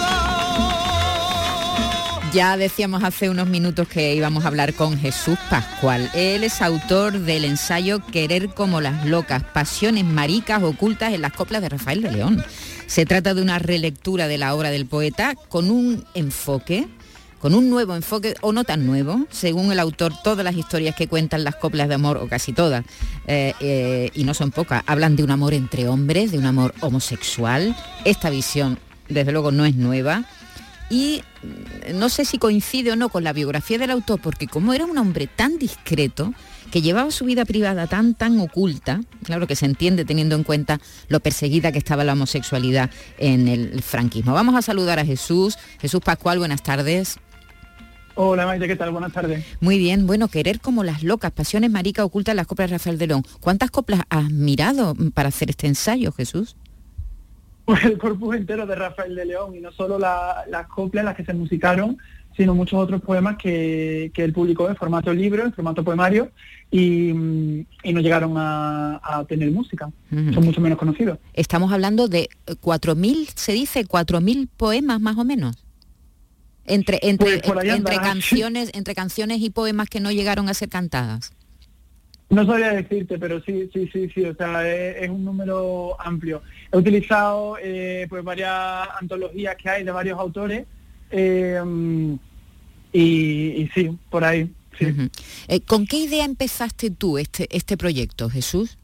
Ya 2.33 2.57
decíamos 2.57 3.03
hace 3.03 3.29
unos 3.29 3.47
minutos 3.47 3.87
que 3.87 4.13
íbamos 4.13 4.45
a 4.45 4.49
hablar 4.49 4.75
con 4.75 4.99
Jesús 4.99 5.37
Pascual. 5.49 6.11
Él 6.13 6.43
es 6.43 6.61
autor 6.61 7.17
del 7.17 7.43
ensayo 7.43 8.05
Querer 8.05 8.49
como 8.49 8.81
las 8.81 9.05
locas, 9.07 9.43
pasiones 9.43 10.03
maricas 10.03 10.61
ocultas 10.61 11.13
en 11.13 11.21
las 11.21 11.33
coplas 11.33 11.63
de 11.63 11.69
Rafael 11.69 12.03
de 12.03 12.11
León. 12.11 12.45
Se 12.85 13.07
trata 13.07 13.33
de 13.33 13.41
una 13.41 13.57
relectura 13.57 14.27
de 14.27 14.37
la 14.37 14.53
obra 14.53 14.69
del 14.69 14.85
poeta 14.85 15.33
con 15.47 15.71
un 15.71 16.05
enfoque 16.13 16.87
con 17.39 17.55
un 17.55 17.69
nuevo 17.69 17.95
enfoque 17.95 18.35
o 18.41 18.51
no 18.51 18.65
tan 18.65 18.85
nuevo, 18.85 19.25
según 19.29 19.71
el 19.71 19.79
autor, 19.79 20.11
todas 20.23 20.43
las 20.43 20.55
historias 20.55 20.93
que 20.93 21.07
cuentan 21.07 21.45
las 21.45 21.55
coplas 21.55 21.87
de 21.87 21.95
amor, 21.95 22.17
o 22.17 22.27
casi 22.27 22.51
todas, 22.51 22.83
eh, 23.27 23.53
eh, 23.61 24.11
y 24.13 24.25
no 24.25 24.33
son 24.33 24.51
pocas, 24.51 24.83
hablan 24.87 25.15
de 25.15 25.23
un 25.23 25.31
amor 25.31 25.53
entre 25.53 25.87
hombres, 25.87 26.33
de 26.33 26.37
un 26.37 26.45
amor 26.45 26.75
homosexual. 26.81 27.77
Esta 28.03 28.29
visión, 28.29 28.77
desde 29.07 29.31
luego, 29.31 29.53
no 29.53 29.63
es 29.63 29.75
nueva. 29.75 30.25
Y 30.89 31.21
mm, 31.43 31.97
no 31.97 32.09
sé 32.09 32.25
si 32.25 32.37
coincide 32.37 32.91
o 32.91 32.95
no 32.95 33.09
con 33.09 33.23
la 33.23 33.33
biografía 33.33 33.77
del 33.77 33.91
autor, 33.91 34.19
porque 34.21 34.47
como 34.47 34.73
era 34.73 34.85
un 34.85 34.97
hombre 34.97 35.27
tan 35.27 35.57
discreto, 35.57 36.33
que 36.71 36.81
llevaba 36.81 37.11
su 37.11 37.25
vida 37.25 37.45
privada 37.45 37.87
tan, 37.87 38.13
tan 38.13 38.39
oculta, 38.39 39.01
claro 39.23 39.47
que 39.47 39.55
se 39.55 39.65
entiende 39.65 40.05
teniendo 40.05 40.35
en 40.35 40.43
cuenta 40.43 40.79
lo 41.07 41.19
perseguida 41.19 41.71
que 41.71 41.79
estaba 41.79 42.03
la 42.03 42.13
homosexualidad 42.13 42.89
en 43.17 43.47
el 43.47 43.81
franquismo. 43.81 44.33
Vamos 44.33 44.55
a 44.55 44.61
saludar 44.61 44.99
a 44.99 45.05
Jesús. 45.05 45.57
Jesús 45.79 46.01
Pascual, 46.01 46.39
buenas 46.39 46.63
tardes. 46.63 47.17
Hola 48.15 48.45
Maite, 48.45 48.67
¿qué 48.67 48.75
tal? 48.75 48.91
Buenas 48.91 49.13
tardes. 49.13 49.45
Muy 49.61 49.77
bien, 49.77 50.05
bueno, 50.05 50.27
querer 50.27 50.59
como 50.59 50.83
las 50.83 51.03
locas, 51.03 51.31
pasiones 51.31 51.71
maricas 51.71 52.03
ocultas 52.03 52.35
las 52.35 52.47
coplas 52.47 52.69
de 52.69 52.77
Rafael 52.77 52.97
de 52.97 53.07
León. 53.07 53.23
¿Cuántas 53.39 53.71
coplas 53.71 54.01
has 54.09 54.29
mirado 54.29 54.93
para 55.13 55.29
hacer 55.29 55.49
este 55.49 55.67
ensayo, 55.67 56.11
Jesús? 56.11 56.57
El 57.83 57.97
corpus 57.97 58.35
entero 58.35 58.65
de 58.65 58.75
Rafael 58.75 59.15
de 59.15 59.25
León 59.25 59.55
y 59.55 59.59
no 59.59 59.71
solo 59.71 59.99
las 59.99 60.67
coplas 60.67 61.05
las 61.05 61.15
que 61.15 61.25
se 61.25 61.33
musicaron, 61.33 61.97
sino 62.35 62.55
muchos 62.55 62.79
otros 62.79 63.01
poemas 63.01 63.37
que, 63.37 64.11
él 64.15 64.33
publicó 64.33 64.69
en 64.69 64.75
formato 64.75 65.13
libro, 65.13 65.43
en 65.45 65.53
formato 65.53 65.83
poemario, 65.83 66.31
y, 66.71 67.11
no 67.13 67.99
llegaron 67.99 68.35
a, 68.37 69.25
tener 69.27 69.51
música. 69.51 69.89
Son 70.09 70.45
mucho 70.45 70.61
menos 70.61 70.77
conocidos. 70.77 71.17
Estamos 71.33 71.71
hablando 71.71 72.07
de 72.07 72.29
4.000, 72.47 73.27
se 73.35 73.53
dice, 73.53 73.85
4.000 73.85 74.47
poemas 74.55 75.01
más 75.01 75.17
o 75.17 75.25
menos 75.25 75.65
entre 76.65 76.99
entre, 77.01 77.39
pues 77.39 77.65
entre, 77.65 77.95
canciones 77.95 78.69
entre 78.75 78.93
canciones 78.93 79.41
y 79.41 79.49
poemas 79.49 79.89
que 79.89 79.99
no 79.99 80.11
llegaron 80.11 80.49
a 80.49 80.53
ser 80.53 80.69
cantadas 80.69 81.33
no 82.29 82.45
sabría 82.45 82.73
decirte 82.73 83.17
pero 83.17 83.41
sí 83.41 83.69
sí 83.73 83.89
sí 83.91 84.09
sí 84.13 84.23
o 84.25 84.35
sea 84.35 84.67
es, 84.67 85.09
un 85.09 85.25
número 85.25 85.99
amplio 85.99 86.41
he 86.71 86.77
utilizado 86.77 87.57
eh, 87.61 88.05
pues 88.09 88.23
varias 88.23 88.87
antologías 88.99 89.55
que 89.55 89.69
hay 89.69 89.83
de 89.83 89.91
varios 89.91 90.19
autores 90.19 90.65
eh, 91.11 91.61
y, 92.93 93.69
sí 93.73 93.97
por 94.09 94.23
ahí 94.23 94.51
eh, 94.79 95.59
¿Con 95.65 95.85
qué 95.85 95.97
idea 95.97 96.23
empezaste 96.23 96.89
tú 96.89 97.17
este, 97.17 97.49
este 97.51 97.75
proyecto, 97.75 98.29
Jesús? 98.29 98.77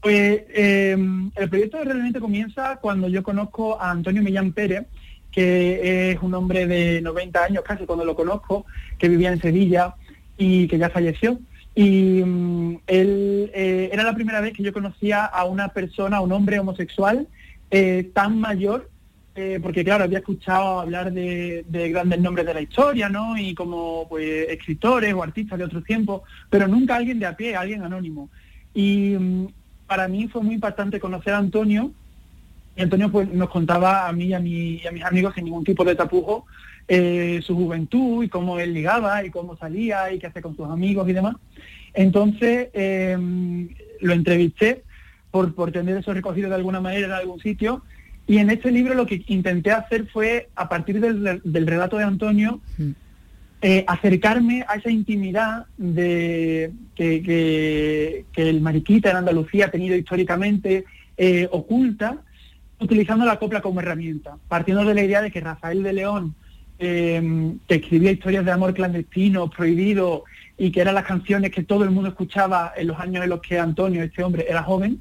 Pues 0.00 0.42
el 0.54 1.48
proyecto 1.50 1.82
realmente 1.82 2.20
comienza 2.20 2.76
cuando 2.76 3.08
yo 3.08 3.24
conozco 3.24 3.80
a 3.80 3.90
Antonio 3.90 4.22
Millán 4.22 4.52
Pérez, 4.52 4.86
que 5.32 6.12
es 6.12 6.22
un 6.22 6.32
hombre 6.34 6.68
de 6.68 7.00
90 7.00 7.42
años 7.42 7.64
casi 7.66 7.86
cuando 7.86 8.04
lo 8.04 8.14
conozco, 8.14 8.66
que 8.98 9.08
vivía 9.08 9.32
en 9.32 9.40
Sevilla 9.40 9.96
y 10.38 10.68
que 10.68 10.78
ya 10.78 10.90
falleció. 10.90 11.40
Y 11.74 12.22
mm, 12.24 12.80
él 12.86 13.50
eh, 13.54 13.90
era 13.92 14.02
la 14.02 14.14
primera 14.14 14.40
vez 14.40 14.52
que 14.52 14.62
yo 14.62 14.72
conocía 14.72 15.24
a 15.24 15.44
una 15.44 15.68
persona, 15.68 16.18
a 16.18 16.20
un 16.20 16.32
hombre 16.32 16.58
homosexual 16.58 17.28
eh, 17.70 18.10
tan 18.12 18.38
mayor, 18.40 18.90
eh, 19.36 19.60
porque 19.62 19.84
claro, 19.84 20.04
había 20.04 20.18
escuchado 20.18 20.80
hablar 20.80 21.12
de, 21.12 21.64
grandes 21.70 22.20
nombres 22.20 22.46
de 22.46 22.54
la 22.54 22.60
historia, 22.60 23.08
¿no? 23.08 23.38
Y 23.38 23.54
como 23.54 24.08
pues 24.08 24.48
escritores 24.48 25.14
o 25.14 25.22
artistas 25.22 25.58
de 25.58 25.64
otros 25.64 25.84
tiempos, 25.84 26.22
pero 26.48 26.66
nunca 26.66 26.96
alguien 26.96 27.20
de 27.20 27.26
a 27.26 27.36
pie, 27.36 27.54
alguien 27.54 27.82
anónimo. 27.82 28.28
Y 28.74 29.16
mm, 29.18 29.46
para 29.86 30.08
mí 30.08 30.28
fue 30.28 30.42
muy 30.42 30.56
impactante 30.56 31.00
conocer 31.00 31.34
a 31.34 31.38
Antonio, 31.38 31.92
Antonio 32.76 33.10
pues, 33.10 33.28
nos 33.32 33.50
contaba 33.50 34.08
a 34.08 34.12
mí 34.12 34.26
y 34.26 34.32
a, 34.32 34.38
a 34.38 34.40
mis 34.40 35.04
amigos 35.04 35.34
sin 35.34 35.44
ningún 35.44 35.64
tipo 35.64 35.84
de 35.84 35.94
tapujo 35.94 36.46
eh, 36.88 37.40
su 37.44 37.54
juventud 37.54 38.24
y 38.24 38.28
cómo 38.28 38.58
él 38.58 38.74
ligaba 38.74 39.24
y 39.24 39.30
cómo 39.30 39.56
salía 39.56 40.12
y 40.12 40.18
qué 40.18 40.26
hace 40.26 40.42
con 40.42 40.56
sus 40.56 40.68
amigos 40.68 41.08
y 41.08 41.12
demás. 41.12 41.36
Entonces 41.94 42.68
em, 42.72 43.68
lo 44.00 44.12
entrevisté 44.12 44.82
por, 45.30 45.54
por 45.54 45.70
tener 45.70 45.96
eso 45.96 46.12
recogido 46.12 46.48
de 46.48 46.56
alguna 46.56 46.80
manera 46.80 47.06
en 47.06 47.12
algún 47.12 47.40
sitio 47.40 47.82
y 48.30 48.38
en 48.38 48.50
este 48.50 48.70
libro 48.70 48.94
lo 48.94 49.06
que 49.06 49.24
intenté 49.26 49.72
hacer 49.72 50.06
fue, 50.06 50.50
a 50.54 50.68
partir 50.68 51.00
del, 51.00 51.66
relato 51.66 51.96
de 51.96 52.04
Antonio, 52.04 52.60
mm. 52.78 52.90
eh, 53.62 53.84
acercarme 53.88 54.64
a 54.68 54.76
esa 54.76 54.88
intimidad 54.88 55.66
de 55.76 56.72
que, 56.94 58.24
el 58.36 58.60
mariquita 58.60 59.10
en 59.10 59.16
Andalucía 59.16 59.66
ha 59.66 59.70
tenido 59.70 59.96
históricamente 59.96 60.84
eh, 61.16 61.48
oculta 61.50 62.22
utilizando 62.80 63.24
la 63.24 63.38
copla 63.38 63.60
como 63.60 63.80
herramienta, 63.80 64.36
partiendo 64.48 64.84
de 64.84 64.94
la 64.94 65.02
idea 65.02 65.22
de 65.22 65.30
que 65.30 65.40
Rafael 65.40 65.82
de 65.82 65.92
León, 65.92 66.34
eh, 66.78 67.54
que 67.66 67.74
escribía 67.76 68.10
historias 68.10 68.44
de 68.44 68.52
amor 68.52 68.74
clandestino, 68.74 69.50
prohibido, 69.50 70.24
y 70.56 70.70
que 70.72 70.80
eran 70.80 70.94
las 70.94 71.04
canciones 71.04 71.50
que 71.50 71.62
todo 71.62 71.84
el 71.84 71.90
mundo 71.90 72.10
escuchaba 72.10 72.72
en 72.76 72.88
los 72.88 72.98
años 73.00 73.24
en 73.24 73.30
los 73.30 73.40
que 73.40 73.58
Antonio, 73.58 74.02
este 74.02 74.22
hombre, 74.22 74.46
era 74.48 74.62
joven, 74.62 75.00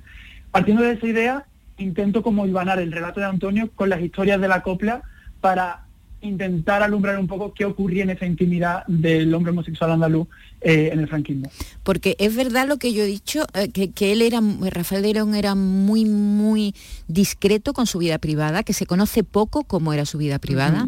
partiendo 0.51 0.83
de 0.83 0.93
esa 0.93 1.07
idea, 1.07 1.45
intento 1.77 2.21
como 2.21 2.45
ibanar 2.45 2.79
el 2.79 2.91
relato 2.91 3.19
de 3.19 3.25
Antonio 3.25 3.69
con 3.75 3.89
las 3.89 4.01
historias 4.01 4.39
de 4.39 4.47
la 4.47 4.61
copla 4.61 5.01
para 5.41 5.85
intentar 6.21 6.83
alumbrar 6.83 7.17
un 7.17 7.27
poco 7.27 7.53
qué 7.53 7.65
ocurría 7.65 8.03
en 8.03 8.09
esa 8.09 8.25
intimidad 8.25 8.85
del 8.87 9.33
hombre 9.33 9.51
homosexual 9.51 9.91
andaluz 9.91 10.27
eh, 10.61 10.89
en 10.91 10.99
el 10.99 11.07
franquismo. 11.07 11.49
Porque 11.83 12.15
es 12.19 12.35
verdad 12.35 12.67
lo 12.67 12.77
que 12.77 12.93
yo 12.93 13.03
he 13.03 13.07
dicho, 13.07 13.45
eh, 13.53 13.69
que, 13.71 14.11
él 14.11 14.21
era, 14.21 14.39
Rafael 14.69 15.01
de 15.01 15.13
León 15.13 15.35
era 15.35 15.55
muy, 15.55 16.05
muy 16.05 16.75
discreto 17.07 17.73
con 17.73 17.87
su 17.87 17.99
vida 17.99 18.17
privada, 18.17 18.63
que 18.63 18.73
se 18.73 18.85
conoce 18.85 19.23
poco 19.23 19.63
cómo 19.63 19.93
era 19.93 20.05
su 20.05 20.17
vida 20.17 20.39
privada. 20.39 20.87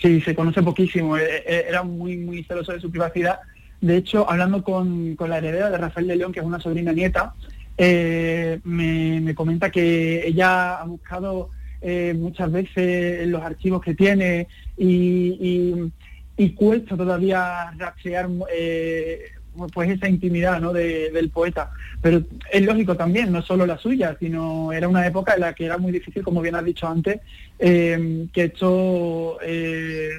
Sí, 0.00 0.20
se 0.20 0.34
conoce 0.34 0.62
poquísimo, 0.62 1.16
eh, 1.16 1.44
era 1.68 1.82
muy, 1.82 2.16
muy 2.16 2.44
celoso 2.44 2.72
de 2.72 2.80
su 2.80 2.90
privacidad. 2.90 3.40
De 3.80 3.96
hecho, 3.96 4.30
hablando 4.30 4.62
con, 4.62 5.16
la 5.18 5.38
heredera 5.38 5.70
de 5.70 5.78
Rafael 5.78 6.06
de 6.06 6.16
León, 6.16 6.32
que 6.32 6.40
es 6.40 6.46
una 6.46 6.60
sobrina 6.60 6.92
nieta, 6.92 7.34
me 7.76 9.34
comenta 9.34 9.70
que 9.70 10.26
ella 10.26 10.76
ha 10.76 10.84
buscado 10.84 11.50
eh, 11.86 12.14
muchas 12.14 12.50
veces 12.50 13.28
los 13.28 13.42
archivos 13.42 13.82
que 13.82 13.94
tiene 13.94 14.48
y, 14.78 15.90
cuesta 16.56 16.96
todavía 16.96 17.70
rastrear 17.76 18.28
eh, 18.50 19.32
pues 19.72 19.90
esa 19.90 20.08
intimidad 20.08 20.60
¿no? 20.60 20.72
del 20.72 21.28
poeta. 21.28 21.70
Pero 22.00 22.22
es 22.50 22.62
lógico 22.62 22.96
también, 22.96 23.30
no 23.30 23.42
solo 23.42 23.66
la 23.66 23.76
suya, 23.76 24.16
sino 24.18 24.72
era 24.72 24.88
una 24.88 25.06
época 25.06 25.34
en 25.34 25.40
la 25.40 25.52
que 25.52 25.66
era 25.66 25.76
muy 25.76 25.92
difícil, 25.92 26.22
como 26.22 26.40
bien 26.40 26.54
has 26.54 26.64
dicho 26.64 26.88
antes, 26.88 27.20
eh, 27.58 28.26
que 28.32 28.44
esto 28.44 29.38
eh, 29.42 30.10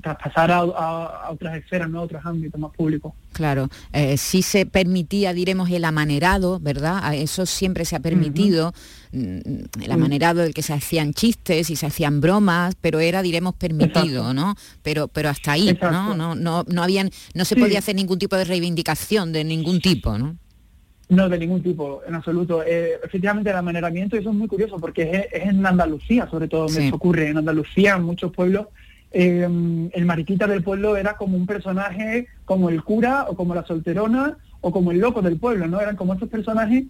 traspasara 0.00 0.58
a, 0.58 1.30
otras 1.30 1.56
esferas, 1.56 1.90
¿no? 1.90 2.00
a 2.00 2.02
otros 2.02 2.24
ámbitos 2.24 2.60
más 2.60 2.72
públicos. 2.72 3.12
Claro, 3.32 3.68
eh, 3.92 4.16
sí 4.16 4.42
se 4.42 4.64
permitía, 4.64 5.32
diremos, 5.32 5.68
el 5.70 5.84
amanerado, 5.84 6.60
¿verdad? 6.60 7.14
Eso 7.14 7.46
siempre 7.46 7.84
se 7.84 7.96
ha 7.96 8.00
permitido, 8.00 8.72
mm, 9.10 9.82
el 9.82 9.92
amanerado 9.92 10.42
del 10.42 10.54
que 10.54 10.62
se 10.62 10.72
hacían 10.72 11.12
chistes 11.14 11.68
y 11.68 11.74
se 11.74 11.86
hacían 11.86 12.20
bromas, 12.20 12.76
pero 12.80 13.00
era, 13.00 13.22
diremos, 13.22 13.54
permitido, 13.56 14.32
¿no? 14.32 14.54
Pero, 14.82 15.08
pero 15.08 15.30
hasta 15.30 15.52
ahí, 15.52 15.76
¿no? 15.82 16.14
No, 16.14 16.36
no, 16.36 16.64
no, 16.68 16.82
habían, 16.82 17.10
no 17.34 17.44
se 17.44 17.56
podía 17.56 17.80
hacer 17.80 17.96
ningún 17.96 18.20
tipo 18.20 18.36
de 18.36 18.44
reivindicación 18.44 19.32
de 19.32 19.42
ningún 19.42 19.80
tipo, 19.80 20.16
¿no? 20.16 20.36
No, 21.08 21.28
de 21.28 21.38
ningún 21.38 21.62
tipo, 21.62 22.02
en 22.06 22.14
absoluto. 22.14 22.62
Eh, 22.62 22.98
efectivamente, 23.04 23.50
el 23.50 23.56
amaneramiento, 23.56 24.16
eso 24.16 24.30
es 24.30 24.36
muy 24.36 24.48
curioso, 24.48 24.78
porque 24.78 25.28
es, 25.30 25.42
en 25.42 25.64
Andalucía, 25.64 26.28
sobre 26.30 26.48
todo, 26.48 26.66
donde 26.66 26.90
ocurre. 26.92 27.28
En 27.28 27.38
Andalucía, 27.38 27.96
en 27.96 28.02
muchos 28.02 28.32
pueblos, 28.32 28.68
eh, 29.12 29.42
el 29.92 30.04
mariquita 30.06 30.46
del 30.46 30.62
pueblo 30.62 30.96
era 30.96 31.16
como 31.16 31.36
un 31.36 31.46
personaje 31.46 32.26
como 32.44 32.70
el 32.70 32.82
cura, 32.82 33.26
o 33.28 33.36
como 33.36 33.54
la 33.54 33.66
solterona, 33.66 34.38
o 34.60 34.72
como 34.72 34.92
el 34.92 34.98
loco 34.98 35.20
del 35.20 35.36
pueblo, 35.38 35.66
¿no? 35.66 35.80
Eran 35.80 35.96
como 35.96 36.14
estos 36.14 36.30
personajes 36.30 36.84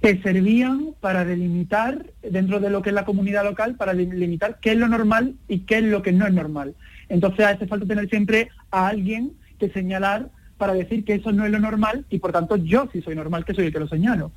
que 0.00 0.22
servían 0.22 0.94
para 1.00 1.24
delimitar, 1.24 2.06
dentro 2.22 2.60
de 2.60 2.70
lo 2.70 2.82
que 2.82 2.90
es 2.90 2.94
la 2.94 3.04
comunidad 3.04 3.44
local, 3.44 3.74
para 3.74 3.94
delimitar 3.94 4.58
qué 4.60 4.72
es 4.72 4.78
lo 4.78 4.88
normal 4.88 5.34
y 5.48 5.60
qué 5.60 5.78
es 5.78 5.84
lo 5.84 6.02
que 6.02 6.12
no 6.12 6.26
es 6.26 6.32
normal. 6.32 6.74
Entonces 7.08 7.46
hace 7.46 7.66
falta 7.66 7.86
tener 7.86 8.08
siempre 8.08 8.50
a 8.70 8.88
alguien 8.88 9.32
que 9.58 9.70
señalar 9.70 10.28
para 10.56 10.74
decir 10.74 11.04
que 11.04 11.14
eso 11.14 11.32
no 11.32 11.44
es 11.44 11.52
lo 11.52 11.58
normal 11.58 12.04
y 12.10 12.18
por 12.18 12.32
tanto 12.32 12.56
yo 12.56 12.88
sí 12.92 13.02
soy 13.02 13.14
normal, 13.14 13.44
que 13.44 13.54
soy 13.54 13.66
el 13.66 13.72
que 13.72 13.80
lo 13.80 13.88
señalo. 13.88 14.32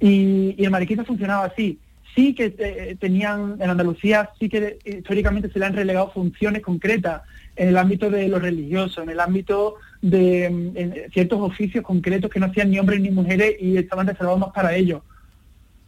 Y, 0.00 0.56
el 0.62 0.70
mariquita 0.70 1.04
funcionaba 1.04 1.44
así. 1.44 1.78
Sí 2.14 2.34
que 2.34 2.54
eh, 2.58 2.96
tenían, 3.00 3.56
en 3.60 3.70
Andalucía, 3.70 4.30
sí 4.38 4.48
que 4.48 4.78
históricamente 4.84 5.50
se 5.50 5.58
le 5.58 5.64
han 5.64 5.74
relegado 5.74 6.10
funciones 6.10 6.60
concretas 6.60 7.22
en 7.56 7.68
el 7.68 7.76
ámbito 7.76 8.10
de 8.10 8.28
lo 8.28 8.38
religioso, 8.38 9.02
en 9.02 9.10
el 9.10 9.20
ámbito 9.20 9.76
de 10.02 10.50
mm, 10.50 11.12
ciertos 11.12 11.40
oficios 11.40 11.84
concretos 11.84 12.30
que 12.30 12.40
no 12.40 12.46
hacían 12.46 12.70
ni 12.70 12.78
hombres 12.78 13.00
ni 13.00 13.10
mujeres 13.10 13.56
y 13.60 13.76
estaban 13.76 14.06
reservados 14.06 14.40
más 14.40 14.50
para 14.50 14.74
ellos. 14.74 15.02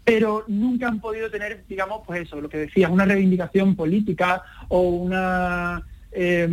pero 0.05 0.45
nunca 0.49 0.87
han 0.89 1.01
podido 1.01 1.31
tener, 1.31 1.65
digamos, 1.67 2.03
pues 2.07 2.23
eso, 2.23 2.41
lo 2.41 2.49
que 2.49 2.59
decías, 2.59 2.91
una 2.91 3.07
reivindicación 3.07 3.75
política 3.75 4.43
o 4.69 4.81
una, 4.81 5.83
eh, 6.15 6.49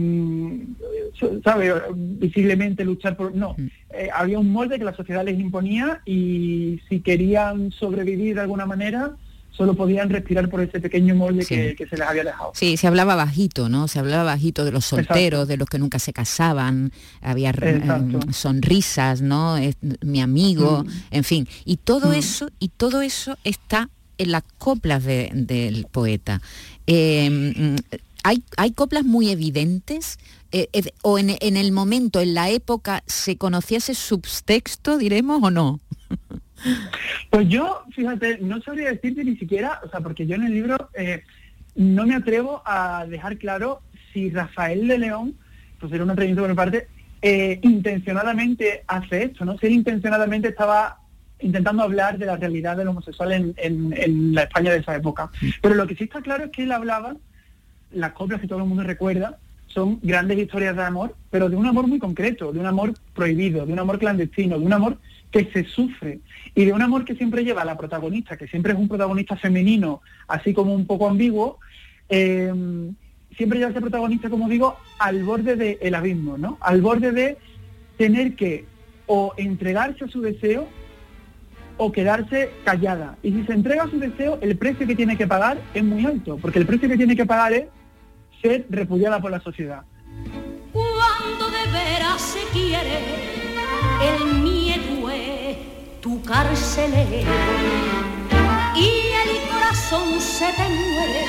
¿sabe? 1.44 1.74
Visiblemente 1.96 2.84
luchar 2.86 3.16
por... 3.16 3.36
No, 3.36 3.56
Mm. 3.58 3.68
eh, 3.94 4.10
había 4.14 4.40
un 4.40 4.50
molde 4.52 4.78
que 4.80 4.86
la 4.86 4.96
sociedad 4.96 5.24
les 5.26 5.40
imponía 5.40 6.02
y 6.06 6.80
si 6.90 7.02
querían 7.02 7.72
sobrevivir 7.72 8.36
de 8.36 8.42
alguna 8.42 8.66
manera, 8.66 9.12
solo 9.52 9.76
podían 9.76 10.10
respirar 10.10 10.50
por 10.50 10.62
ese 10.62 10.80
pequeño 10.80 11.14
molde 11.14 11.44
Sí. 11.44 11.54
que, 11.56 11.76
que 11.76 11.86
se 11.88 11.98
les 11.98 12.08
había 12.08 12.24
dejado. 12.24 12.52
Sí, 12.56 12.78
se 12.78 12.88
hablaba 12.88 13.16
bajito, 13.16 13.68
¿no? 13.70 13.88
Se 13.90 14.00
hablaba 14.00 14.24
bajito 14.24 14.64
de 14.66 14.72
los 14.72 14.86
solteros, 14.86 15.48
de 15.48 15.58
los 15.58 15.68
que 15.68 15.78
nunca 15.78 16.00
se 16.00 16.14
casaban, 16.14 16.92
había 17.22 17.50
Exacto. 17.52 18.20
sonrisas, 18.32 19.22
¿no? 19.22 19.58
Es 19.58 19.76
mi 20.02 20.22
amigo, 20.22 20.84
Mm. 20.86 20.90
en 21.12 21.24
fin. 21.24 21.48
Y 21.66 21.78
todo 21.78 22.10
Mm. 22.12 22.14
eso, 22.14 22.50
y 22.60 22.70
todo 22.70 23.02
eso 23.02 23.38
está 23.44 23.90
en 24.18 24.32
las 24.32 24.44
coplas 24.58 25.04
de- 25.04 25.32
del 25.34 25.86
poeta. 25.92 26.42
Eh, 26.88 27.30
mm, 27.30 27.76
hay, 28.24 28.44
hay 28.58 28.72
coplas 28.72 29.04
muy 29.04 29.30
evidentes, 29.30 30.18
eh, 30.52 30.68
eh, 30.74 30.92
o 31.02 31.18
en, 31.20 31.32
en 31.40 31.58
el 31.58 31.72
momento, 31.72 32.20
en 32.22 32.34
la 32.34 32.50
época, 32.50 33.04
¿se 33.08 33.38
conocía 33.38 33.78
ese 33.78 33.96
subtexto, 33.96 34.98
diremos, 34.98 35.42
o 35.44 35.52
no? 35.52 35.80
Pues 37.30 37.48
yo, 37.48 37.84
fíjate, 37.96 38.38
no 38.40 38.62
sabría 38.62 38.92
decirte 38.92 39.24
ni 39.24 39.36
siquiera, 39.38 39.80
o 39.86 39.90
sea, 39.90 40.02
porque 40.02 40.28
yo 40.28 40.36
en 40.36 40.44
el 40.44 40.54
libro 40.54 40.90
eh, 40.94 41.24
no 41.76 42.06
me 42.06 42.16
atrevo 42.16 42.62
a 42.66 43.06
dejar 43.08 43.38
claro 43.38 43.82
si 44.14 44.30
Rafael 44.30 44.88
de 44.88 44.98
León, 45.00 45.36
pues 45.80 45.92
era 45.94 46.04
un 46.04 46.12
atrevimiento 46.12 46.42
por 46.44 46.50
mi 46.50 46.56
parte, 46.56 46.88
eh, 47.24 47.60
intencionadamente 47.64 48.84
hace 48.88 49.24
esto, 49.24 49.46
¿no? 49.46 49.58
Si 49.58 49.68
él 49.68 49.74
intencionadamente 49.74 50.50
estaba 50.50 50.98
intentando 51.40 51.82
hablar 51.84 52.18
de 52.20 52.26
la 52.28 52.36
realidad 52.38 52.78
del 52.78 52.90
homosexual 52.90 53.32
en, 53.32 53.54
en- 53.58 53.94
en 53.98 54.36
la 54.36 54.44
España 54.44 54.72
de 54.72 54.80
esa 54.80 54.96
época. 54.96 55.32
Pero 55.62 55.74
lo 55.76 55.88
que 55.88 55.96
sí 55.96 56.04
está 56.04 56.22
claro 56.22 56.46
es 56.46 56.52
que 56.52 56.64
él 56.64 56.72
hablaba, 56.72 57.16
las 57.94 58.14
coplas 58.14 58.42
que 58.42 58.48
todo 58.48 58.60
el 58.60 58.66
mundo 58.66 58.84
recuerda, 58.84 59.38
son 59.68 60.00
grandes 60.02 60.38
historias 60.38 60.76
de 60.76 60.84
amor, 60.84 61.16
pero 61.30 61.50
de 61.50 61.56
un 61.56 61.66
amor 61.66 61.88
muy 61.88 62.00
concreto, 62.00 62.52
de 62.52 62.60
un 62.60 62.66
amor 62.66 62.94
prohibido, 63.16 63.66
de 63.66 63.74
un 63.74 63.80
amor 63.80 64.00
clandestino, 64.00 64.60
de 64.60 64.66
un 64.66 64.74
amor 64.74 64.98
que 65.32 65.46
se 65.46 65.64
sufre 65.64 66.20
y 66.54 66.66
de 66.66 66.74
un 66.74 66.82
amor 66.82 67.06
que 67.06 67.16
siempre 67.16 67.44
lleva 67.44 67.62
a 67.62 67.66
la 67.66 67.78
protagonista, 67.78 68.36
que 68.36 68.48
siempre 68.48 68.74
es 68.74 68.80
un 68.80 68.90
protagonista 68.90 69.38
femenino, 69.38 70.02
así 70.28 70.54
como 70.54 70.74
un 70.76 70.86
poco 70.86 71.10
ambiguo, 71.10 71.60
eh, 72.10 72.54
siempre 73.38 73.60
lleva 73.60 73.70
a 73.70 73.72
ese 73.72 73.82
protagonista, 73.82 74.30
como 74.30 74.50
digo, 74.50 74.76
al 75.00 75.24
borde 75.24 75.56
del 75.56 75.96
abismo, 75.96 76.38
¿no? 76.38 76.58
Al 76.60 76.82
borde 76.82 77.14
de 77.14 77.38
tener 77.98 78.36
que 78.36 78.66
o 79.06 79.34
entregarse 79.38 80.06
a 80.06 80.08
su 80.08 80.22
deseo 80.22 80.68
o 81.78 81.92
quedarse 81.92 82.52
callada. 82.64 83.18
Y 83.24 83.32
si 83.32 83.44
se 83.46 83.54
entrega 83.54 83.84
a 83.84 83.90
su 83.90 84.00
deseo, 84.00 84.38
el 84.42 84.58
precio 84.58 84.86
que 84.86 84.96
tiene 84.96 85.18
que 85.18 85.28
pagar 85.28 85.58
es 85.74 85.84
muy 85.84 86.06
alto, 86.06 86.38
porque 86.42 86.60
el 86.60 86.66
precio 86.66 86.90
que 86.90 86.98
tiene 86.98 87.16
que 87.16 87.26
pagar 87.26 87.54
es 87.54 87.66
ser 88.42 88.66
repudiada 88.70 89.20
por 89.22 89.32
la 89.32 89.40
sociedad. 89.40 89.84
Cuando 90.74 91.50
de 91.50 91.72
veras 91.72 92.22
se 92.22 92.44
quiere, 92.52 93.00
el 94.02 94.36
miedo 94.42 95.10
es 95.10 95.58
tu 96.02 96.22
carcelero 96.24 97.32
y 98.76 98.90
el 99.24 99.50
corazón 99.50 100.20
se 100.20 100.52
te 100.54 100.70
muere 100.70 101.26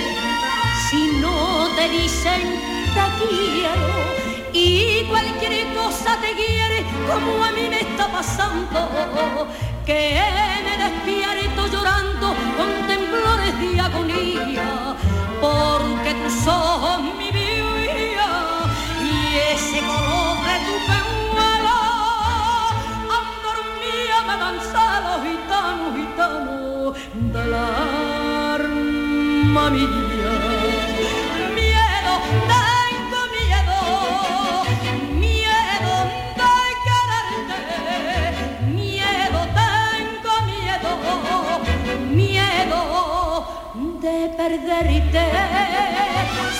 si 0.88 1.20
no 1.20 1.68
te 1.76 1.88
dicen 1.88 2.42
te 2.94 3.26
quiero. 3.26 4.22
Y 4.54 5.04
cualquier 5.08 5.74
cosa 5.74 6.18
te 6.20 6.34
quiere 6.34 6.84
como 7.06 7.42
a 7.42 7.52
mí 7.52 7.68
me 7.70 7.80
está 7.80 8.06
pasando 8.08 9.48
que 9.86 10.20
me 10.64 10.84
despierto 10.84 11.66
llorando 11.68 12.34
con 12.56 12.86
temblores 12.86 13.58
de 13.60 13.80
agonía 13.80 14.96
porque 15.42 16.14
tus 16.22 16.46
ojos 16.46 17.02
mi 17.18 17.30
vida 17.32 18.30
y 19.02 19.04
ese 19.52 19.78
color 19.80 20.36
de 20.48 20.56
tu 20.66 20.74
peluelo 20.88 21.78
han 23.14 23.26
dormido 23.46 24.16
me 24.28 24.34
dan 24.42 24.56
celos 24.72 25.20
gitano, 25.26 25.84
gitano 25.96 26.94
del 27.34 27.52
alma 27.54 29.64
mía. 29.70 30.34
Miedo, 31.56 32.12
tengo 32.46 32.61
perderte. 44.42 45.24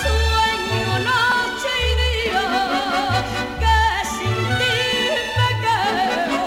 Sueño 0.03 0.91
noche 0.99 1.71
y 1.89 1.91
día 2.01 2.45
que 3.61 3.79
sin 4.13 4.39
ti 4.59 4.77
me 5.37 5.49
quedo. 5.63 6.39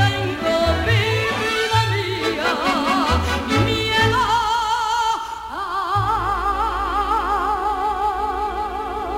Tengo 0.00 0.56
vida 0.88 1.80
mía, 1.92 2.52
miedo. 3.66 4.22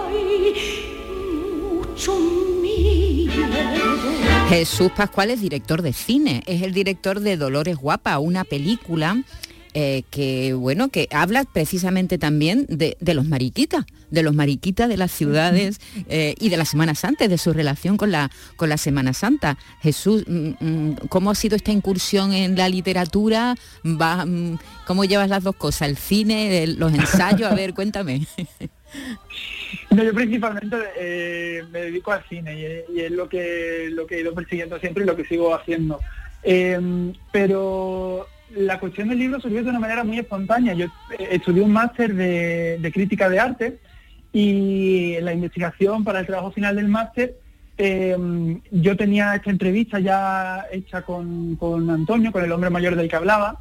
Ay, 0.02 0.54
mucho 1.62 2.12
miedo. 2.60 3.60
Jesús 4.48 4.90
Pascual 4.96 5.30
es 5.30 5.40
director 5.40 5.82
de 5.82 5.92
cine, 5.92 6.42
es 6.46 6.62
el 6.62 6.72
director 6.72 7.20
de 7.20 7.36
Dolores 7.36 7.76
Guapa, 7.76 8.18
una 8.18 8.42
película 8.42 9.22
eh, 9.78 10.04
que 10.10 10.54
bueno 10.54 10.88
que 10.88 11.06
habla 11.12 11.44
precisamente 11.44 12.16
también 12.16 12.64
de, 12.68 12.96
de 12.98 13.12
los 13.14 13.26
mariquitas, 13.26 13.84
de 14.10 14.22
los 14.22 14.34
mariquitas 14.34 14.88
de 14.88 14.96
las 14.96 15.12
ciudades 15.12 15.80
eh, 16.08 16.34
y 16.40 16.48
de 16.48 16.56
la 16.56 16.64
Semana 16.64 16.94
Santa, 16.94 17.28
de 17.28 17.36
su 17.36 17.52
relación 17.52 17.98
con 17.98 18.10
la 18.10 18.30
con 18.56 18.70
la 18.70 18.78
Semana 18.78 19.12
Santa. 19.12 19.58
Jesús, 19.82 20.24
mm, 20.26 20.50
mm, 20.60 20.94
¿cómo 21.10 21.30
ha 21.30 21.34
sido 21.34 21.56
esta 21.56 21.72
incursión 21.72 22.32
en 22.32 22.56
la 22.56 22.68
literatura? 22.70 23.54
Va, 23.84 24.24
mm, 24.24 24.58
¿Cómo 24.86 25.04
llevas 25.04 25.28
las 25.28 25.42
dos 25.44 25.56
cosas? 25.56 25.88
El 25.90 25.96
cine, 25.98 26.62
el- 26.62 26.76
los 26.78 26.94
ensayos, 26.94 27.50
a 27.52 27.54
ver, 27.54 27.74
cuéntame. 27.78 28.26
No, 29.90 30.02
yo 30.02 30.14
principalmente 30.14 30.76
eh, 30.98 31.64
me 31.70 31.80
dedico 31.82 32.12
al 32.12 32.24
cine 32.28 32.58
y, 32.58 32.64
es- 32.64 32.84
y 32.94 33.00
es 33.00 33.10
lo 33.10 33.28
que, 33.28 33.88
lo 33.92 34.06
que 34.06 34.16
he 34.16 34.20
ido 34.20 34.32
persiguiendo 34.32 34.78
siempre 34.78 35.04
y 35.04 35.06
lo 35.06 35.16
que 35.16 35.24
sigo 35.26 35.54
haciendo. 35.54 36.00
Eh, 36.42 37.12
pero 37.32 38.26
la 38.56 38.80
cuestión 38.80 39.08
del 39.08 39.18
libro 39.18 39.40
surgió 39.40 39.62
de 39.62 39.70
una 39.70 39.78
manera 39.80 40.02
muy 40.04 40.18
espontánea. 40.18 40.74
Yo 40.74 40.86
eh, 41.18 41.28
estudié 41.32 41.62
un 41.62 41.72
máster 41.72 42.14
de, 42.14 42.78
de 42.80 42.92
crítica 42.92 43.28
de 43.28 43.38
arte 43.40 43.78
y 44.32 45.14
en 45.14 45.24
la 45.24 45.32
investigación 45.32 46.04
para 46.04 46.20
el 46.20 46.26
trabajo 46.26 46.50
final 46.50 46.76
del 46.76 46.88
máster 46.88 47.36
eh, 47.78 48.16
yo 48.70 48.96
tenía 48.96 49.34
esta 49.34 49.50
entrevista 49.50 49.98
ya 50.00 50.64
hecha 50.72 51.02
con, 51.02 51.56
con 51.56 51.90
Antonio, 51.90 52.32
con 52.32 52.42
el 52.42 52.50
hombre 52.52 52.70
mayor 52.70 52.96
del 52.96 53.06
que 53.08 53.16
hablaba, 53.16 53.60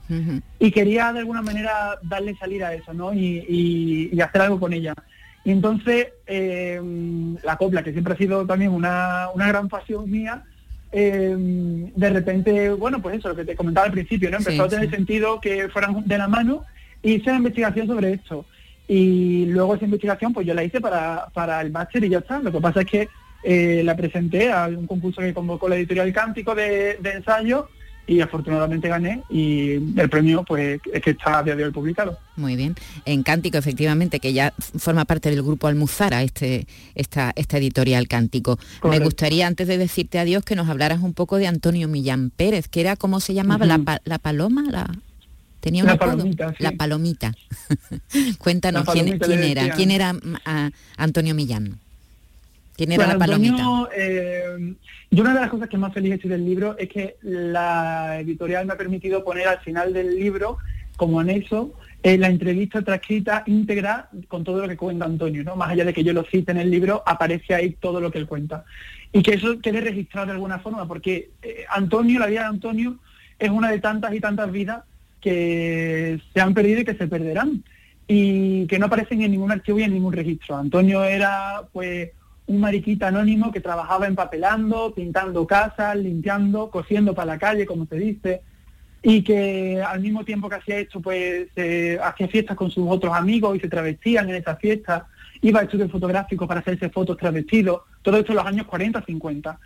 y 0.58 0.72
quería 0.72 1.12
de 1.12 1.20
alguna 1.20 1.42
manera 1.42 2.00
darle 2.02 2.34
salida 2.38 2.70
a 2.70 2.74
eso, 2.76 2.94
¿no? 2.94 3.14
Y, 3.14 3.44
y- 3.50 4.10
y 4.14 4.22
hacer 4.22 4.42
algo 4.42 4.58
con 4.60 4.72
ella. 4.72 4.94
Y 5.44 5.52
entonces 5.52 6.08
eh, 6.28 6.80
la 7.44 7.58
copla, 7.58 7.84
que 7.84 7.92
siempre 7.92 8.14
ha 8.14 8.18
sido 8.18 8.46
también 8.46 8.72
una, 8.72 9.28
una 9.36 9.48
gran 9.50 9.68
pasión 9.68 10.10
mía, 10.10 10.44
eh, 10.98 11.36
de 11.38 12.10
repente, 12.10 12.70
bueno, 12.72 13.02
pues 13.02 13.18
eso, 13.18 13.28
lo 13.30 13.36
que 13.36 13.44
te 13.44 13.56
comentaba 13.56 13.86
al 13.88 13.92
principio, 13.92 14.32
¿no? 14.32 14.38
Empezó 14.38 14.56
Sí, 14.56 14.62
a 14.62 14.68
tener 14.70 14.90
sí. 14.90 14.96
sentido 14.96 15.42
que 15.42 15.68
fueran 15.68 16.06
de 16.06 16.18
la 16.18 16.30
mano 16.30 16.64
y 17.04 17.16
hice 17.16 17.32
una 17.32 17.40
investigación 17.40 17.86
sobre 17.88 18.14
esto. 18.14 18.46
Y 18.88 19.46
luego 19.48 19.76
esa 19.76 19.84
investigación, 19.86 20.32
pues 20.34 20.48
yo 20.48 20.54
la 20.54 20.64
hice 20.64 20.80
para, 20.80 21.28
para 21.34 21.60
el 21.60 21.72
máster 21.72 22.04
y 22.06 22.10
ya 22.10 22.20
está. 22.20 22.40
Lo 22.40 22.52
que 22.52 22.62
pasa 22.62 22.82
es 22.82 22.88
que 22.88 23.10
eh, 23.44 23.82
la 23.84 23.96
presenté 23.98 24.52
a 24.54 24.68
un 24.68 24.88
concurso 24.88 25.20
que 25.22 25.34
convocó 25.34 25.68
la 25.68 25.76
editorial 25.76 26.14
Cántico 26.14 26.56
de, 26.56 26.98
de 27.02 27.12
ensayo 27.12 27.68
y 28.08 28.22
afortunadamente 28.22 28.88
gané 28.88 29.24
y 29.30 29.74
el 30.00 30.10
premio 30.10 30.44
pues 30.44 30.80
es 30.94 31.02
que 31.02 31.12
está 31.12 31.40
a 31.40 31.44
día 31.44 31.56
de 31.56 31.66
hoy 31.66 31.72
publicado. 31.72 32.18
Muy 32.36 32.56
bien. 32.56 32.76
En 33.06 33.24
Cántico, 33.24 33.58
efectivamente, 33.58 34.20
que 34.20 34.34
ya 34.34 34.54
forma 34.78 35.06
parte 35.06 35.30
del 35.30 35.42
grupo 35.42 35.68
Almuzara, 35.68 36.22
este, 36.24 36.68
esta, 36.96 37.32
esta 37.36 37.58
editorial 37.58 38.08
Cántico. 38.08 38.60
Me 38.84 39.00
gustaría, 39.00 39.48
antes 39.48 39.68
de 39.68 39.78
decirte 39.78 40.20
adiós, 40.20 40.44
que 40.44 40.56
nos 40.56 40.68
hablaras 40.70 41.02
un 41.02 41.14
poco 41.14 41.38
de 41.38 41.48
Antonio 41.48 41.88
Millán 41.88 42.30
Pérez, 42.30 42.68
que 42.68 42.82
era, 42.82 42.96
¿cómo 42.96 43.20
se 43.20 43.34
llamaba? 43.34 43.66
la, 43.66 44.02
la 44.04 44.20
paloma, 44.20 44.64
la... 44.70 44.90
Tenía 45.62 45.82
un 45.82 45.88
La 45.88 45.94
apodo? 45.94 46.12
palomita, 46.12 46.50
sí. 46.50 46.56
La 46.64 46.72
palomita. 46.74 47.34
Cuéntanos 48.38 48.86
La 48.86 48.94
quién, 48.94 49.06
palomita 49.06 49.26
quién 49.28 49.42
le 49.42 49.52
era, 49.52 49.70
quién 49.76 49.92
era 49.92 50.14
mm, 50.14 50.20
a- 50.46 50.70
Antonio 50.98 51.34
Millán. 51.34 51.80
¿Quién 52.76 52.92
era 52.92 53.06
Pues, 53.06 53.14
la 53.14 53.20
palomita? 53.20 53.54
Antonio, 53.54 53.90
eh, 53.96 54.76
yo 55.12 55.22
una 55.24 55.34
de 55.34 55.40
las 55.40 55.50
cosas 55.50 55.70
que 55.70 55.78
más 55.78 55.94
feliz 55.94 56.14
estoy 56.14 56.30
del 56.30 56.46
libro 56.46 56.78
es 56.78 56.90
que 56.90 57.16
la 57.22 58.20
editorial 58.20 58.66
me 58.66 58.74
ha 58.74 58.78
permitido 58.78 59.24
poner 59.24 59.48
al 59.48 59.60
final 59.60 59.94
del 59.94 60.16
libro, 60.16 60.58
como 60.98 61.20
anexo, 61.20 61.74
eh, 62.04 62.18
la 62.18 62.28
entrevista 62.28 62.82
transcrita 62.82 63.44
íntegra 63.48 64.10
con 64.28 64.44
todo 64.44 64.62
lo 64.62 64.68
que 64.68 64.78
cuenta 64.78 65.06
Antonio, 65.06 65.44
¿no? 65.44 65.56
Más 65.56 65.72
allá 65.72 65.86
de 65.86 65.94
que 65.94 66.04
yo 66.04 66.14
lo 66.14 66.24
cite 66.24 66.52
en 66.52 66.58
el 66.58 66.70
libro, 66.70 67.02
aparece 67.06 67.56
ahí 67.56 67.72
todo 67.80 68.00
lo 68.00 68.12
que 68.12 68.20
él 68.20 68.28
cuenta. 68.28 68.66
Y 69.12 69.24
que 69.24 69.34
eso 69.34 69.60
quede 69.60 69.82
registrado 69.82 70.28
de 70.28 70.34
alguna 70.34 70.60
forma, 70.60 70.88
porque 70.88 71.30
eh, 71.42 71.66
Antonio, 71.70 72.20
la 72.20 72.28
vida 72.28 72.42
de 72.42 72.48
Antonio, 72.48 72.98
es 73.40 73.50
una 73.50 73.72
de 73.72 73.80
tantas 73.80 74.14
y 74.14 74.20
tantas 74.20 74.52
vidas 74.52 74.84
que 75.22 76.20
se 76.34 76.42
han 76.42 76.54
perdido 76.54 76.82
y 76.82 76.86
que 76.86 76.96
se 76.96 77.08
perderán 77.08 77.64
y 78.08 78.68
que 78.68 78.78
no 78.78 78.86
aparecen 78.86 79.22
en 79.22 79.32
ningún 79.32 79.52
archivo 79.52 79.80
y 79.80 79.84
en 79.84 79.94
ningún 79.94 80.14
registro. 80.14 80.58
Antonio 80.58 81.04
era 81.04 81.64
pues 81.74 82.12
un 82.48 82.60
mariquita 82.60 83.08
anónimo 83.08 83.52
que 83.52 83.60
trabajaba 83.60 84.08
empapelando, 84.08 84.94
pintando 84.94 85.48
casas, 85.48 85.96
limpiando, 85.98 86.70
cosiendo 86.70 87.16
para 87.16 87.34
la 87.34 87.40
calle, 87.40 87.66
como 87.66 87.86
se 87.88 87.96
dice, 87.96 88.42
y 89.02 89.24
que 89.24 89.82
al 89.82 90.00
mismo 90.00 90.24
tiempo 90.24 90.50
que 90.50 90.56
hacía 90.56 90.80
esto, 90.80 91.00
pues 91.00 91.48
hacía 92.02 92.28
fiestas 92.28 92.56
con 92.56 92.72
sus 92.72 92.86
otros 92.88 93.14
amigos 93.14 93.56
y 93.56 93.60
se 93.60 93.70
travestían 93.70 94.30
en 94.30 94.36
esas 94.36 94.60
fiestas, 94.60 95.04
iba 95.42 95.60
a 95.60 95.64
estudios 95.64 95.92
fotográficos 95.92 96.48
para 96.48 96.60
hacerse 96.62 96.90
fotos 96.90 97.18
travestidos, 97.18 97.82
todo 98.02 98.18
esto 98.18 98.32
en 98.32 98.38
los 98.38 98.46
años 98.46 98.66
40, 98.68 99.04
50, 99.06 99.60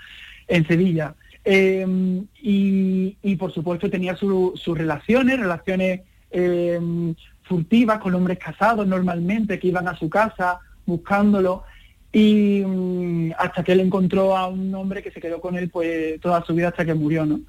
en 0.47 0.67
Sevilla. 0.67 1.15
Em, 1.43 2.25
y, 2.41 3.35
por 3.37 3.53
supuesto 3.53 3.89
tenía 3.89 4.15
sus 4.15 4.77
relaciones, 4.77 5.39
relaciones 5.39 6.01
em, 6.31 7.15
furtivas 7.43 7.99
con 7.99 8.13
hombres 8.13 8.37
casados 8.37 8.85
normalmente 8.85 9.57
que 9.57 9.69
iban 9.69 9.87
a 9.87 9.95
su 9.95 10.09
casa 10.09 10.59
buscándolo 10.85 11.63
y 12.11 12.63
mm, 12.65 13.33
hasta 13.37 13.63
que 13.63 13.73
él 13.73 13.81
encontró 13.81 14.35
a 14.35 14.47
un 14.47 14.73
hombre 14.73 15.03
que 15.03 15.11
se 15.11 15.21
quedó 15.21 15.39
con 15.39 15.55
él 15.55 15.69
pues 15.69 16.19
toda 16.21 16.43
su 16.45 16.53
vida 16.53 16.69
hasta 16.69 16.85
que 16.85 16.93
murió, 16.93 17.25
¿no? 17.25 17.39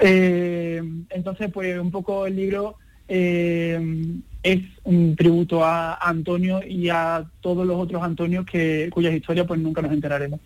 Eh, 0.00 0.82
entonces 1.10 1.50
pues 1.52 1.78
un 1.78 1.90
poco 1.90 2.26
el 2.26 2.36
libro 2.36 2.76
eh, 3.08 3.80
es 4.42 4.60
un 4.84 5.16
tributo 5.16 5.64
a, 5.64 5.94
Antonio 5.94 6.60
y 6.66 6.88
a 6.88 7.24
todos 7.40 7.66
los 7.66 7.76
otros 7.76 8.02
Antonios 8.02 8.46
que 8.46 8.88
cuyas 8.92 9.14
historias 9.14 9.46
pues 9.46 9.60
nunca 9.60 9.82
nos 9.82 9.92
enteraremos. 9.92 10.40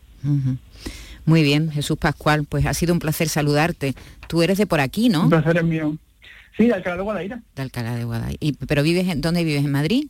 Muy 1.25 1.43
bien, 1.43 1.71
Jesús 1.71 1.99
Pascual, 1.99 2.47
pues 2.49 2.67
ha 2.67 2.75
sido 2.75 2.93
un 2.93 2.99
placer 2.99 3.29
saludarte. 3.29 3.95
Tú 4.29 4.43
eres 4.43 4.59
de 4.59 4.67
por 4.67 4.81
aquí, 4.81 5.09
¿no? 5.09 5.25
Un 5.25 5.31
placer 5.31 5.57
es 5.57 5.65
mío. 5.65 5.97
Sí, 6.57 6.67
de 6.67 6.75
Alcalá 6.75 6.97
de 6.97 7.03
Guadaira. 7.03 7.43
De 7.55 7.63
Alcalá 7.63 7.97
de 7.97 8.05
Guadaira. 8.05 8.37
¿Y, 8.41 8.53
¿Pero 8.53 8.83
vives 8.83 9.09
en 9.09 9.21
dónde 9.21 9.45
vives? 9.45 9.65
¿En 9.65 9.73
Madrid? 9.73 10.07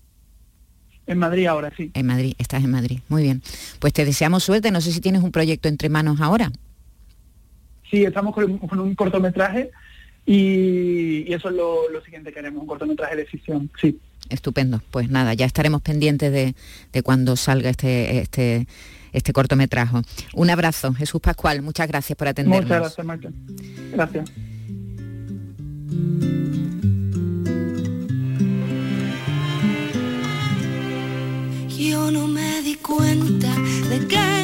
En 1.13 1.19
Madrid 1.19 1.47
ahora, 1.47 1.73
sí. 1.77 1.91
En 1.95 2.07
Madrid, 2.07 2.35
estás 2.39 2.65
en 2.65 2.71
Madrid. 2.71 3.01
Muy 3.09 3.23
bien. 3.23 3.43
Pues 3.79 3.93
te 3.93 4.05
deseamos 4.05 4.43
suerte. 4.45 4.71
No 4.71 4.81
sé 4.81 4.93
si 4.93 5.01
tienes 5.01 5.23
un 5.23 5.31
proyecto 5.31 5.69
entre 5.69 5.89
manos 5.89 6.21
ahora. 6.21 6.51
Sí, 7.91 8.05
estamos 8.05 8.35
con, 8.35 8.51
un 8.61 8.95
cortometraje 8.95 9.71
y, 10.25 11.31
eso 11.33 11.51
es 11.51 11.55
lo, 11.55 12.03
siguiente 12.05 12.33
que 12.33 12.39
haremos, 12.39 12.63
un 12.63 12.67
cortometraje 12.67 13.17
de 13.17 13.27
ficción, 13.27 13.71
sí. 13.81 13.99
Estupendo. 14.31 14.81
Pues 14.91 15.11
nada, 15.11 15.35
ya 15.35 15.45
estaremos 15.45 15.83
pendientes 15.83 16.33
de, 16.33 16.55
de 16.93 17.03
cuando 17.03 17.37
salga 17.37 17.69
este, 17.69 18.21
este, 18.21 18.67
este 19.13 19.33
cortometraje. 19.35 19.99
Un 20.33 20.51
abrazo, 20.51 20.95
Jesús 20.95 21.21
Pascual. 21.21 21.61
Muchas 21.61 21.87
gracias 21.87 22.17
por 22.17 22.29
atendernos. 22.29 22.65
Muchas 22.65 22.81
gracias, 22.81 23.07
Marta. 23.07 23.29
Gracias. 23.93 24.33
Cuenta 32.97 33.49
de 33.89 34.07
que 34.07 34.42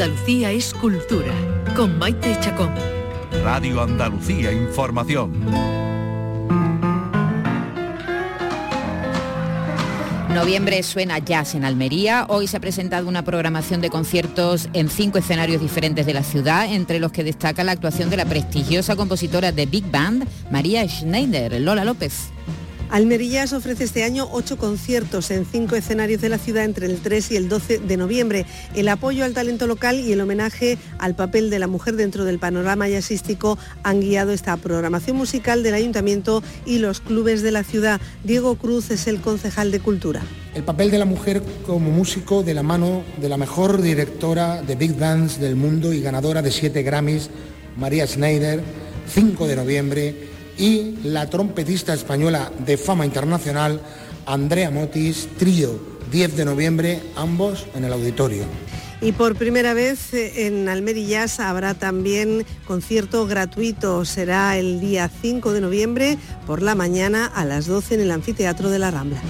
Andalucía 0.00 0.50
es 0.50 0.72
cultura, 0.72 1.30
con 1.76 1.98
Maite 1.98 2.34
Chacón. 2.40 2.70
Radio 3.44 3.82
Andalucía 3.82 4.50
Información. 4.50 5.44
Noviembre 10.30 10.82
suena 10.84 11.18
jazz 11.18 11.54
en 11.54 11.66
Almería. 11.66 12.24
Hoy 12.30 12.46
se 12.46 12.56
ha 12.56 12.60
presentado 12.60 13.08
una 13.08 13.22
programación 13.26 13.82
de 13.82 13.90
conciertos 13.90 14.70
en 14.72 14.88
cinco 14.88 15.18
escenarios 15.18 15.60
diferentes 15.60 16.06
de 16.06 16.14
la 16.14 16.22
ciudad, 16.22 16.72
entre 16.72 16.98
los 16.98 17.12
que 17.12 17.22
destaca 17.22 17.62
la 17.62 17.72
actuación 17.72 18.08
de 18.08 18.16
la 18.16 18.24
prestigiosa 18.24 18.96
compositora 18.96 19.52
de 19.52 19.66
Big 19.66 19.90
Band, 19.90 20.26
María 20.50 20.88
Schneider. 20.88 21.60
Lola 21.60 21.84
López. 21.84 22.30
Almerillas 22.90 23.52
ofrece 23.52 23.84
este 23.84 24.02
año 24.02 24.28
ocho 24.32 24.58
conciertos 24.58 25.30
en 25.30 25.46
cinco 25.46 25.76
escenarios 25.76 26.20
de 26.20 26.28
la 26.28 26.38
ciudad 26.38 26.64
entre 26.64 26.86
el 26.86 27.00
3 27.00 27.30
y 27.30 27.36
el 27.36 27.48
12 27.48 27.78
de 27.78 27.96
noviembre. 27.96 28.46
El 28.74 28.88
apoyo 28.88 29.24
al 29.24 29.32
talento 29.32 29.68
local 29.68 30.00
y 30.00 30.12
el 30.12 30.20
homenaje 30.20 30.76
al 30.98 31.14
papel 31.14 31.50
de 31.50 31.60
la 31.60 31.68
mujer 31.68 31.94
dentro 31.94 32.24
del 32.24 32.40
panorama 32.40 32.88
jazzístico 32.88 33.58
han 33.84 34.00
guiado 34.00 34.32
esta 34.32 34.56
programación 34.56 35.16
musical 35.16 35.62
del 35.62 35.74
ayuntamiento 35.74 36.42
y 36.66 36.78
los 36.78 37.00
clubes 37.00 37.42
de 37.42 37.52
la 37.52 37.62
ciudad. 37.62 38.00
Diego 38.24 38.56
Cruz 38.56 38.90
es 38.90 39.06
el 39.06 39.20
concejal 39.20 39.70
de 39.70 39.78
Cultura. 39.78 40.22
El 40.56 40.64
papel 40.64 40.90
de 40.90 40.98
la 40.98 41.04
mujer 41.04 41.44
como 41.64 41.92
músico 41.92 42.42
de 42.42 42.54
la 42.54 42.64
mano 42.64 43.04
de 43.20 43.28
la 43.28 43.36
mejor 43.36 43.82
directora 43.82 44.62
de 44.62 44.74
Big 44.74 44.98
Bands 44.98 45.38
del 45.38 45.54
mundo 45.54 45.92
y 45.92 46.00
ganadora 46.00 46.42
de 46.42 46.50
siete 46.50 46.82
Grammys, 46.82 47.30
María 47.76 48.04
Schneider, 48.04 48.60
5 49.14 49.46
de 49.46 49.56
noviembre 49.56 50.29
y 50.58 50.96
la 51.04 51.28
trompetista 51.28 51.94
española 51.94 52.50
de 52.64 52.76
fama 52.76 53.06
internacional, 53.06 53.80
Andrea 54.26 54.70
Motis, 54.70 55.28
trío, 55.38 55.78
10 56.10 56.36
de 56.36 56.44
noviembre, 56.44 57.00
ambos 57.16 57.66
en 57.74 57.84
el 57.84 57.92
auditorio. 57.92 58.44
Y 59.02 59.12
por 59.12 59.34
primera 59.34 59.72
vez 59.72 60.12
eh, 60.12 60.46
en 60.46 60.68
Almerillas 60.68 61.40
habrá 61.40 61.74
también 61.74 62.44
concierto 62.66 63.26
gratuito. 63.26 64.04
Será 64.04 64.58
el 64.58 64.80
día 64.80 65.10
5 65.22 65.52
de 65.52 65.60
noviembre 65.62 66.18
por 66.46 66.60
la 66.60 66.74
mañana 66.74 67.24
a 67.26 67.44
las 67.46 67.66
12 67.66 67.94
en 67.94 68.00
el 68.02 68.10
Anfiteatro 68.10 68.68
de 68.68 68.78
la 68.78 68.90
Rambla. 68.90 69.22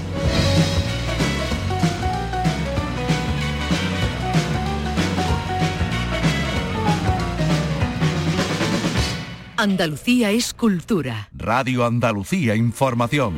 Andalucía 9.60 10.30
es 10.30 10.54
cultura. 10.54 11.28
Radio 11.34 11.84
Andalucía 11.84 12.56
Información. 12.56 13.34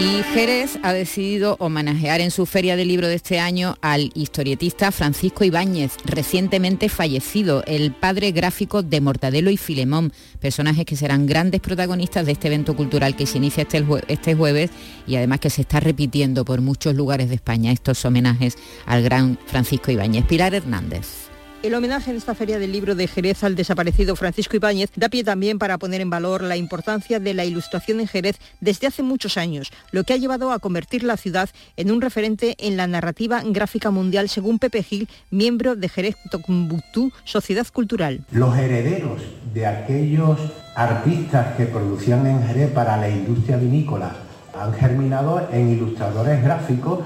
Y 0.00 0.22
Jerez 0.32 0.78
ha 0.82 0.94
decidido 0.94 1.56
homenajear 1.58 2.22
en 2.22 2.30
su 2.30 2.46
feria 2.46 2.74
del 2.76 2.88
libro 2.88 3.06
de 3.06 3.16
este 3.16 3.38
año 3.38 3.76
al 3.82 4.12
historietista 4.14 4.92
Francisco 4.92 5.44
Ibáñez, 5.44 5.98
recientemente 6.06 6.88
fallecido, 6.88 7.62
el 7.66 7.92
padre 7.92 8.32
gráfico 8.32 8.82
de 8.82 9.02
Mortadelo 9.02 9.50
y 9.50 9.58
Filemón, 9.58 10.10
personajes 10.40 10.86
que 10.86 10.96
serán 10.96 11.26
grandes 11.26 11.60
protagonistas 11.60 12.24
de 12.24 12.32
este 12.32 12.48
evento 12.48 12.74
cultural 12.74 13.14
que 13.14 13.26
se 13.26 13.36
inicia 13.36 13.64
este, 13.64 13.84
este 14.08 14.34
jueves 14.34 14.70
y 15.06 15.16
además 15.16 15.40
que 15.40 15.50
se 15.50 15.60
está 15.60 15.80
repitiendo 15.80 16.46
por 16.46 16.62
muchos 16.62 16.94
lugares 16.94 17.28
de 17.28 17.34
España 17.34 17.72
estos 17.72 18.02
homenajes 18.06 18.56
al 18.86 19.02
gran 19.02 19.38
Francisco 19.44 19.90
Ibáñez. 19.90 20.24
Pilar 20.24 20.54
Hernández. 20.54 21.25
El 21.62 21.74
homenaje 21.74 22.10
en 22.10 22.18
esta 22.18 22.34
feria 22.34 22.58
del 22.58 22.70
libro 22.70 22.94
de 22.94 23.08
Jerez 23.08 23.42
al 23.42 23.56
desaparecido 23.56 24.14
Francisco 24.14 24.56
Ibáñez 24.56 24.90
da 24.94 25.08
pie 25.08 25.24
también 25.24 25.58
para 25.58 25.78
poner 25.78 26.00
en 26.00 26.10
valor 26.10 26.42
la 26.42 26.56
importancia 26.56 27.18
de 27.18 27.34
la 27.34 27.44
ilustración 27.44 27.98
en 27.98 28.06
Jerez 28.06 28.36
desde 28.60 28.86
hace 28.86 29.02
muchos 29.02 29.36
años, 29.36 29.72
lo 29.90 30.04
que 30.04 30.12
ha 30.12 30.16
llevado 30.16 30.52
a 30.52 30.58
convertir 30.58 31.02
la 31.02 31.16
ciudad 31.16 31.48
en 31.76 31.90
un 31.90 32.02
referente 32.02 32.54
en 32.58 32.76
la 32.76 32.86
narrativa 32.86 33.42
gráfica 33.44 33.90
mundial, 33.90 34.28
según 34.28 34.58
Pepe 34.58 34.82
Gil, 34.82 35.08
miembro 35.30 35.76
de 35.76 35.88
Jerez 35.88 36.16
Tocumbuctú, 36.30 37.10
Sociedad 37.24 37.66
Cultural. 37.72 38.24
Los 38.30 38.56
herederos 38.56 39.22
de 39.52 39.66
aquellos 39.66 40.38
artistas 40.76 41.56
que 41.56 41.64
producían 41.64 42.26
en 42.26 42.46
Jerez 42.46 42.70
para 42.70 42.98
la 42.98 43.08
industria 43.08 43.56
vinícola 43.56 44.14
han 44.54 44.74
germinado 44.74 45.48
en 45.50 45.70
ilustradores 45.70 46.42
gráficos. 46.42 47.00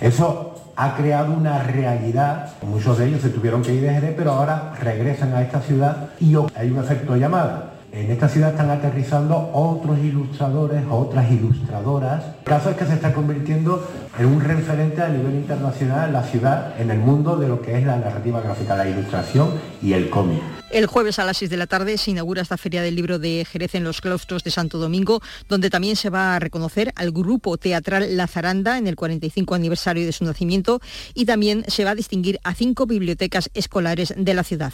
Eso 0.00 0.63
ha 0.76 0.96
creado 0.96 1.34
una 1.34 1.62
realidad. 1.62 2.52
Muchos 2.62 2.98
de 2.98 3.08
ellos 3.08 3.20
se 3.20 3.30
tuvieron 3.30 3.62
que 3.62 3.74
ir 3.74 3.82
de 3.82 3.94
Jerez, 3.94 4.14
pero 4.16 4.32
ahora 4.32 4.72
regresan 4.80 5.34
a 5.34 5.42
esta 5.42 5.60
ciudad 5.60 6.08
y 6.20 6.34
hay 6.54 6.70
un 6.70 6.78
efecto 6.78 7.16
llamada. 7.16 7.73
En 7.94 8.10
esta 8.10 8.28
ciudad 8.28 8.50
están 8.50 8.70
aterrizando 8.70 9.52
otros 9.54 9.96
ilustradores, 10.00 10.82
otras 10.90 11.30
ilustradoras. 11.30 12.24
El 12.38 12.44
caso 12.44 12.70
es 12.70 12.76
que 12.76 12.86
se 12.86 12.94
está 12.94 13.12
convirtiendo 13.12 13.88
en 14.18 14.26
un 14.26 14.40
referente 14.40 15.00
a 15.00 15.08
nivel 15.08 15.34
internacional 15.34 16.12
la 16.12 16.24
ciudad, 16.24 16.74
en 16.80 16.90
el 16.90 16.98
mundo 16.98 17.36
de 17.36 17.46
lo 17.46 17.62
que 17.62 17.78
es 17.78 17.86
la 17.86 17.96
narrativa 17.96 18.40
gráfica, 18.40 18.74
la 18.74 18.88
ilustración 18.88 19.50
y 19.80 19.92
el 19.92 20.10
cómic. 20.10 20.42
El 20.72 20.86
jueves 20.86 21.20
a 21.20 21.24
las 21.24 21.36
6 21.36 21.52
de 21.52 21.56
la 21.56 21.68
tarde 21.68 21.96
se 21.96 22.10
inaugura 22.10 22.42
esta 22.42 22.56
Feria 22.56 22.82
del 22.82 22.96
Libro 22.96 23.20
de 23.20 23.46
Jerez 23.48 23.76
en 23.76 23.84
los 23.84 24.00
claustros 24.00 24.42
de 24.42 24.50
Santo 24.50 24.78
Domingo, 24.78 25.20
donde 25.48 25.70
también 25.70 25.94
se 25.94 26.10
va 26.10 26.34
a 26.34 26.40
reconocer 26.40 26.92
al 26.96 27.12
grupo 27.12 27.58
teatral 27.58 28.16
La 28.16 28.26
Zaranda 28.26 28.76
en 28.76 28.88
el 28.88 28.96
45 28.96 29.54
aniversario 29.54 30.04
de 30.04 30.10
su 30.10 30.24
nacimiento 30.24 30.80
y 31.14 31.26
también 31.26 31.64
se 31.68 31.84
va 31.84 31.92
a 31.92 31.94
distinguir 31.94 32.40
a 32.42 32.54
cinco 32.54 32.86
bibliotecas 32.86 33.50
escolares 33.54 34.14
de 34.16 34.34
la 34.34 34.42
ciudad. 34.42 34.72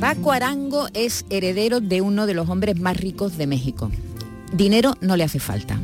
Paco 0.00 0.30
Arango 0.30 0.86
es 0.94 1.24
heredero 1.28 1.80
de 1.80 2.00
uno 2.02 2.26
de 2.26 2.34
los 2.34 2.48
hombres 2.48 2.78
más 2.78 2.96
ricos 2.96 3.36
de 3.36 3.48
México. 3.48 3.90
Dinero 4.52 4.94
no 5.00 5.16
le 5.16 5.24
hace 5.24 5.40
falta. 5.40 5.80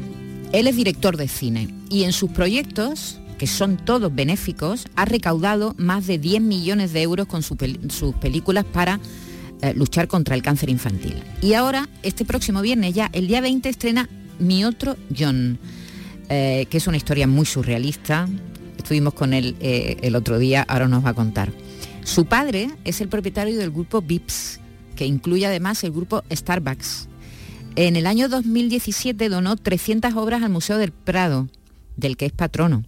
Él 0.53 0.69
es 0.69 0.77
director 0.77 1.17
de 1.17 1.27
cine 1.27 1.69
y 1.91 2.05
en 2.05 2.13
sus 2.13 2.31
proyectos, 2.31 3.19
que 3.39 3.49
son 3.49 3.77
todos 3.77 4.15
benéficos, 4.15 4.87
ha 4.95 5.05
recaudado 5.05 5.75
más 5.79 6.07
de 6.07 6.19
10 6.19 6.43
millones 6.43 6.93
de 6.93 7.03
euros 7.03 7.27
con 7.27 7.43
sus 7.43 8.15
películas 8.21 8.65
para 8.65 9.01
eh, 9.63 9.75
luchar 9.75 10.07
contra 10.07 10.37
el 10.37 10.43
cáncer 10.43 10.71
infantil. 10.71 11.21
Y 11.43 11.55
ahora, 11.55 11.89
este 12.05 12.25
próximo 12.25 12.63
viernes 12.63 12.95
ya, 12.95 13.11
el 13.13 13.27
día 13.27 13.41
20, 13.41 13.69
estrena 13.69 14.09
Mi 14.39 14.65
otro 14.65 14.97
John, 15.17 15.59
eh, 16.29 16.67
que 16.71 16.77
es 16.77 16.87
una 16.87 16.99
historia 16.99 17.27
muy 17.27 17.47
surrealista. 17.47 18.29
Estuvimos 18.79 19.15
con 19.15 19.35
él 19.35 19.57
eh, 19.59 19.97
el 20.03 20.15
otro 20.15 20.39
día, 20.39 20.65
ahora 20.69 20.87
nos 20.87 21.05
va 21.05 21.11
a 21.11 21.15
contar. 21.15 21.51
Su 22.05 22.27
padre 22.27 22.69
es 22.85 23.01
el 23.01 23.09
propietario 23.09 23.59
del 23.59 23.71
grupo 23.71 24.03
Vips, 24.03 24.61
que 24.95 25.07
incluye 25.07 25.47
además 25.47 25.83
el 25.85 25.91
grupo 25.91 26.23
Starbucks. 26.31 27.09
En 27.77 27.97
el 27.97 28.07
año 28.07 28.29
2017 28.29 29.29
donó 29.31 29.57
300 29.57 30.15
obras 30.15 30.43
al 30.43 30.51
Museo 30.51 30.77
del 30.77 30.93
Prado, 30.93 31.49
del 31.97 32.19
que 32.19 32.27
es 32.27 32.33
patrono, 32.33 32.85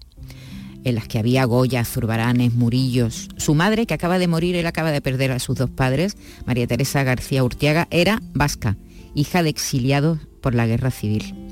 en 0.84 0.94
las 0.94 1.08
que 1.08 1.18
había 1.18 1.46
Goya, 1.46 1.84
Zurbaranes, 1.84 2.52
Murillos. 2.52 3.28
Su 3.38 3.54
madre, 3.54 3.86
que 3.86 3.94
acaba 3.94 4.18
de 4.18 4.28
morir, 4.28 4.54
él 4.54 4.66
acaba 4.66 4.92
de 4.92 5.00
perder 5.00 5.32
a 5.32 5.38
sus 5.38 5.56
dos 5.56 5.70
padres, 5.70 6.16
María 6.44 6.66
Teresa 6.66 7.02
García 7.02 7.42
Urtiaga, 7.42 7.88
era 7.90 8.22
vasca, 8.34 8.76
hija 9.14 9.42
de 9.42 9.48
exiliados 9.48 10.20
por 10.42 10.54
la 10.54 10.66
guerra 10.66 10.90
civil 10.90 11.45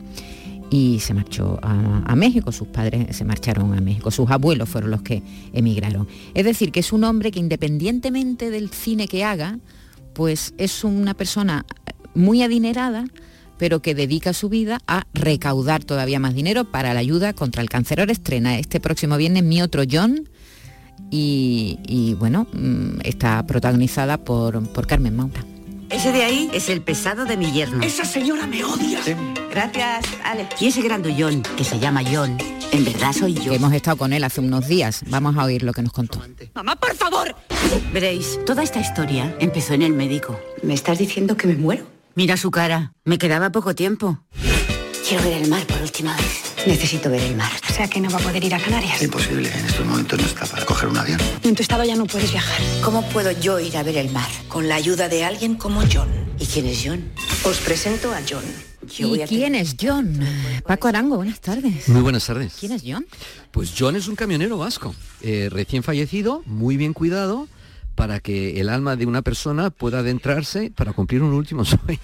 y 0.74 0.98
se 0.98 1.14
marchó 1.14 1.60
a, 1.62 2.16
México, 2.16 2.50
sus 2.50 2.66
padres 2.66 3.16
se 3.16 3.24
marcharon 3.24 3.78
a 3.78 3.80
México, 3.80 4.10
sus 4.10 4.28
abuelos 4.28 4.68
fueron 4.68 4.90
los 4.90 5.02
que 5.02 5.22
emigraron. 5.52 6.08
Es 6.34 6.44
decir, 6.44 6.72
que 6.72 6.80
es 6.80 6.92
un 6.92 7.04
hombre 7.04 7.30
que 7.30 7.38
independientemente 7.38 8.50
del 8.50 8.70
cine 8.70 9.06
que 9.06 9.22
haga, 9.22 9.60
pues 10.14 10.52
es 10.58 10.82
una 10.82 11.14
persona 11.14 11.64
muy 12.16 12.42
adinerada, 12.42 13.04
pero 13.56 13.82
que 13.82 13.94
dedica 13.94 14.32
su 14.32 14.48
vida 14.48 14.80
a 14.88 15.04
recaudar 15.14 15.84
todavía 15.84 16.18
más 16.18 16.34
dinero 16.34 16.64
para 16.64 16.92
la 16.92 16.98
ayuda 16.98 17.34
contra 17.34 17.62
el 17.62 17.68
cáncer. 17.68 18.00
Ahora 18.00 18.10
estrena 18.10 18.58
este 18.58 18.80
próximo 18.80 19.16
viernes 19.16 19.44
Mi 19.44 19.62
Otro 19.62 19.84
John 19.88 20.28
y, 21.08 22.16
bueno, 22.18 22.48
mm, 22.52 23.02
está 23.04 23.46
protagonizada 23.46 24.24
por, 24.24 24.68
por 24.72 24.88
Carmen 24.88 25.14
Maura. 25.14 25.53
Ese 26.04 26.12
de 26.12 26.22
ahí 26.22 26.50
es 26.52 26.68
el 26.68 26.82
pesado 26.82 27.24
de 27.24 27.38
mi 27.38 27.50
yerno. 27.50 27.82
Esa 27.82 28.04
señora 28.04 28.46
me 28.46 28.62
odia. 28.62 29.00
Gracias, 29.50 30.04
Alex. 30.22 30.60
Y 30.60 30.66
ese 30.66 30.82
grandullón, 30.82 31.42
que 31.56 31.64
se 31.64 31.78
llama 31.78 32.02
John, 32.04 32.36
en 32.72 32.84
verdad 32.84 33.14
soy 33.14 33.32
yo. 33.32 33.54
hemos 33.54 33.72
estado 33.72 33.96
con 33.96 34.12
él 34.12 34.22
hace 34.22 34.42
unos 34.42 34.68
días. 34.68 35.02
Vamos 35.08 35.34
a 35.38 35.44
oír 35.44 35.62
lo 35.62 35.72
que 35.72 35.80
nos 35.80 35.94
contó. 35.94 36.20
Mamá, 36.52 36.76
por 36.76 36.94
favor. 36.94 37.34
Veréis, 37.90 38.38
toda 38.44 38.62
esta 38.62 38.80
historia 38.80 39.34
empezó 39.40 39.72
en 39.72 39.80
el 39.80 39.94
médico. 39.94 40.38
¿Me 40.62 40.74
estás 40.74 40.98
diciendo 40.98 41.38
que 41.38 41.46
me 41.46 41.54
muero? 41.54 41.86
Mira 42.16 42.36
su 42.36 42.50
cara. 42.50 42.92
Me 43.04 43.16
quedaba 43.16 43.48
poco 43.48 43.74
tiempo. 43.74 44.18
Quiero 45.08 45.24
ver 45.24 45.42
el 45.42 45.48
mar 45.48 45.66
por 45.66 45.80
última 45.80 46.14
vez. 46.18 46.53
Necesito 46.66 47.10
ver 47.10 47.20
el 47.22 47.36
mar. 47.36 47.52
O 47.68 47.72
sea 47.72 47.88
que 47.88 48.00
no 48.00 48.08
va 48.10 48.18
a 48.18 48.22
poder 48.22 48.42
ir 48.42 48.54
a 48.54 48.58
Canarias. 48.58 49.02
Imposible, 49.02 49.50
en 49.50 49.66
estos 49.66 49.84
momentos 49.84 50.18
no 50.18 50.26
está 50.26 50.46
para 50.46 50.64
coger 50.64 50.88
un 50.88 50.96
avión. 50.96 51.20
En 51.42 51.54
tu 51.54 51.62
estado 51.62 51.84
ya 51.84 51.94
no 51.94 52.06
puedes 52.06 52.32
viajar. 52.32 52.58
¿Cómo 52.82 53.06
puedo 53.10 53.30
yo 53.32 53.60
ir 53.60 53.76
a 53.76 53.82
ver 53.82 53.98
el 53.98 54.10
mar? 54.10 54.28
Con 54.48 54.68
la 54.68 54.76
ayuda 54.76 55.08
de 55.08 55.24
alguien 55.24 55.56
como 55.56 55.82
John. 55.92 56.08
¿Y 56.38 56.46
quién 56.46 56.66
es 56.66 56.82
John? 56.84 57.04
Os 57.44 57.58
presento 57.58 58.12
a 58.12 58.20
John. 58.28 58.44
¿Y 58.98 59.18
quién 59.26 59.54
es 59.54 59.76
John? 59.80 60.20
Paco 60.66 60.88
Arango, 60.88 61.16
buenas 61.16 61.40
tardes. 61.40 61.88
Muy 61.88 62.02
buenas 62.02 62.26
tardes. 62.26 62.54
¿Quién 62.58 62.72
es 62.72 62.82
John? 62.86 63.06
Pues 63.50 63.72
John 63.78 63.96
es 63.96 64.08
un 64.08 64.16
camionero 64.16 64.58
vasco, 64.58 64.94
eh, 65.22 65.48
recién 65.50 65.82
fallecido, 65.82 66.42
muy 66.46 66.76
bien 66.76 66.92
cuidado, 66.92 67.48
para 67.94 68.20
que 68.20 68.60
el 68.60 68.68
alma 68.68 68.96
de 68.96 69.06
una 69.06 69.22
persona 69.22 69.70
pueda 69.70 70.00
adentrarse 70.00 70.72
para 70.74 70.92
cumplir 70.92 71.22
un 71.22 71.32
último 71.32 71.64
sueño. 71.64 72.00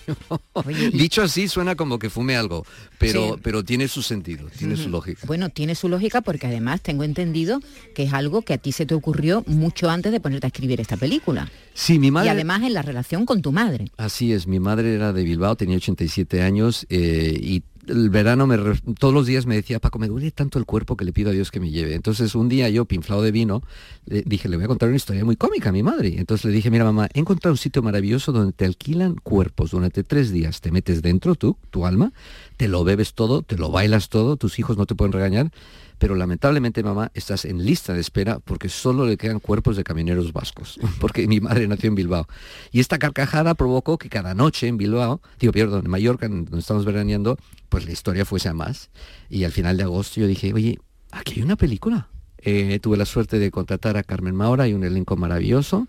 Dicho 0.92 1.22
así 1.22 1.48
suena 1.48 1.74
como 1.74 1.98
que 1.98 2.10
fume 2.10 2.36
algo, 2.36 2.64
pero, 2.98 3.38
pero 3.42 3.64
tiene 3.64 3.88
su 3.88 4.02
sentido, 4.02 4.48
tiene 4.56 4.76
su 4.76 4.88
lógica. 4.88 5.22
Bueno, 5.26 5.48
tiene 5.48 5.74
su 5.74 5.88
lógica 5.88 6.20
porque 6.20 6.46
además 6.46 6.80
tengo 6.80 7.04
entendido 7.04 7.60
que 7.94 8.04
es 8.04 8.12
algo 8.12 8.42
que 8.42 8.54
a 8.54 8.58
ti 8.58 8.72
se 8.72 8.86
te 8.86 8.94
ocurrió 8.94 9.42
mucho 9.46 9.90
antes 9.90 10.12
de 10.12 10.20
ponerte 10.20 10.46
a 10.46 10.48
escribir 10.48 10.80
esta 10.80 10.96
película. 10.96 11.50
Sí, 11.74 11.98
mi 11.98 12.10
madre... 12.10 12.28
Y 12.28 12.30
además 12.30 12.62
en 12.62 12.74
la 12.74 12.82
relación 12.82 13.26
con 13.26 13.42
tu 13.42 13.52
madre. 13.52 13.90
Así 13.96 14.32
es, 14.32 14.46
mi 14.46 14.60
madre 14.60 14.94
era 14.94 15.12
de 15.12 15.22
Bilbao, 15.22 15.56
tenía 15.56 15.76
87 15.76 16.42
años 16.42 16.86
eh, 16.90 17.38
y 17.40 17.62
el 17.86 18.10
verano 18.10 18.46
me 18.46 18.56
todos 18.98 19.12
los 19.14 19.26
días 19.26 19.46
me 19.46 19.54
decía, 19.54 19.78
Paco, 19.78 19.98
me 19.98 20.08
duele 20.08 20.30
tanto 20.30 20.58
el 20.58 20.64
cuerpo 20.64 20.96
que 20.96 21.04
le 21.04 21.12
pido 21.12 21.30
a 21.30 21.32
Dios 21.32 21.50
que 21.50 21.60
me 21.60 21.70
lleve. 21.70 21.94
Entonces 21.94 22.34
un 22.34 22.48
día 22.48 22.68
yo, 22.68 22.84
pinflado 22.84 23.22
de 23.22 23.32
vino, 23.32 23.62
le 24.06 24.22
dije, 24.22 24.48
le 24.48 24.56
voy 24.56 24.64
a 24.64 24.68
contar 24.68 24.88
una 24.88 24.96
historia 24.96 25.24
muy 25.24 25.36
cómica 25.36 25.70
a 25.70 25.72
mi 25.72 25.82
madre. 25.82 26.14
Entonces 26.18 26.46
le 26.46 26.52
dije, 26.52 26.70
mira 26.70 26.84
mamá, 26.84 27.08
he 27.12 27.20
encontrado 27.20 27.52
un 27.52 27.58
sitio 27.58 27.82
maravilloso 27.82 28.32
donde 28.32 28.52
te 28.52 28.64
alquilan 28.64 29.16
cuerpos 29.16 29.72
durante 29.72 30.04
tres 30.04 30.30
días. 30.30 30.60
Te 30.60 30.70
metes 30.70 31.02
dentro 31.02 31.34
tú, 31.34 31.56
tu 31.70 31.86
alma, 31.86 32.12
te 32.56 32.68
lo 32.68 32.84
bebes 32.84 33.14
todo, 33.14 33.42
te 33.42 33.56
lo 33.56 33.70
bailas 33.70 34.08
todo, 34.08 34.36
tus 34.36 34.58
hijos 34.58 34.76
no 34.76 34.86
te 34.86 34.94
pueden 34.94 35.12
regañar 35.12 35.50
pero 36.00 36.14
lamentablemente 36.14 36.82
mamá 36.82 37.12
estás 37.12 37.44
en 37.44 37.62
lista 37.62 37.92
de 37.92 38.00
espera 38.00 38.38
porque 38.38 38.70
solo 38.70 39.04
le 39.04 39.18
quedan 39.18 39.38
cuerpos 39.38 39.76
de 39.76 39.84
camioneros 39.84 40.32
vascos, 40.32 40.80
porque 40.98 41.28
mi 41.28 41.40
madre 41.40 41.68
nació 41.68 41.88
en 41.88 41.94
Bilbao. 41.94 42.26
Y 42.72 42.80
esta 42.80 42.98
carcajada 42.98 43.54
provocó 43.54 43.98
que 43.98 44.08
cada 44.08 44.34
noche 44.34 44.66
en 44.66 44.78
Bilbao, 44.78 45.20
digo, 45.38 45.52
perdón, 45.52 45.84
en 45.84 45.90
Mallorca, 45.90 46.26
donde 46.26 46.58
estamos 46.58 46.86
veraneando, 46.86 47.36
pues 47.70 47.86
la 47.86 47.92
historia 47.92 48.26
fuese 48.26 48.50
a 48.50 48.52
más. 48.52 48.90
Y 49.30 49.44
al 49.44 49.52
final 49.52 49.78
de 49.78 49.84
agosto 49.84 50.20
yo 50.20 50.26
dije, 50.26 50.52
oye, 50.52 50.78
aquí 51.10 51.36
hay 51.36 51.42
una 51.42 51.56
película. 51.56 52.08
Eh, 52.36 52.78
tuve 52.82 52.98
la 52.98 53.06
suerte 53.06 53.38
de 53.38 53.50
contratar 53.50 53.96
a 53.96 54.02
Carmen 54.02 54.34
Maura 54.34 54.68
y 54.68 54.74
un 54.74 54.84
elenco 54.84 55.16
maravilloso. 55.16 55.88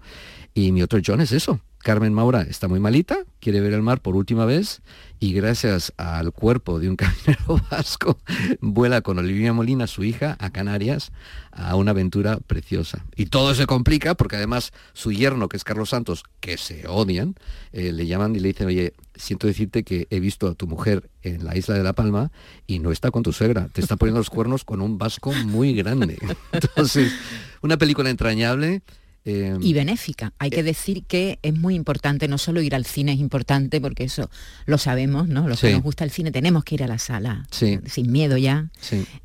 Y 0.53 0.71
mi 0.71 0.81
otro 0.81 0.99
John 1.05 1.19
es 1.19 1.33
eso, 1.33 1.59
Carmen 1.81 2.13
Maura 2.13 2.41
está 2.43 2.67
muy 2.67 2.79
malita, 2.79 3.19
quiere 3.39 3.61
ver 3.61 3.73
el 3.73 3.81
mar 3.81 4.01
por 4.01 4.15
última 4.15 4.45
vez 4.45 4.81
y 5.19 5.33
gracias 5.33 5.93
al 5.97 6.31
cuerpo 6.31 6.79
de 6.79 6.89
un 6.89 6.95
camionero 6.97 7.61
vasco 7.69 8.17
vuela 8.59 9.01
con 9.01 9.19
Olivia 9.19 9.53
Molina, 9.53 9.87
su 9.87 10.03
hija, 10.03 10.35
a 10.39 10.51
Canarias 10.51 11.11
a 11.51 11.75
una 11.75 11.91
aventura 11.91 12.39
preciosa. 12.39 13.05
Y 13.15 13.27
todo 13.27 13.53
se 13.53 13.67
complica 13.67 14.15
porque 14.15 14.37
además 14.37 14.71
su 14.93 15.11
yerno, 15.11 15.49
que 15.49 15.57
es 15.57 15.63
Carlos 15.63 15.89
Santos, 15.89 16.23
que 16.39 16.57
se 16.57 16.87
odian, 16.87 17.35
eh, 17.73 17.91
le 17.91 18.07
llaman 18.07 18.35
y 18.35 18.39
le 18.39 18.49
dicen, 18.49 18.67
oye, 18.67 18.93
siento 19.15 19.47
decirte 19.47 19.83
que 19.83 20.07
he 20.09 20.19
visto 20.19 20.47
a 20.47 20.55
tu 20.55 20.67
mujer 20.67 21.09
en 21.21 21.45
la 21.45 21.57
isla 21.57 21.75
de 21.75 21.83
La 21.83 21.93
Palma 21.93 22.31
y 22.67 22.79
no 22.79 22.91
está 22.91 23.11
con 23.11 23.23
tu 23.23 23.33
suegra, 23.33 23.67
te 23.71 23.81
está 23.81 23.97
poniendo 23.97 24.19
los 24.19 24.29
cuernos 24.29 24.63
con 24.63 24.81
un 24.81 24.97
vasco 24.97 25.33
muy 25.45 25.73
grande. 25.73 26.17
Entonces, 26.51 27.13
una 27.61 27.77
película 27.77 28.09
entrañable 28.09 28.81
Em, 29.23 29.61
y 29.61 29.73
benéfica. 29.73 30.33
Hay 30.39 30.49
que 30.49 30.61
eh, 30.61 30.63
decir 30.63 31.03
que 31.03 31.37
es 31.43 31.53
muy 31.53 31.75
importante, 31.75 32.27
no 32.27 32.39
solo 32.39 32.61
ir 32.61 32.73
al 32.73 32.85
cine 32.85 33.13
es 33.13 33.19
importante, 33.19 33.79
porque 33.79 34.05
eso 34.05 34.29
lo 34.65 34.79
sabemos, 34.79 35.27
¿no? 35.27 35.47
Los 35.47 35.61
que 35.61 35.71
nos 35.71 35.83
gusta 35.83 36.03
el 36.03 36.09
cine 36.09 36.31
tenemos 36.31 36.63
que 36.63 36.75
ir 36.75 36.83
a 36.83 36.87
la 36.87 36.97
sala, 36.97 37.45
sin 37.51 38.11
miedo 38.11 38.37
ya. 38.37 38.69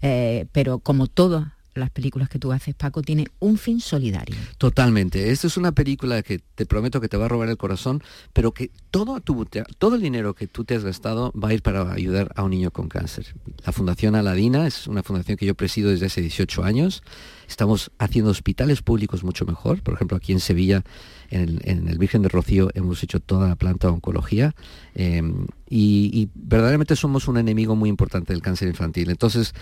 Eh, 0.03 0.47
pero 0.53 0.81
como 0.81 1.07
todo 1.07 1.51
las 1.81 1.91
películas 1.91 2.29
que 2.29 2.39
tú 2.39 2.53
haces, 2.53 2.75
Paco, 2.75 3.03
tiene 3.03 3.27
un 3.39 3.59
fin 3.59 3.81
solidario. 3.81 4.37
Totalmente. 4.59 5.31
Esta 5.31 5.47
es 5.47 5.57
una 5.57 5.73
película 5.73 6.23
que 6.23 6.39
te 6.39 6.67
prometo 6.67 7.01
que 7.01 7.09
te 7.09 7.17
va 7.17 7.27
a 7.27 7.29
robar 7.29 7.49
el 7.49 7.57
corazón, 7.57 8.03
pero 8.33 8.53
que 8.53 8.71
todo, 8.91 9.21
tu, 9.21 9.47
todo 9.79 9.95
el 9.95 10.03
dinero 10.03 10.35
que 10.35 10.47
tú 10.47 10.65
te 10.65 10.75
has 10.75 10.85
gastado 10.85 11.33
va 11.33 11.49
a 11.51 11.55
ir 11.55 11.63
para 11.63 11.93
ayudar 11.93 12.33
a 12.37 12.43
un 12.43 12.51
niño 12.51 12.71
con 12.71 12.89
cáncer. 12.89 13.35
La 13.65 13.73
Fundación 13.73 14.15
Aladina 14.15 14.67
es 14.67 14.87
una 14.87 15.03
fundación 15.03 15.37
que 15.37 15.47
yo 15.47 15.55
presido 15.55 15.91
desde 15.91 16.07
hace 16.07 16.21
18 16.21 16.65
años. 16.65 17.03
Estamos 17.49 17.91
haciendo 17.99 18.31
hospitales 18.31 18.83
públicos 18.83 19.25
mucho 19.25 19.45
mejor. 19.45 19.83
Por 19.83 19.95
ejemplo, 19.95 20.17
aquí 20.17 20.33
en 20.33 20.41
Sevilla 20.41 20.85
en 21.31 21.89
el, 21.89 21.99
Virgen 21.99 22.23
de 22.23 22.29
Rocío 22.29 22.71
hemos 22.75 23.03
hecho 23.03 23.21
toda 23.21 23.49
la 23.49 23.57
planta 23.57 23.89
de 23.89 23.95
oncología 23.95 24.55
em, 24.95 25.47
y, 25.69 26.29
verdaderamente 26.35 26.97
somos 26.97 27.29
un 27.29 27.39
enemigo 27.39 27.77
muy 27.77 27.89
importante 27.89 28.33
del 28.33 28.43
cáncer 28.43 28.69
infantil. 28.69 29.11
Entonces, 29.11 29.55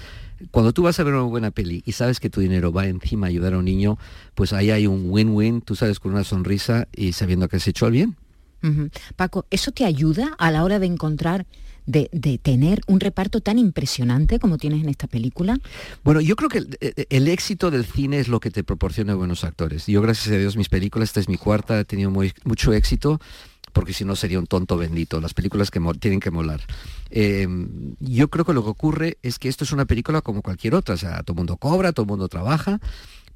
cuando 0.50 0.72
tú 0.72 0.82
vas 0.82 0.98
a 1.00 1.04
ver 1.04 1.14
una 1.14 1.24
buena 1.24 1.50
peli 1.50 1.82
y 1.86 1.92
sabes 1.92 2.20
que 2.20 2.30
tu 2.30 2.40
dinero 2.40 2.72
va 2.72 2.86
encima 2.86 3.26
a 3.26 3.30
ayudar 3.30 3.54
a 3.54 3.58
un 3.58 3.64
niño, 3.64 3.98
pues 4.34 4.52
ahí 4.52 4.70
hay 4.70 4.86
un 4.86 5.10
win-win, 5.10 5.60
tú 5.60 5.76
sabes, 5.76 6.00
con 6.00 6.12
una 6.12 6.24
sonrisa 6.24 6.88
y 6.94 7.12
sabiendo 7.12 7.48
que 7.48 7.56
has 7.56 7.68
hecho 7.68 7.86
el 7.86 7.92
bien. 7.92 8.16
Paco, 9.16 9.44
¿eso 9.50 9.72
te 9.72 9.84
ayuda 9.84 10.34
a 10.38 10.50
la 10.50 10.64
hora 10.64 10.78
de 10.78 10.86
encontrar 10.86 11.44
de, 11.86 12.08
tener 12.42 12.80
un 12.86 13.00
reparto 13.00 13.40
tan 13.40 13.58
impresionante 13.58 14.38
como 14.38 14.58
tienes 14.58 14.82
en 14.82 14.88
esta 14.88 15.06
película? 15.06 15.58
Bueno, 16.02 16.20
yo 16.20 16.36
creo 16.36 16.48
que 16.48 16.64
el, 17.08 17.28
éxito 17.28 17.70
del 17.70 17.84
cine 17.84 18.18
es 18.18 18.28
lo 18.28 18.40
que 18.40 18.50
te 18.50 18.64
proporciona 18.64 19.14
buenos 19.14 19.44
actores. 19.44 19.86
Yo, 19.86 20.00
gracias 20.02 20.34
a 20.34 20.38
Dios, 20.38 20.56
mis 20.56 20.68
películas, 20.68 21.10
esta 21.10 21.20
es 21.20 21.28
mi 21.28 21.36
cuarta, 21.36 21.78
he 21.78 21.84
tenido 21.84 22.10
mucho 22.10 22.72
éxito 22.72 23.20
porque 23.72 23.92
si 23.92 24.04
no 24.04 24.14
sería 24.14 24.38
un 24.38 24.46
tonto 24.46 24.76
bendito, 24.76 25.20
las 25.20 25.34
películas 25.34 25.70
que 25.72 25.80
tienen 25.98 26.20
que 26.20 26.30
molar. 26.30 26.60
Eh, 27.10 27.46
yo 27.98 28.28
creo 28.28 28.44
que 28.44 28.52
lo 28.54 28.62
que 28.62 28.70
ocurre 28.70 29.18
es 29.22 29.40
que 29.40 29.48
esto 29.48 29.64
es 29.64 29.72
una 29.72 29.84
película 29.84 30.22
como 30.22 30.42
cualquier 30.42 30.76
otra, 30.76 30.94
o 30.94 30.98
sea, 30.98 31.24
todo 31.24 31.34
el 31.34 31.38
mundo 31.38 31.56
cobra, 31.56 31.92
todo 31.92 32.04
el 32.04 32.08
mundo 32.08 32.28
trabaja, 32.28 32.80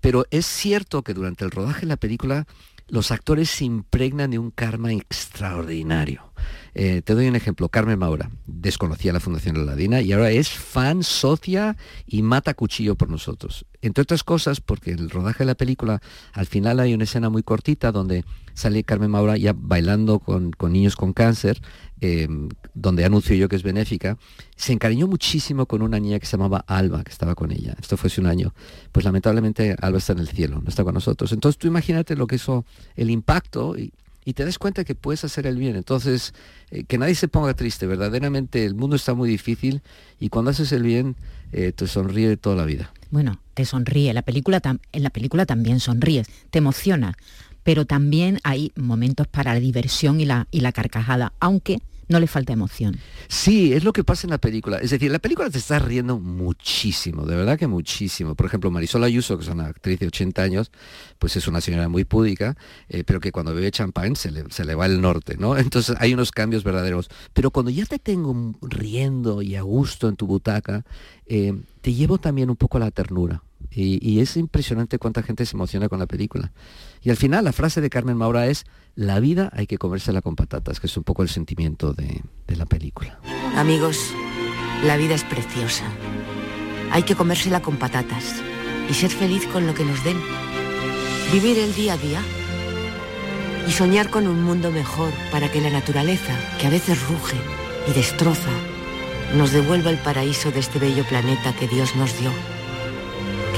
pero 0.01 0.27
es 0.31 0.47
cierto 0.47 1.03
que 1.03 1.13
durante 1.13 1.45
el 1.45 1.51
rodaje 1.51 1.81
de 1.81 1.87
la 1.89 1.97
película 1.97 2.47
los 2.89 3.11
actores 3.11 3.51
se 3.51 3.65
impregnan 3.65 4.31
de 4.31 4.39
un 4.39 4.51
karma 4.51 4.93
extraordinario. 4.93 6.33
Eh, 6.81 7.03
te 7.03 7.17
doy 7.17 7.27
un 7.27 7.35
ejemplo, 7.35 7.69
Carmen 7.69 7.99
Maura, 7.99 8.31
desconocía 8.47 9.13
la 9.13 9.19
Fundación 9.19 9.57
Aladina 9.57 10.01
y 10.01 10.13
ahora 10.13 10.31
es 10.31 10.49
fan, 10.49 11.03
socia 11.03 11.77
y 12.07 12.23
mata 12.23 12.55
cuchillo 12.55 12.95
por 12.95 13.11
nosotros. 13.11 13.67
Entre 13.83 14.03
otras 14.03 14.23
cosas, 14.23 14.61
porque 14.61 14.93
el 14.93 15.11
rodaje 15.11 15.41
de 15.41 15.47
la 15.47 15.57
película, 15.57 16.01
al 16.35 16.47
final 16.47 16.79
hay 16.79 16.95
una 16.95 17.03
escena 17.03 17.31
muy 17.31 17.43
cortita 17.43 17.91
donde 17.91 18.25
sale 18.55 18.85
Carmen 18.85 19.11
Maura 19.11 19.37
ya 19.37 19.55
bailando 19.57 20.21
con, 20.21 20.53
niños 20.71 20.95
con 20.95 21.13
cáncer, 21.13 21.61
em, 22.01 22.49
donde 22.75 23.05
anuncio 23.05 23.35
yo 23.35 23.49
que 23.49 23.57
es 23.57 23.65
benéfica, 23.65 24.17
se 24.55 24.73
encariñó 24.73 25.09
muchísimo 25.09 25.67
con 25.67 25.83
una 25.83 25.99
niña 25.99 26.21
que 26.21 26.27
se 26.27 26.37
llamaba 26.37 26.65
Alba, 26.69 27.03
que 27.03 27.11
estaba 27.11 27.35
con 27.35 27.51
ella. 27.51 27.75
Esto 27.81 27.97
fue 27.97 28.07
hace 28.07 28.21
un 28.21 28.29
año. 28.29 28.55
Pues 28.93 29.05
lamentablemente 29.05 29.75
Alba 29.81 29.99
está 29.99 30.13
en 30.13 30.21
el 30.21 30.29
cielo, 30.29 30.61
no 30.63 30.69
está 30.69 30.85
con 30.85 30.95
nosotros. 30.95 31.33
Entonces 31.33 31.59
tú 31.59 31.67
imagínate 31.67 32.15
lo 32.15 32.29
que 32.29 32.37
eso, 32.37 32.65
el 32.95 33.11
impacto 33.11 33.77
y, 33.77 33.93
y 34.29 34.35
te 34.35 34.45
das 34.45 34.59
cuenta 34.59 34.85
que 34.85 34.95
puedes 34.95 35.25
hacer 35.25 35.47
el 35.47 35.57
bien. 35.57 35.75
Entonces, 35.75 36.35
eh, 36.71 36.85
que 36.85 36.99
nadie 36.99 37.15
se 37.15 37.29
ponga 37.29 37.55
triste, 37.55 37.87
verdaderamente 37.87 38.67
el 38.67 38.75
mundo 38.75 38.95
está 38.95 39.15
muy 39.15 39.27
difícil 39.27 39.81
y 40.21 40.29
cuando 40.29 40.51
haces 40.51 40.71
el 40.73 40.83
bien 40.83 41.17
eh, 41.51 41.73
te 41.73 41.87
sonríe 41.87 42.37
toda 42.37 42.55
la 42.55 42.67
vida. 42.67 42.93
Bueno, 43.11 43.41
te 43.55 43.65
sonríe, 43.65 44.13
la 44.13 44.21
película 44.21 44.61
en 44.93 45.03
la 45.03 45.09
película 45.09 45.47
también 45.47 45.81
sonríes, 45.81 46.27
te 46.51 46.59
emociona, 46.59 47.17
pero 47.63 47.87
también 47.87 48.39
hay 48.45 48.71
momentos 48.77 49.27
para 49.27 49.55
la 49.55 49.61
diversión 49.61 50.21
y 50.21 50.27
la, 50.27 50.47
y 50.51 50.61
la 50.61 50.73
carcajada, 50.73 51.33
aunque 51.41 51.79
no 52.09 52.19
le 52.19 52.27
falta 52.27 52.53
emoción. 52.53 52.99
Sí, 53.29 53.73
es 53.73 53.85
lo 53.85 53.93
que 53.93 54.05
pasa 54.05 54.27
en 54.27 54.31
la 54.31 54.39
película. 54.39 54.79
Es 54.79 54.91
decir, 54.91 55.11
la 55.11 55.19
película 55.19 55.51
te 55.51 55.59
está 55.59 55.79
riendo 55.79 56.19
muchísimo, 56.19 57.27
de 57.27 57.37
verdad 57.37 57.59
que 57.59 57.67
muchísimo. 57.67 58.35
Por 58.35 58.47
ejemplo, 58.47 58.71
Marisol 58.71 59.05
Ayuso, 59.05 59.37
que 59.37 59.45
es 59.45 59.51
una 59.51 59.67
actriz 59.67 60.01
de 60.01 60.07
80 60.07 60.43
años, 60.43 60.71
pues 61.19 61.37
es 61.37 61.47
una 61.47 61.61
señora 61.61 61.89
muy 61.89 62.05
púdica, 62.05 62.57
eh, 62.89 63.05
pero 63.05 63.21
que 63.21 63.33
cuando 63.33 63.55
bebe 63.55 63.71
champán 63.71 64.17
se 64.17 64.31
le, 64.31 64.75
va 64.75 64.87
el 64.87 65.01
norte, 65.01 65.37
¿no? 65.39 65.57
Entonces 65.59 65.97
hay 65.99 66.15
unos 66.15 66.33
cambios 66.33 66.65
verdaderos. 66.65 67.11
Pero 67.33 67.51
cuando 67.51 67.71
ya 67.71 67.85
te 67.85 67.99
tengo 67.99 68.55
riendo 68.63 69.43
y 69.43 69.57
a 69.57 69.63
gusto 69.63 70.09
en 70.09 70.17
tu 70.17 70.27
butaca, 70.27 70.85
eh, 71.27 71.53
te 71.81 71.93
llevo 71.93 72.19
también 72.19 72.51
un 72.51 72.57
poco 72.57 72.79
a 72.79 72.81
la 72.81 72.91
ternura. 72.91 73.43
Y, 73.71 74.21
es 74.21 74.37
impresionante 74.37 74.99
cuánta 74.99 75.23
gente 75.23 75.47
se 75.47 75.57
emociona 75.57 75.89
con 75.89 75.99
la 75.99 76.07
película. 76.07 76.53
Y 77.03 77.11
al 77.11 77.17
final 77.17 77.45
la 77.45 77.53
frase 77.53 77.81
de 77.81 77.91
Carmen 77.91 78.17
Maura 78.17 78.47
es, 78.47 78.65
la 78.95 79.21
vida 79.21 79.51
hay 79.53 79.67
que 79.67 79.79
comérsela 79.79 80.23
con 80.23 80.37
patatas, 80.37 80.81
que 80.81 80.87
es 80.87 80.97
un 80.97 81.05
poco 81.05 81.23
el 81.23 81.29
sentimiento 81.29 81.93
de, 81.93 82.23
de 82.47 82.57
la 82.57 82.67
película. 82.67 83.21
Amigos, 83.57 84.13
la 84.85 84.97
vida 84.97 85.15
es 85.15 85.25
preciosa. 85.25 85.85
Hay 86.91 87.03
que 87.03 87.15
comérsela 87.15 87.61
con 87.61 87.77
patatas 87.77 88.43
y 88.91 88.95
ser 88.95 89.11
feliz 89.11 89.47
con 89.47 89.67
lo 89.67 89.75
que 89.75 89.85
nos 89.85 90.03
den. 90.03 90.19
Vivir 91.33 91.59
el 91.59 91.75
día 91.75 91.93
a 91.93 91.99
día 91.99 92.23
y 93.67 93.71
soñar 93.71 94.11
con 94.11 94.27
un 94.27 94.43
mundo 94.43 94.71
mejor 94.71 95.13
para 95.31 95.53
que 95.53 95.61
la 95.61 95.71
naturaleza, 95.71 96.35
que 96.59 96.67
a 96.67 96.71
veces 96.71 97.07
ruge 97.07 97.37
y 97.87 97.93
destroza, 97.93 98.51
nos 99.37 99.53
devuelva 99.53 99.91
el 99.91 99.99
paraíso 99.99 100.51
de 100.51 100.61
este 100.61 100.79
bello 100.79 101.05
planeta 101.05 101.55
que 101.55 101.69
Dios 101.69 101.95
nos 101.95 102.19
dio 102.19 102.33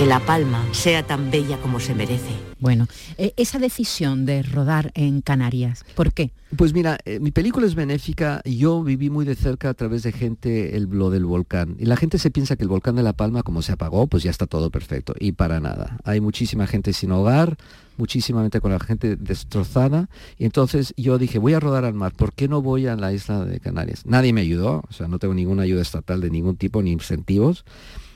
que 0.01 0.07
La 0.07 0.21
Palma 0.21 0.67
sea 0.73 1.07
tan 1.07 1.31
bella 1.31 1.59
como 1.59 1.79
se 1.79 1.95
merece. 1.95 2.33
Bueno, 2.59 2.87
eh, 3.19 3.35
esa 3.37 3.59
decisión 3.59 4.25
de 4.25 4.43
rodar 4.43 4.93
en 4.95 5.21
Canarias, 5.21 5.85
¿por 5.95 6.15
qué? 6.15 6.31
Pues 6.57 6.73
mira, 6.73 6.99
eh, 7.05 7.21
mi 7.21 7.33
película 7.33 7.67
es 7.67 7.75
benéfica, 7.75 8.41
yo 8.47 8.83
viví 8.83 9.11
muy 9.11 9.27
de 9.27 9.35
cerca 9.35 9.69
a 9.69 9.75
través 9.75 10.03
de 10.03 10.13
gente 10.13 10.75
el 10.75 10.85
lo 10.85 11.11
del 11.11 11.27
volcán. 11.27 11.77
Y 11.79 11.85
la 11.85 11.97
gente 11.97 12.17
se 12.17 12.31
piensa 12.31 12.57
que 12.57 12.63
el 12.63 12.71
volcán 12.71 12.97
de 12.97 13.03
La 13.03 13.13
Palma, 13.13 13.43
como 13.43 13.61
se 13.61 13.73
apagó, 13.73 14.07
pues 14.07 14.23
ya 14.23 14.31
está 14.31 14.47
todo 14.47 14.71
perfecto. 14.71 15.15
Y 15.21 15.33
para 15.33 15.61
nada. 15.61 15.99
Hay 16.05 16.23
muchísima 16.23 16.67
gente 16.67 16.95
sin 16.95 17.13
hogar, 17.13 17.59
muchísima 17.99 18.41
gente 18.41 18.63
con 18.63 18.73
la 18.73 18.81
gente 18.81 19.17
destrozada. 19.17 20.09
Y 20.39 20.47
entonces 20.47 20.95
yo 20.97 21.19
dije, 21.19 21.39
voy 21.39 21.53
a 21.53 21.61
rodar 21.61 21.85
al 21.85 21.93
mar, 21.93 22.15
¿por 22.17 22.33
qué 22.33 22.49
no 22.49 22.63
voy 22.63 22.87
a 22.87 22.97
la 22.97 23.13
isla 23.13 23.45
de 23.45 23.61
Canarias? 23.61 24.07
Nadie 24.07 24.33
me 24.33 24.41
ayudó, 24.41 24.83
o 24.89 24.93
sea, 24.95 25.09
no 25.09 25.19
tengo 25.19 25.35
ninguna 25.35 25.65
ayuda 25.65 25.83
estatal 25.83 26.23
de 26.23 26.31
ningún 26.31 26.57
tipo, 26.57 26.83
ni 26.83 26.91
incentivos. 26.91 27.67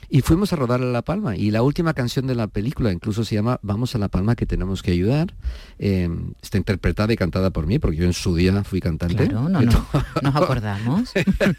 Y 0.09 0.21
fuimos 0.21 0.53
a 0.53 0.55
rodar 0.55 0.81
a 0.81 0.85
La 0.85 1.01
Palma. 1.01 1.35
Y 1.35 1.51
la 1.51 1.61
última 1.61 1.93
canción 1.93 2.27
de 2.27 2.35
la 2.35 2.47
película 2.47 2.91
incluso 2.91 3.25
se 3.25 3.35
llama 3.35 3.59
Vamos 3.61 3.95
a 3.95 3.97
La 3.97 4.07
Palma 4.07 4.35
que 4.35 4.45
tenemos 4.45 4.83
que 4.83 4.91
ayudar. 4.91 5.33
Em, 5.79 6.33
está 6.41 6.57
interpretada 6.57 7.11
y 7.13 7.17
cantada 7.17 7.49
por 7.51 7.67
mí, 7.67 7.79
porque 7.79 7.97
yo 7.97 8.05
en 8.05 8.13
su 8.13 8.35
día 8.35 8.63
fui 8.63 8.79
cantante. 8.79 9.27
Claro, 9.27 9.49
no, 9.49 9.61
no, 9.61 9.87
nos 10.21 10.35
acordamos. 10.35 11.11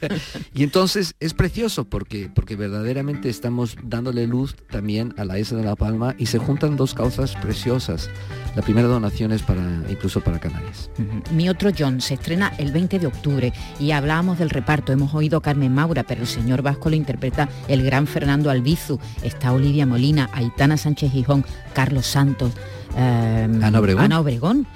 y 0.55 0.63
entonces 0.63 1.15
es 1.21 1.35
precioso 1.35 1.85
porque, 1.85 2.31
porque 2.33 2.57
verdaderamente 2.57 3.29
estamos 3.29 3.77
dándole 3.83 4.27
luz 4.27 4.57
también 4.71 5.15
a 5.17 5.25
la 5.25 5.39
isla 5.39 5.59
de 5.59 5.65
La 5.65 5.77
Palma 5.77 6.15
y 6.19 6.27
se 6.27 6.39
juntan 6.39 6.77
dos 6.77 6.95
causas 6.95 7.35
preciosas. 7.37 8.11
La 8.55 8.63
primera 8.63 8.89
donación 8.89 9.33
es 9.33 9.43
para, 9.43 9.83
incluso 9.91 10.23
para 10.23 10.39
Canarias. 10.39 10.91
Mi 11.31 11.51
otro 11.51 11.71
John 11.77 12.01
se 12.01 12.15
estrena 12.15 12.55
el 12.59 12.73
20 12.73 12.99
de 12.99 13.07
octubre 13.07 13.53
y 13.79 13.91
hablábamos 13.91 14.39
del 14.39 14.49
reparto. 14.49 14.93
Hemos 14.93 15.15
oído 15.15 15.43
Carmen 15.43 15.75
Maura, 15.75 16.05
pero 16.05 16.23
el 16.23 16.27
señor 16.27 16.63
Vasco 16.63 16.89
lo 16.89 16.97
interpreta 16.97 17.51
el 17.69 17.83
gran 17.83 18.07
Fernando 18.07 18.36
Albizu. 18.45 18.99
Está 19.23 19.53
Olivia 19.53 19.87
Molina, 19.87 20.29
Aitana 20.33 20.77
Sánchez 20.77 21.13
Gijón, 21.13 21.45
Carlos 21.75 22.07
Santos, 22.07 22.53
em, 22.97 23.63
Ana 23.63 23.81
Obregón. 24.21 24.67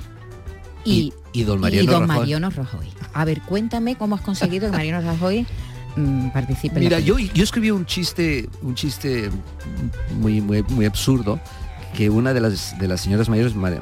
y, 0.85 1.13
don 1.45 1.61
Mariano, 1.61 2.51
Rajoy. 2.51 2.87
A 3.13 3.25
ver, 3.25 3.41
cuéntame 3.43 3.97
cómo 3.97 4.17
has 4.17 4.23
conseguido 4.23 4.71
que 4.71 4.77
Mariano 4.77 5.01
Rajoy 5.01 5.47
mm, 5.97 6.29
participe. 6.31 6.81
Mira, 6.81 7.01
yo, 7.01 7.19
yo 7.19 7.45
escribí 7.45 7.71
un 7.71 7.87
chiste, 7.87 8.49
un 8.63 8.75
chiste 8.75 9.31
muy, 10.21 10.41
muy, 10.41 10.63
muy 10.63 10.87
absurdo 10.87 11.41
que 11.95 12.11
una 12.11 12.33
de 12.33 12.41
las, 12.41 12.79
de 12.79 12.89
las 12.89 13.01
señoras 13.01 13.29
mayores, 13.29 13.55
María, 13.55 13.81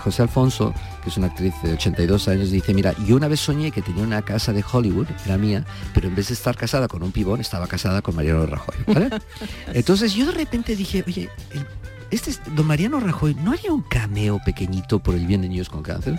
José 0.00 0.22
Alfonso, 0.22 0.74
que 1.02 1.10
es 1.10 1.16
una 1.16 1.28
actriz 1.28 1.54
de 1.62 1.72
82 1.72 2.28
años, 2.28 2.50
dice, 2.50 2.74
mira, 2.74 2.94
yo 3.06 3.16
una 3.16 3.28
vez 3.28 3.40
soñé 3.40 3.70
que 3.70 3.82
tenía 3.82 4.02
una 4.02 4.22
casa 4.22 4.52
de 4.52 4.64
Hollywood, 4.70 5.06
era 5.24 5.36
mía, 5.38 5.64
pero 5.94 6.08
en 6.08 6.14
vez 6.14 6.28
de 6.28 6.34
estar 6.34 6.56
casada 6.56 6.88
con 6.88 7.02
un 7.02 7.12
pibón, 7.12 7.40
estaba 7.40 7.66
casada 7.66 8.02
con 8.02 8.16
Mariano 8.16 8.46
Rajoy. 8.46 8.76
Entonces 9.74 10.14
yo 10.14 10.26
de 10.26 10.32
repente 10.32 10.76
dije, 10.76 11.04
oye, 11.06 11.28
este 12.10 12.32
don 12.54 12.66
Mariano 12.66 13.00
Rajoy, 13.00 13.34
¿no 13.34 13.52
haría 13.52 13.72
un 13.72 13.82
cameo 13.82 14.40
pequeñito 14.44 14.98
por 14.98 15.14
el 15.14 15.26
bien 15.26 15.42
de 15.42 15.48
niños 15.48 15.68
con 15.68 15.82
cáncer? 15.82 16.18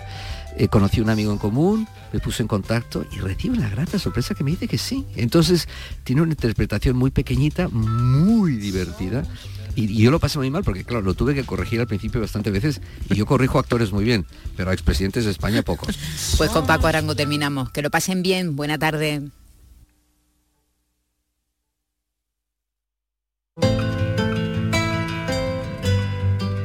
Eh, 0.56 0.68
conocí 0.68 1.00
un 1.00 1.10
amigo 1.10 1.32
en 1.32 1.38
común, 1.38 1.88
me 2.12 2.20
puse 2.20 2.42
en 2.42 2.48
contacto 2.48 3.04
y 3.12 3.18
recibo 3.18 3.54
la 3.56 3.68
grata 3.68 3.98
sorpresa 3.98 4.34
que 4.34 4.44
me 4.44 4.52
dice 4.52 4.68
que 4.68 4.78
sí. 4.78 5.06
Entonces 5.16 5.68
tiene 6.04 6.22
una 6.22 6.32
interpretación 6.32 6.96
muy 6.96 7.10
pequeñita, 7.10 7.68
muy 7.68 8.56
divertida 8.56 9.24
y, 9.74 10.02
yo 10.02 10.10
lo 10.10 10.18
pasé 10.18 10.38
muy 10.38 10.50
mal 10.50 10.64
porque, 10.64 10.84
claro, 10.84 11.02
lo 11.02 11.14
tuve 11.14 11.34
que 11.34 11.44
corregir 11.44 11.80
al 11.80 11.86
principio 11.86 12.20
bastantes 12.20 12.52
veces 12.52 12.80
y 13.08 13.14
yo 13.14 13.26
corrijo 13.26 13.58
actores 13.58 13.92
muy 13.92 14.04
bien, 14.04 14.26
pero 14.56 14.70
a 14.70 14.72
expresidentes 14.72 15.24
de 15.24 15.30
España 15.30 15.62
pocos. 15.62 15.98
Pues 16.36 16.50
con 16.50 16.66
Paco 16.66 16.86
Arango 16.86 17.14
terminamos. 17.14 17.70
Que 17.70 17.82
lo 17.82 17.90
pasen 17.90 18.22
bien. 18.22 18.56
Buena 18.56 18.78
tarde. 18.78 19.22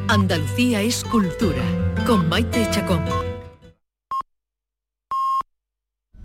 Andalucía 0.08 0.82
es 0.82 1.04
cultura 1.04 1.64
con 2.06 2.30
Maite 2.30 2.70
Chacón. 2.72 3.25